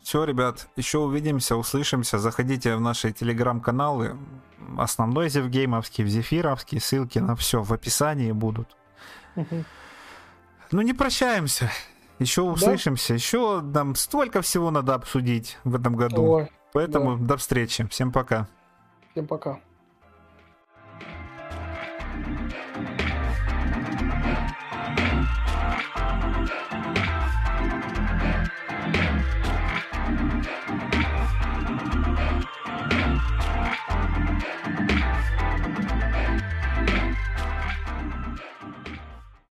Все, 0.03 0.25
ребят, 0.25 0.69
еще 0.77 0.99
увидимся, 0.99 1.57
услышимся. 1.57 2.19
Заходите 2.19 2.77
в 2.77 2.81
наши 2.81 3.13
телеграм-каналы. 3.13 4.17
Основной 4.77 5.29
Зевгеймовский, 5.29 6.07
Зефировский. 6.07 6.81
Ссылки 6.81 7.19
на 7.19 7.37
все 7.37 7.63
в 7.63 7.73
описании 7.73 8.33
будут. 8.33 8.77
Угу. 9.37 9.65
Ну, 10.73 10.83
не 10.83 10.93
прощаемся. 10.93 11.71
Еще 12.19 12.43
услышимся. 12.43 13.09
Да? 13.09 13.15
Еще 13.15 13.61
нам 13.61 13.95
столько 13.95 14.43
всего 14.43 14.71
надо 14.71 14.95
обсудить 14.95 15.59
в 15.65 15.75
этом 15.75 15.95
году. 15.97 16.25
Ой, 16.25 16.53
Поэтому 16.73 17.17
да. 17.17 17.27
до 17.27 17.37
встречи. 17.37 17.87
Всем 17.89 18.13
пока. 18.13 18.49
Всем 19.13 19.27
пока. 19.27 19.61